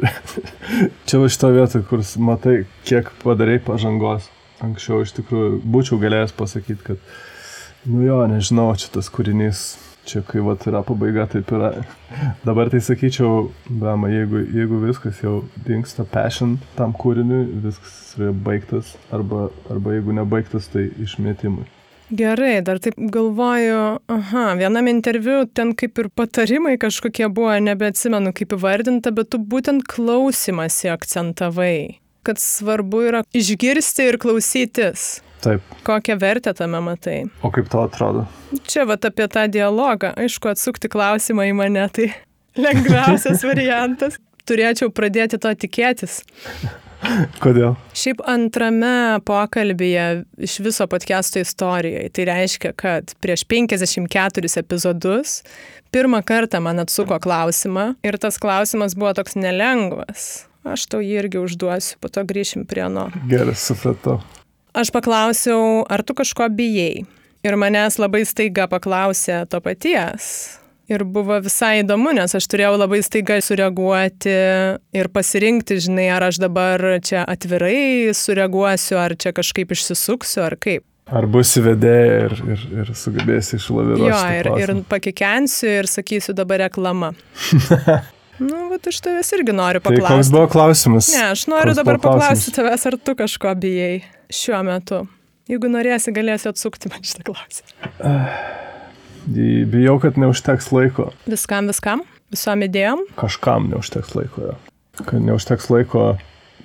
Čia 1.08 1.22
va 1.22 1.30
šito 1.30 1.52
vietoj, 1.54 1.86
kur 1.90 2.02
matai, 2.26 2.58
kiek 2.88 3.12
padarai 3.22 3.60
pažangos. 3.64 4.32
Anksčiau 4.66 5.04
iš 5.04 5.14
tikrųjų 5.18 5.60
būčiau 5.68 6.00
galėjęs 6.02 6.34
pasakyti, 6.38 6.82
kad, 6.88 7.16
nu 7.92 8.06
jo, 8.06 8.22
nežinau, 8.32 8.70
čia 8.80 8.88
tas 8.94 9.10
kūrinys, 9.12 9.66
čia 10.06 10.22
kai 10.26 10.44
va 10.46 10.56
yra 10.70 10.82
pabaiga, 10.86 11.26
taip 11.30 11.52
yra. 11.56 11.72
Dabar 12.46 12.70
tai 12.70 12.82
sakyčiau, 12.86 13.50
bema, 13.70 14.10
jeigu, 14.14 14.44
jeigu 14.56 14.82
viskas 14.86 15.22
jau 15.24 15.40
dinksta 15.68 16.06
passion 16.10 16.58
tam 16.78 16.94
kūriniui, 16.96 17.48
viskas 17.66 18.16
yra 18.20 18.34
baigtas, 18.48 18.96
arba, 19.14 19.50
arba 19.72 19.98
jeigu 19.98 20.16
nebaigtas, 20.16 20.70
tai 20.74 20.88
išmetimui. 21.02 21.68
Gerai, 22.14 22.60
dar 22.62 22.78
taip 22.78 23.00
galvoju, 23.02 23.78
aha, 24.14 24.46
vienam 24.60 24.86
interviu 24.92 25.40
ten 25.50 25.74
kaip 25.74 25.98
ir 25.98 26.12
patarimai 26.14 26.76
kažkokie 26.78 27.32
buvo, 27.34 27.56
nebeatsimenu 27.66 28.30
kaip 28.38 28.54
įvardinta, 28.60 29.10
bet 29.10 29.32
tu 29.34 29.40
būtent 29.42 29.88
klausimasi 29.90 30.92
akcentavai, 30.94 31.98
kad 32.22 32.38
svarbu 32.38 33.02
yra 33.10 33.24
išgirsti 33.34 34.12
ir 34.12 34.20
klausytis. 34.22 35.25
Taip. 35.46 35.74
Kokią 35.86 36.18
vertę 36.22 36.54
tame 36.58 36.82
matai? 36.82 37.20
O 37.46 37.52
kaip 37.54 37.68
tau 37.70 37.86
atrodo? 37.86 38.26
Čia 38.66 38.88
va 38.90 38.98
apie 38.98 39.28
tą 39.30 39.46
dialogą, 39.52 40.16
aišku, 40.18 40.50
atsukti 40.50 40.90
klausimą 40.90 41.46
į 41.52 41.54
mane, 41.58 41.84
tai 41.94 42.10
lengviausias 42.66 43.46
variantas. 43.50 44.18
Turėčiau 44.46 44.92
pradėti 44.94 45.40
to 45.42 45.52
tikėtis. 45.58 46.24
Kodėl? 47.42 47.76
Šiaip 47.98 48.22
antrame 48.30 49.20
pokalbėje 49.26 50.06
iš 50.48 50.58
viso 50.66 50.88
podcast'o 50.90 51.42
istorijoje, 51.44 52.10
tai 52.16 52.26
reiškia, 52.30 52.72
kad 52.78 53.14
prieš 53.22 53.46
54 53.52 54.50
epizodus 54.62 55.42
pirmą 55.94 56.24
kartą 56.26 56.62
man 56.64 56.82
atsuko 56.82 57.20
klausimą 57.22 57.92
ir 58.06 58.18
tas 58.22 58.40
klausimas 58.42 58.98
buvo 58.98 59.14
toks 59.18 59.38
nelengvas. 59.38 60.46
Aš 60.66 60.88
tau 60.90 61.04
jį 61.06 61.20
irgi 61.22 61.42
užduosiu, 61.44 62.00
po 62.02 62.10
to 62.10 62.26
grįšim 62.26 62.66
prie 62.70 62.88
no. 62.90 63.12
Gerai, 63.30 63.54
supratau. 63.60 64.18
Aš 64.76 64.92
paklausiau, 64.92 65.86
ar 65.88 66.02
tu 66.04 66.12
kažko 66.12 66.50
bijai? 66.52 67.06
Ir 67.48 67.56
manęs 67.56 67.96
labai 67.96 68.26
staiga 68.28 68.66
paklausė 68.68 69.46
to 69.48 69.62
paties. 69.64 70.26
Ir 70.92 71.06
buvo 71.08 71.38
visai 71.42 71.80
įdomu, 71.80 72.12
nes 72.18 72.36
aš 72.36 72.46
turėjau 72.52 72.74
labai 72.76 73.00
staiga 73.06 73.38
sureaguoti 73.42 74.34
ir 75.00 75.08
pasirinkti, 75.16 75.78
žinai, 75.86 76.10
ar 76.12 76.26
aš 76.28 76.42
dabar 76.44 76.84
čia 77.00 77.24
atvirai 77.24 78.12
sureaguosiu, 78.14 78.98
ar 79.00 79.16
čia 79.16 79.32
kažkaip 79.38 79.72
išsisuksiu, 79.74 80.44
ar 80.44 80.58
kaip. 80.60 80.84
Ar 81.08 81.26
bus 81.32 81.54
įvedėja 81.62 82.18
ir, 82.26 82.36
ir, 82.58 82.66
ir 82.82 82.92
sugebėsi 82.98 83.56
išlaviruoti. 83.56 84.10
Jo, 84.12 84.20
ir, 84.42 84.50
ir 84.60 84.74
pakikensiu 84.90 85.70
ir 85.72 85.88
sakysiu 85.88 86.36
dabar 86.36 86.66
reklama. 86.66 87.14
nu, 88.44 88.68
bet 88.74 88.92
iš 88.92 89.00
tavęs 89.06 89.32
irgi 89.40 89.56
noriu 89.56 89.80
paklausti. 89.86 90.04
Tai 90.04 90.20
koks 90.20 90.34
buvo 90.36 90.52
klausimas? 90.52 91.14
Ne, 91.16 91.30
aš 91.32 91.46
noriu 91.48 91.72
koks 91.72 91.82
dabar 91.82 92.02
paklausti 92.10 92.54
tavęs, 92.60 92.86
ar 92.92 93.00
tu 93.00 93.16
kažko 93.24 93.56
bijai 93.64 94.04
šiuo 94.34 94.62
metu. 94.68 95.06
Jeigu 95.50 95.70
norėsi, 95.70 96.14
galėsi 96.16 96.50
atsukti 96.50 96.90
man 96.90 97.06
šitą 97.06 97.28
klausimą. 97.28 97.92
Uh. 98.00 98.64
Bijau, 99.26 99.98
kad 99.98 100.20
neužteks 100.22 100.70
laiko. 100.70 101.10
Viskam, 101.26 101.66
viskam? 101.72 102.04
Visom 102.30 102.62
idėjom? 102.62 103.02
Kažkam 103.18 103.72
neužteks 103.72 104.14
laiko, 104.14 104.52
jo. 104.52 104.56
Kad 105.02 105.24
neužteks 105.26 105.72
laiko 105.74 106.04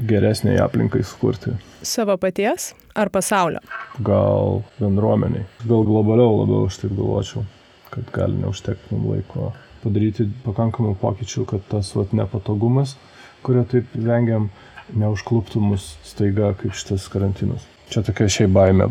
geresniai 0.08 0.58
aplinkai 0.61 1.00
sukurti. 1.04 1.54
Savo 1.82 2.16
paties 2.20 2.74
ar 2.94 3.08
pasaulio? 3.12 3.62
Gal 4.04 4.61
bendruomeniai. 4.80 5.46
Gal 5.64 5.86
globaliau 5.88 6.42
labiau 6.42 6.68
aš 6.68 6.82
taip 6.82 6.92
galvočiau, 6.98 7.46
kad 7.94 8.12
gali 8.12 8.36
neužtekti 8.42 8.92
mums 8.92 9.08
laiko 9.14 9.52
padaryti 9.80 10.28
pakankamų 10.44 10.94
pokyčių, 11.00 11.46
kad 11.48 11.64
tas 11.72 11.94
vat, 11.96 12.12
nepatogumas, 12.16 12.98
kurio 13.44 13.64
taip 13.68 13.88
vengiam, 13.96 14.50
neužkluptų 14.99 15.62
mus 15.62 15.93
staiga 16.07 16.55
kaip 16.59 16.74
šitas 16.78 17.09
karantinas. 17.12 17.66
Čia 17.91 18.05
tokia 18.07 18.28
šiaip 18.30 18.53
baime. 18.55 18.86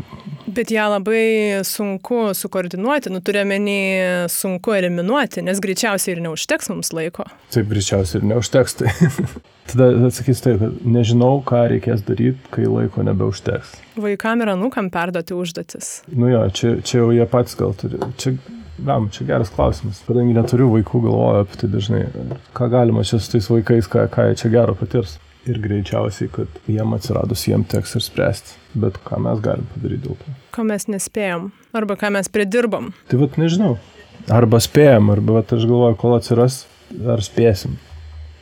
Bet 0.51 0.71
ją 0.75 0.89
labai 0.91 1.61
sunku 1.63 2.33
sukoordinuoti, 2.35 3.11
nu 3.13 3.21
turiuomenį 3.23 3.77
sunku 4.33 4.73
eliminuoti, 4.75 5.43
nes 5.47 5.61
greičiausiai 5.63 6.17
ir 6.17 6.23
neužteks 6.25 6.67
mums 6.73 6.91
laiko. 6.95 7.23
Taip, 7.53 7.69
greičiausiai 7.71 8.19
ir 8.19 8.27
neužteks. 8.33 8.75
Tai. 8.81 8.91
Tada 9.69 9.87
atsakys 10.09 10.43
taip, 10.43 10.59
kad 10.59 10.83
nežinau, 10.83 11.37
ką 11.47 11.61
reikės 11.71 12.03
daryti, 12.07 12.41
kai 12.51 12.67
laiko 12.67 13.05
nebeužteks. 13.07 13.77
Vaikam 14.03 14.43
ir 14.43 14.51
anukam 14.57 14.91
perduoti 14.91 15.37
užduotis. 15.37 15.93
Nu 16.11 16.33
jo, 16.33 16.43
čia, 16.51 16.75
čia 16.83 16.99
jau 16.99 17.13
jie 17.15 17.29
patys 17.29 17.55
gal 17.59 17.77
turi. 17.79 18.01
Čia, 18.19 18.35
Ram, 18.79 19.09
čia 19.11 19.25
geras 19.27 19.49
klausimas. 19.51 19.97
Kadangi 20.07 20.31
neturiu 20.31 20.69
vaikų, 20.71 21.01
galvoju 21.03 21.41
apie 21.43 21.57
tai 21.59 21.67
dažnai. 21.71 22.05
Ką 22.55 22.69
galima 22.71 23.03
čia 23.07 23.19
su 23.19 23.33
tais 23.33 23.49
vaikais, 23.51 23.89
ką, 23.91 24.05
ką 24.11 24.29
jie 24.29 24.37
čia 24.39 24.53
gero 24.53 24.75
patirs 24.79 25.17
ir 25.47 25.59
greičiausiai, 25.63 26.29
kad 26.33 26.59
jiem 26.67 26.95
atsiradus 26.97 27.45
jiem 27.47 27.63
teks 27.67 27.95
ir 27.99 28.05
spręsti. 28.05 28.57
Bet 28.79 28.99
ką 29.05 29.21
mes 29.23 29.39
galim 29.43 29.67
padaryti 29.73 30.05
dėl 30.05 30.17
to? 30.19 30.33
Ko 30.55 30.65
mes 30.67 30.85
nespėjom, 30.91 31.49
arba 31.73 31.97
ką 31.99 32.11
mes 32.17 32.29
pridirbam. 32.31 32.91
Tai 33.09 33.21
vad 33.23 33.39
nežinau. 33.41 33.77
Arba 34.29 34.59
spėjom, 34.61 35.09
arba 35.13 35.39
vat, 35.39 35.53
aš 35.55 35.65
galvoju, 35.65 35.97
kol 36.01 36.17
atsiras, 36.17 36.61
ar 37.09 37.23
spėsim, 37.25 37.79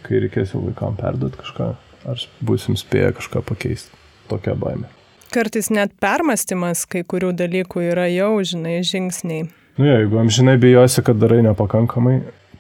kai 0.04 0.24
reikės 0.26 0.56
jau 0.56 0.66
vaikam 0.66 0.98
perduoti 1.00 1.40
kažką, 1.40 1.70
ar 2.12 2.28
būsim 2.44 2.76
spėję 2.80 3.14
kažką 3.22 3.44
pakeisti. 3.48 3.94
Tokia 4.28 4.58
baime. 4.60 4.90
Kartais 5.32 5.70
net 5.72 5.94
permastymas 6.04 6.86
kai 6.90 7.04
kurių 7.08 7.34
dalykų 7.38 7.86
yra 7.92 8.08
jau, 8.12 8.34
žinai, 8.48 8.80
žingsniai. 8.88 9.48
Nu, 9.78 9.86
ja, 9.86 10.00
jeigu 10.02 10.18
amžinai 10.20 10.56
bijosi, 10.60 11.04
kad 11.06 11.20
darai 11.22 11.44
nepakankamai, 11.46 12.18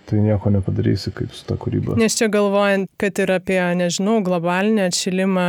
tai 0.07 0.23
nieko 0.23 0.51
nepadarysi 0.53 1.11
kaip 1.15 1.35
su 1.35 1.45
ta 1.47 1.57
kūryba. 1.59 1.97
Nes 1.99 2.15
čia 2.17 2.29
galvojant, 2.31 2.89
kad 3.01 3.19
ir 3.19 3.33
apie, 3.35 3.59
nežinau, 3.79 4.21
globalinį 4.25 4.87
atšilimą, 4.87 5.47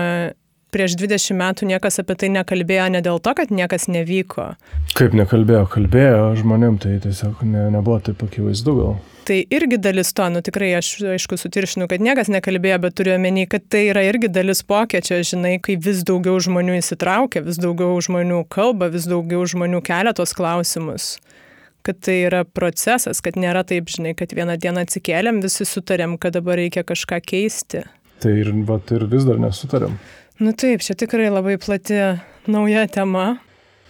prieš 0.74 0.96
20 1.00 1.36
metų 1.38 1.68
niekas 1.70 2.00
apie 2.02 2.16
tai 2.18 2.30
nekalbėjo 2.34 2.88
ne 2.92 3.02
dėl 3.04 3.20
to, 3.24 3.34
kad 3.36 3.52
niekas 3.54 3.88
nevyko. 3.90 4.50
Kaip 4.98 5.14
nekalbėjo, 5.16 5.64
kalbėjo 5.72 6.32
žmonėm, 6.42 6.80
tai 6.82 6.98
tiesiog 7.04 7.44
ne, 7.48 7.68
nebuvo 7.74 8.00
taip 8.04 8.24
akivaizdu 8.26 8.74
gal. 8.80 8.98
Tai 9.28 9.36
irgi 9.52 9.76
dalis 9.84 10.14
to, 10.16 10.24
nu 10.32 10.40
tikrai 10.44 10.70
aš 10.78 10.94
aišku 11.16 11.36
sutiršinu, 11.36 11.84
kad 11.90 12.00
niekas 12.00 12.30
nekalbėjo, 12.32 12.78
bet 12.86 12.96
turiu 12.96 13.12
omeny, 13.18 13.44
kad 13.50 13.64
tai 13.68 13.90
yra 13.90 14.06
irgi 14.08 14.30
dalis 14.32 14.62
pokyčio, 14.64 15.20
žinai, 15.32 15.58
kai 15.64 15.76
vis 15.84 16.00
daugiau 16.08 16.40
žmonių 16.40 16.78
įsitraukia, 16.80 17.44
vis 17.44 17.60
daugiau 17.60 18.00
žmonių 18.04 18.46
kalba, 18.52 18.88
vis 18.92 19.08
daugiau 19.08 19.44
žmonių 19.48 19.82
kelia 19.84 20.16
tos 20.16 20.32
klausimus 20.36 21.16
kad 21.88 22.02
tai 22.04 22.18
yra 22.26 22.42
procesas, 22.44 23.22
kad 23.24 23.38
nėra 23.40 23.62
taip, 23.64 23.88
žinai, 23.88 24.12
kad 24.18 24.34
vieną 24.36 24.58
dieną 24.60 24.84
atsikėlėm, 24.84 25.40
visi 25.40 25.64
sutarėm, 25.64 26.18
kad 26.20 26.36
dabar 26.36 26.60
reikia 26.60 26.84
kažką 26.84 27.22
keisti. 27.24 27.86
Tai 28.20 28.32
ir, 28.36 28.50
vat, 28.68 28.92
ir 28.92 29.06
vis 29.08 29.24
dar 29.24 29.40
nesutarėm. 29.40 29.94
Nu 30.44 30.52
taip, 30.52 30.84
čia 30.84 30.98
tikrai 31.00 31.30
labai 31.32 31.56
plati 31.62 31.96
nauja 32.50 32.84
tema. 32.92 33.38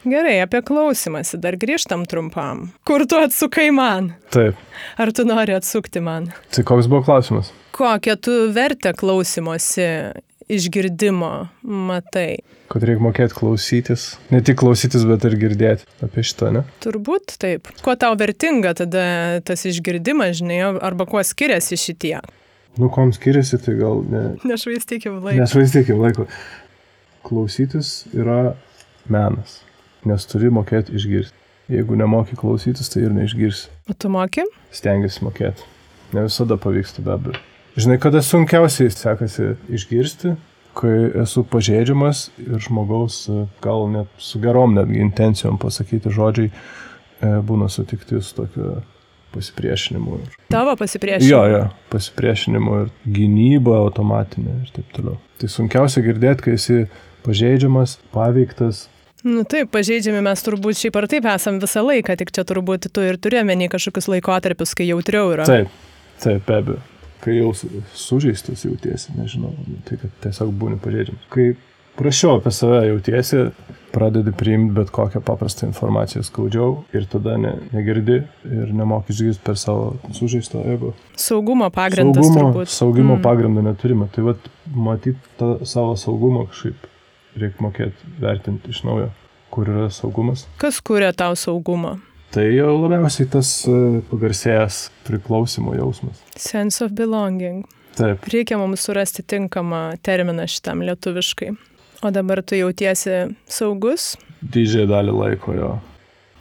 Gerai, 0.06 0.36
apie 0.44 0.60
klausimąsi 0.62 1.40
dar 1.42 1.58
grįžtam 1.58 2.06
trumpam. 2.06 2.68
Kur 2.86 3.02
tu 3.10 3.18
atsukai 3.18 3.72
man? 3.74 4.12
Taip. 4.30 4.54
Ar 4.94 5.10
tu 5.10 5.26
nori 5.26 5.58
atsukti 5.58 5.98
man? 6.04 6.30
Tai 6.54 6.64
koks 6.70 6.86
buvo 6.86 7.02
klausimas? 7.08 7.50
Kokią 7.74 8.14
tu 8.22 8.36
vertę 8.54 8.94
klausimosi 8.94 9.88
išgirdimo 10.52 11.30
matai? 11.62 12.40
Kad 12.72 12.84
reikia 12.88 13.04
mokėti 13.04 13.36
klausytis. 13.38 14.06
Ne 14.32 14.40
tik 14.44 14.58
klausytis, 14.60 15.04
bet 15.08 15.24
ir 15.28 15.36
girdėti 15.40 15.86
apie 16.04 16.24
šitą, 16.26 16.50
ne? 16.56 16.64
Turbūt 16.84 17.36
taip. 17.40 17.70
Kuo 17.84 17.94
tau 18.00 18.16
vertinga 18.18 18.74
tada 18.78 19.04
tas 19.48 19.64
išgirdimas, 19.68 20.36
žinai, 20.40 20.60
arba 20.84 21.06
kuo 21.08 21.22
skiriasi 21.24 21.78
šitie? 21.80 22.16
Nu, 22.78 22.90
kom 22.94 23.12
skiriasi, 23.16 23.58
tai 23.64 23.74
gal 23.80 24.04
ne. 24.06 24.22
Nešvaistykim 24.46 25.18
laiko. 25.22 25.40
Nešvaistykim 25.40 26.02
laiko. 26.02 26.28
Klausytis 27.26 28.06
yra 28.14 28.54
menas, 29.10 29.60
nes 30.08 30.28
turi 30.30 30.52
mokėti 30.54 30.94
išgirsti. 30.96 31.34
Jeigu 31.68 31.98
nemoki 32.00 32.36
klausytis, 32.38 32.88
tai 32.88 33.02
ir 33.04 33.12
neišgirsi. 33.12 33.68
O 33.92 33.96
tu 33.96 34.08
moki? 34.12 34.46
Stengiasi 34.72 35.20
mokėti. 35.26 35.66
Ne 36.16 36.24
visada 36.24 36.56
pavyksta 36.56 37.04
be 37.04 37.12
abejo. 37.12 37.42
Žinai, 37.78 37.98
kada 38.02 38.18
sunkiausiai 38.26 38.90
sekasi 38.90 39.52
išgirsti, 39.70 40.32
kai 40.78 40.94
esu 41.22 41.44
pažeidžiamas 41.46 42.24
ir 42.42 42.58
žmogaus 42.64 43.20
gal 43.62 43.86
net 43.92 44.10
su 44.18 44.40
gerom 44.42 44.74
netgi 44.74 44.98
intencijom 45.04 45.60
pasakyti 45.62 46.10
žodžiai 46.10 46.50
e, 46.50 47.30
būna 47.46 47.68
sutikti 47.70 48.18
su 48.18 48.34
tokiu 48.34 48.80
pasipriešinimu. 49.34 50.18
Tavo 50.50 50.74
pasipriešinimu? 50.80 51.30
Jo, 51.30 51.44
jo, 51.52 51.62
pasipriešinimu 51.94 52.80
ir 52.82 52.90
gynyba 53.20 53.78
automatinė 53.84 54.58
ir 54.64 54.74
taip 54.74 54.90
toliau. 54.98 55.18
Tai 55.38 55.54
sunkiausia 55.54 56.02
girdėti, 56.02 56.48
kai 56.48 56.58
esi 56.58 56.80
pažeidžiamas, 57.26 57.98
paveiktas. 58.14 58.88
Nu 59.22 59.46
taip, 59.46 59.70
pažeidžiami 59.74 60.26
mes 60.26 60.46
turbūt 60.46 60.82
šiaip 60.82 60.98
ar 60.98 61.10
taip 61.14 61.30
esam 61.30 61.62
visą 61.62 61.86
laiką, 61.86 62.18
tik 62.18 62.34
čia 62.34 62.46
turbūt 62.48 62.90
tu 62.90 63.06
ir 63.06 63.22
turėjome 63.22 63.58
nei 63.58 63.70
kažkokius 63.70 64.10
laikotarpius, 64.16 64.74
kai 64.78 64.90
jautriau 64.90 65.34
yra. 65.38 65.46
Taip, 65.46 65.82
taip, 66.22 66.46
be 66.46 66.62
abejo 66.62 66.86
kai 67.24 67.38
jau 67.38 67.52
sužeistas 67.94 68.64
jautiesi, 68.64 69.14
nežinau, 69.18 69.54
tai 69.88 69.98
kad 70.00 70.14
tiesiog 70.24 70.52
būni 70.60 70.78
pažeidžiamas. 70.82 71.26
Kai 71.32 71.50
prašiau 71.98 72.38
apie 72.38 72.52
save 72.54 72.84
jautiesi, 72.88 73.44
pradedi 73.92 74.32
priimti 74.36 74.74
bet 74.76 74.90
kokią 74.94 75.20
paprastą 75.24 75.66
informaciją 75.66 76.22
skaudžiau 76.26 76.74
ir 76.94 77.06
tada 77.10 77.36
ne, 77.40 77.54
negirdi 77.72 78.20
ir 78.44 78.74
nemoki 78.76 79.14
išgirsti 79.14 79.44
per 79.46 79.58
savo 79.58 79.94
sužeistą 80.14 80.62
ego. 80.74 80.92
Saugumo 81.18 81.70
pagrindas. 81.74 82.26
Saugumo, 82.26 82.52
turbūt. 82.52 82.72
saugimo 82.74 83.16
Mm. 83.16 83.22
pagrindo 83.22 83.64
neturime. 83.64 84.08
Tai 84.14 84.28
vad 84.30 84.50
matyti 84.74 85.18
tą 85.40 85.64
savo 85.66 85.96
saugumą 85.96 86.46
kažkaip 86.52 86.86
reikia 87.38 87.64
mokėti 87.64 88.12
vertinti 88.20 88.74
iš 88.74 88.84
naujo, 88.84 89.10
kur 89.50 89.68
yra 89.68 89.88
saugumas. 89.94 90.46
Kas 90.58 90.80
kuria 90.80 91.12
tau 91.12 91.36
saugumą? 91.36 91.98
Tai 92.34 92.44
jau 92.52 92.74
labiausiai 92.82 93.28
tas 93.32 93.50
e, 93.68 93.74
pagarsėjęs 94.10 94.78
priklausimo 95.08 95.72
jausmas. 95.78 96.20
Sense 96.36 96.82
of 96.84 96.92
belonging. 96.98 97.62
Taip, 97.98 98.26
Reikia 98.30 98.58
mums 98.60 98.84
surasti 98.86 99.24
tinkamą 99.26 99.96
terminą 100.06 100.44
šitam 100.46 100.82
lietuviškai. 100.86 101.48
O 102.04 102.10
dabar 102.14 102.42
tu 102.46 102.54
jautiesi 102.58 103.24
saugus? 103.50 104.12
didžiąją 104.38 104.86
dalį 104.86 105.14
laiko 105.18 105.54
jo. 105.56 105.70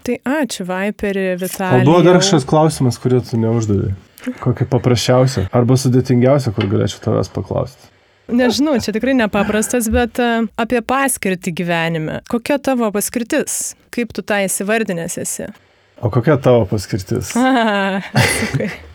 Tai 0.05 0.17
ačiū, 0.29 0.67
Viperi, 0.69 1.23
O 1.33 1.39
Vitalijai. 1.41 1.85
buvo 1.87 2.03
dar 2.05 2.19
kažkas 2.21 2.45
klausimas, 2.47 2.99
kurį 3.01 3.23
tu 3.25 3.39
neuždavai. 3.41 3.95
Kokį 4.43 4.67
paprasčiausią 4.69 5.47
arba 5.55 5.75
sudėtingiausią, 5.79 6.51
kur 6.55 6.67
galėčiau 6.69 7.01
tavęs 7.07 7.31
paklausti. 7.33 7.89
Nežinau, 8.27 8.75
čia 8.83 8.91
tikrai 8.91 9.13
nepaprastas, 9.15 9.87
bet 9.89 10.19
e, 10.19 10.27
apie 10.59 10.81
paskirtį 10.83 11.53
gyvenime. 11.61 12.19
Kokia 12.29 12.57
tavo 12.59 12.89
paskirtis? 12.91 13.73
Kaip 13.95 14.11
tu 14.13 14.21
tą 14.21 14.41
įsivardinęs 14.45 15.15
esi? 15.23 15.47
O 16.01 16.11
kokia 16.13 16.37
tavo 16.37 16.65
paskirtis? 16.69 17.33
A. 17.35 18.01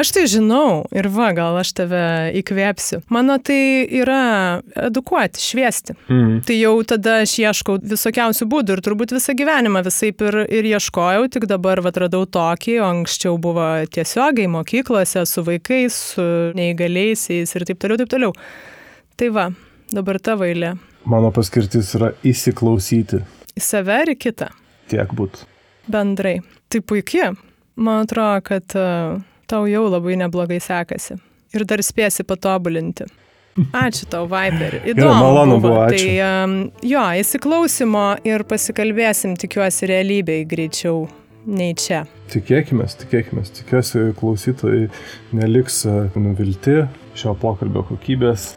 Aš 0.00 0.12
tai 0.14 0.22
žinau 0.30 0.84
ir 0.94 1.06
va, 1.12 1.30
gal 1.36 1.56
aš 1.60 1.72
tave 1.76 2.02
įkvėpsiu. 2.40 3.02
Mano 3.12 3.36
tai 3.42 3.84
yra 4.00 4.60
edukuoti, 4.88 5.42
šviesti. 5.42 5.96
Mm. 6.08 6.38
Tai 6.46 6.56
jau 6.56 6.72
tada 6.88 7.18
aš 7.24 7.34
ieškau 7.42 7.76
visokiausių 7.92 8.48
būdų 8.52 8.76
ir 8.76 8.82
turbūt 8.86 9.14
visą 9.16 9.34
gyvenimą 9.36 9.84
visai 9.86 10.12
ir, 10.12 10.38
ir 10.48 10.70
ieškojau, 10.72 11.28
tik 11.32 11.48
dabar 11.50 11.82
atradau 11.84 12.24
tokį, 12.24 12.78
o 12.80 12.88
anksčiau 12.88 13.36
buvo 13.42 13.68
tiesiogiai 13.92 14.48
mokyklose 14.52 15.26
su 15.28 15.44
vaikais, 15.46 16.00
su 16.14 16.26
neįgaliaisiais 16.58 17.56
ir 17.56 17.68
taip 17.68 17.82
toliau, 17.82 18.00
taip 18.02 18.12
toliau. 18.16 18.34
Tai 19.20 19.30
va, 19.36 19.48
dabar 19.92 20.20
tavo 20.22 20.48
eilė. 20.48 20.74
Mano 21.08 21.32
paskirtis 21.34 21.92
yra 21.98 22.12
įsiklausyti. 22.24 23.24
Į 23.58 23.64
save 23.64 24.04
ir 24.06 24.14
kitą. 24.16 24.52
Tiek 24.88 25.12
būt. 25.16 25.44
Bendrai. 25.90 26.38
Tai 26.68 26.80
puikiai. 26.80 27.32
Man 27.82 28.04
atrodo, 28.04 28.42
kad 28.44 28.76
uh, 28.78 29.18
tau 29.48 29.66
jau 29.70 29.86
labai 29.88 30.18
neblogai 30.20 30.60
sekasi. 30.62 31.18
Ir 31.52 31.66
dar 31.68 31.82
spėsi 31.84 32.24
patobulinti. 32.24 33.08
Ačiū 33.76 34.06
tau, 34.08 34.24
Viper. 34.30 34.78
Įdomu. 34.88 35.12
malonu 35.12 35.58
buvo, 35.60 35.82
ačiū. 35.84 35.98
Tai 35.98 36.44
um, 36.44 36.54
jo, 36.88 37.02
įsiklausimo 37.20 38.06
ir 38.28 38.46
pasikalbėsim, 38.48 39.36
tikiuosi, 39.40 39.90
realybėj 39.92 40.46
greičiau 40.48 41.04
nei 41.44 41.76
čia. 41.76 42.06
Tikėkime, 42.32 42.88
tikėkime. 43.02 43.44
Tikiuosi, 43.60 44.08
klausytojai 44.16 44.88
neliks 45.36 45.82
e, 45.84 45.96
nuvilti 46.16 46.80
šio 47.18 47.36
pokalbio 47.42 47.84
kokybės. 47.92 48.54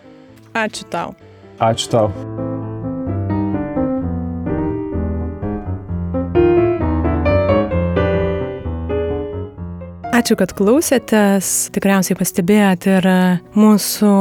Ačiū 0.55 0.87
tau. 0.93 1.15
Ačiū 1.59 1.91
tau. 1.91 2.54
Ačiū, 10.25 10.39
kad 10.41 10.55
klausėtės. 10.57 11.47
Tikriausiai 11.69 12.15
pastebėjot 12.17 12.87
ir 12.89 13.07
mūsų 13.53 14.13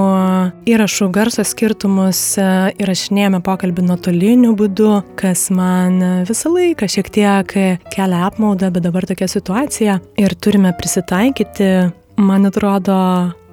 įrašų 0.69 1.09
garso 1.17 1.41
skirtumus 1.49 2.21
įrašinėjame 2.37 3.41
pokalbį 3.41 3.87
nuotoliniu 3.89 4.53
būdu, 4.53 4.99
kas 5.17 5.47
man 5.49 5.97
visą 6.29 6.53
laiką 6.53 6.91
šiek 6.93 7.09
tiek 7.09 7.57
kelia 7.97 8.21
apmaudą, 8.29 8.69
bet 8.77 8.85
dabar 8.85 9.09
tokia 9.09 9.33
situacija 9.33 9.97
ir 10.21 10.37
turime 10.37 10.77
prisitaikyti. 10.77 11.73
Man 12.21 12.53
atrodo, 12.53 13.01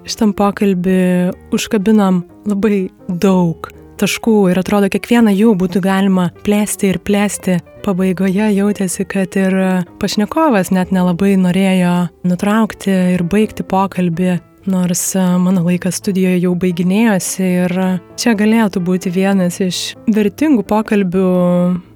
šitam 0.04 0.36
pokalbį 0.36 1.32
užkabinom 1.56 2.26
labai 2.52 2.89
daug 3.08 3.72
taškų 4.02 4.36
ir 4.52 4.62
atrodo, 4.62 4.89
kiekvieną 4.91 5.34
jų 5.36 5.56
būtų 5.62 5.82
galima 5.86 6.30
plėsti 6.45 6.91
ir 6.91 7.02
plėsti. 7.06 7.60
Pabaigoje 7.86 8.52
jautėsi, 8.54 9.06
kad 9.10 9.36
ir 9.39 9.56
pašnekovas 10.02 10.70
net 10.74 10.93
nelabai 10.93 11.34
norėjo 11.39 11.95
nutraukti 12.28 12.93
ir 13.16 13.24
baigti 13.26 13.66
pokalbį, 13.66 14.36
nors 14.70 15.04
mano 15.41 15.64
laikas 15.66 15.97
studijoje 16.02 16.43
jau 16.43 16.54
baiginėjosi 16.62 17.47
ir 17.66 17.78
čia 18.22 18.36
galėtų 18.38 18.84
būti 18.86 19.14
vienas 19.14 19.58
iš 19.64 19.82
vertingų 20.06 20.66
pokalbių 20.70 21.30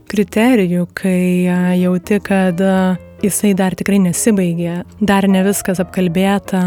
kriterijų, 0.09 0.87
kai 0.97 1.45
jauti, 1.81 2.19
kad 2.23 2.61
jisai 3.25 3.53
dar 3.57 3.75
tikrai 3.77 4.01
nesibaigė, 4.03 4.83
dar 5.01 5.27
ne 5.29 5.41
viskas 5.45 5.81
apkalbėta 5.81 6.61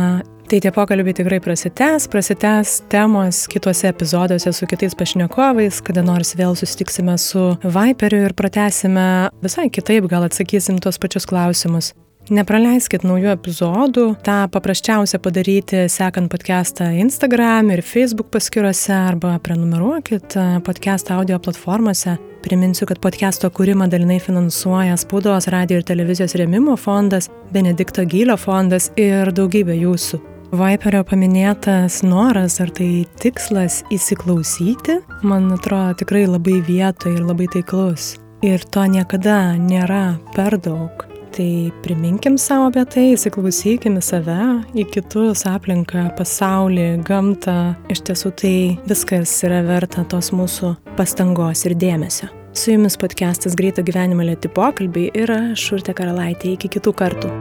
Tai 0.48 0.62
tie 0.64 0.70
pokalbiai 0.72 1.12
tikrai 1.12 1.42
prasitęs, 1.44 2.06
prasitęs 2.08 2.70
temos 2.88 3.42
kituose 3.52 3.90
epizoduose 3.90 4.48
su 4.56 4.66
kitais 4.66 4.94
pašnekovais, 4.96 5.82
kada 5.84 6.00
nors 6.00 6.30
vėl 6.38 6.54
susitiksime 6.56 7.18
su 7.20 7.42
Viperiu 7.60 8.22
ir 8.24 8.32
pratęsime 8.32 9.28
visai 9.44 9.66
kitaip, 9.68 10.06
gal 10.08 10.24
atsakysim 10.24 10.78
tuos 10.80 10.96
pačius 10.96 11.28
klausimus. 11.28 11.90
Nepraleiskit 12.32 13.04
naujų 13.04 13.28
epizodų, 13.34 14.06
tą 14.24 14.38
paprasčiausia 14.52 15.20
padaryti 15.20 15.82
sekant 15.92 16.32
podcastą 16.32 16.88
Instagram 16.96 17.68
ir 17.76 17.84
Facebook 17.84 18.32
paskyrose 18.32 18.96
arba 18.96 19.34
prenumeruokit 19.44 20.38
podcastą 20.64 21.20
audio 21.20 21.36
platformose. 21.44 22.16
Priminsiu, 22.40 22.88
kad 22.88 23.02
podcast'o 23.04 23.52
kūrimą 23.52 23.90
dalinai 23.92 24.16
finansuoja 24.24 24.96
Spaudos, 24.96 25.50
radio 25.52 25.82
ir 25.82 25.84
televizijos 25.84 26.38
rėmimo 26.40 26.80
fondas, 26.80 27.28
Benedikto 27.52 28.08
Gylio 28.08 28.40
fondas 28.40 28.88
ir 28.96 29.28
daugybė 29.36 29.76
jūsų. 29.82 30.37
Viperio 30.48 31.02
paminėtas 31.04 31.98
noras 32.00 32.54
ar 32.62 32.70
tai 32.72 33.04
tikslas 33.20 33.82
įsiklausyti, 33.92 34.94
man 35.20 35.50
atrodo 35.52 35.98
tikrai 36.00 36.22
labai 36.24 36.62
vietoje 36.64 37.18
ir 37.18 37.26
labai 37.28 37.50
taiklus. 37.52 38.14
Ir 38.40 38.64
to 38.72 38.86
niekada 38.88 39.58
nėra 39.60 40.16
per 40.32 40.56
daug. 40.56 41.04
Tai 41.36 41.50
priminkim 41.84 42.38
savo 42.40 42.70
apie 42.70 42.86
tai, 42.88 43.04
įsiklausykim 43.12 43.98
į 44.00 44.04
save, 44.06 44.38
į 44.72 44.86
kitus, 44.94 45.44
aplinką, 45.50 46.06
pasaulį, 46.16 46.88
gamtą. 47.04 47.76
Iš 47.92 48.06
tiesų 48.08 48.32
tai 48.40 48.54
viskas 48.88 49.36
yra 49.44 49.60
verta 49.68 50.06
tos 50.08 50.32
mūsų 50.32 50.72
pastangos 50.96 51.66
ir 51.68 51.76
dėmesio. 51.76 52.32
Su 52.56 52.72
jumis 52.72 52.96
podcastas 52.96 53.52
Greito 53.54 53.84
gyvenimo 53.84 54.24
lėti 54.24 54.48
pokalbiai 54.48 55.12
ir 55.12 55.30
aš 55.30 55.68
Urte 55.76 55.92
Karalaitė. 55.92 56.56
Iki 56.56 56.72
kitų 56.78 56.96
kartų. 57.04 57.36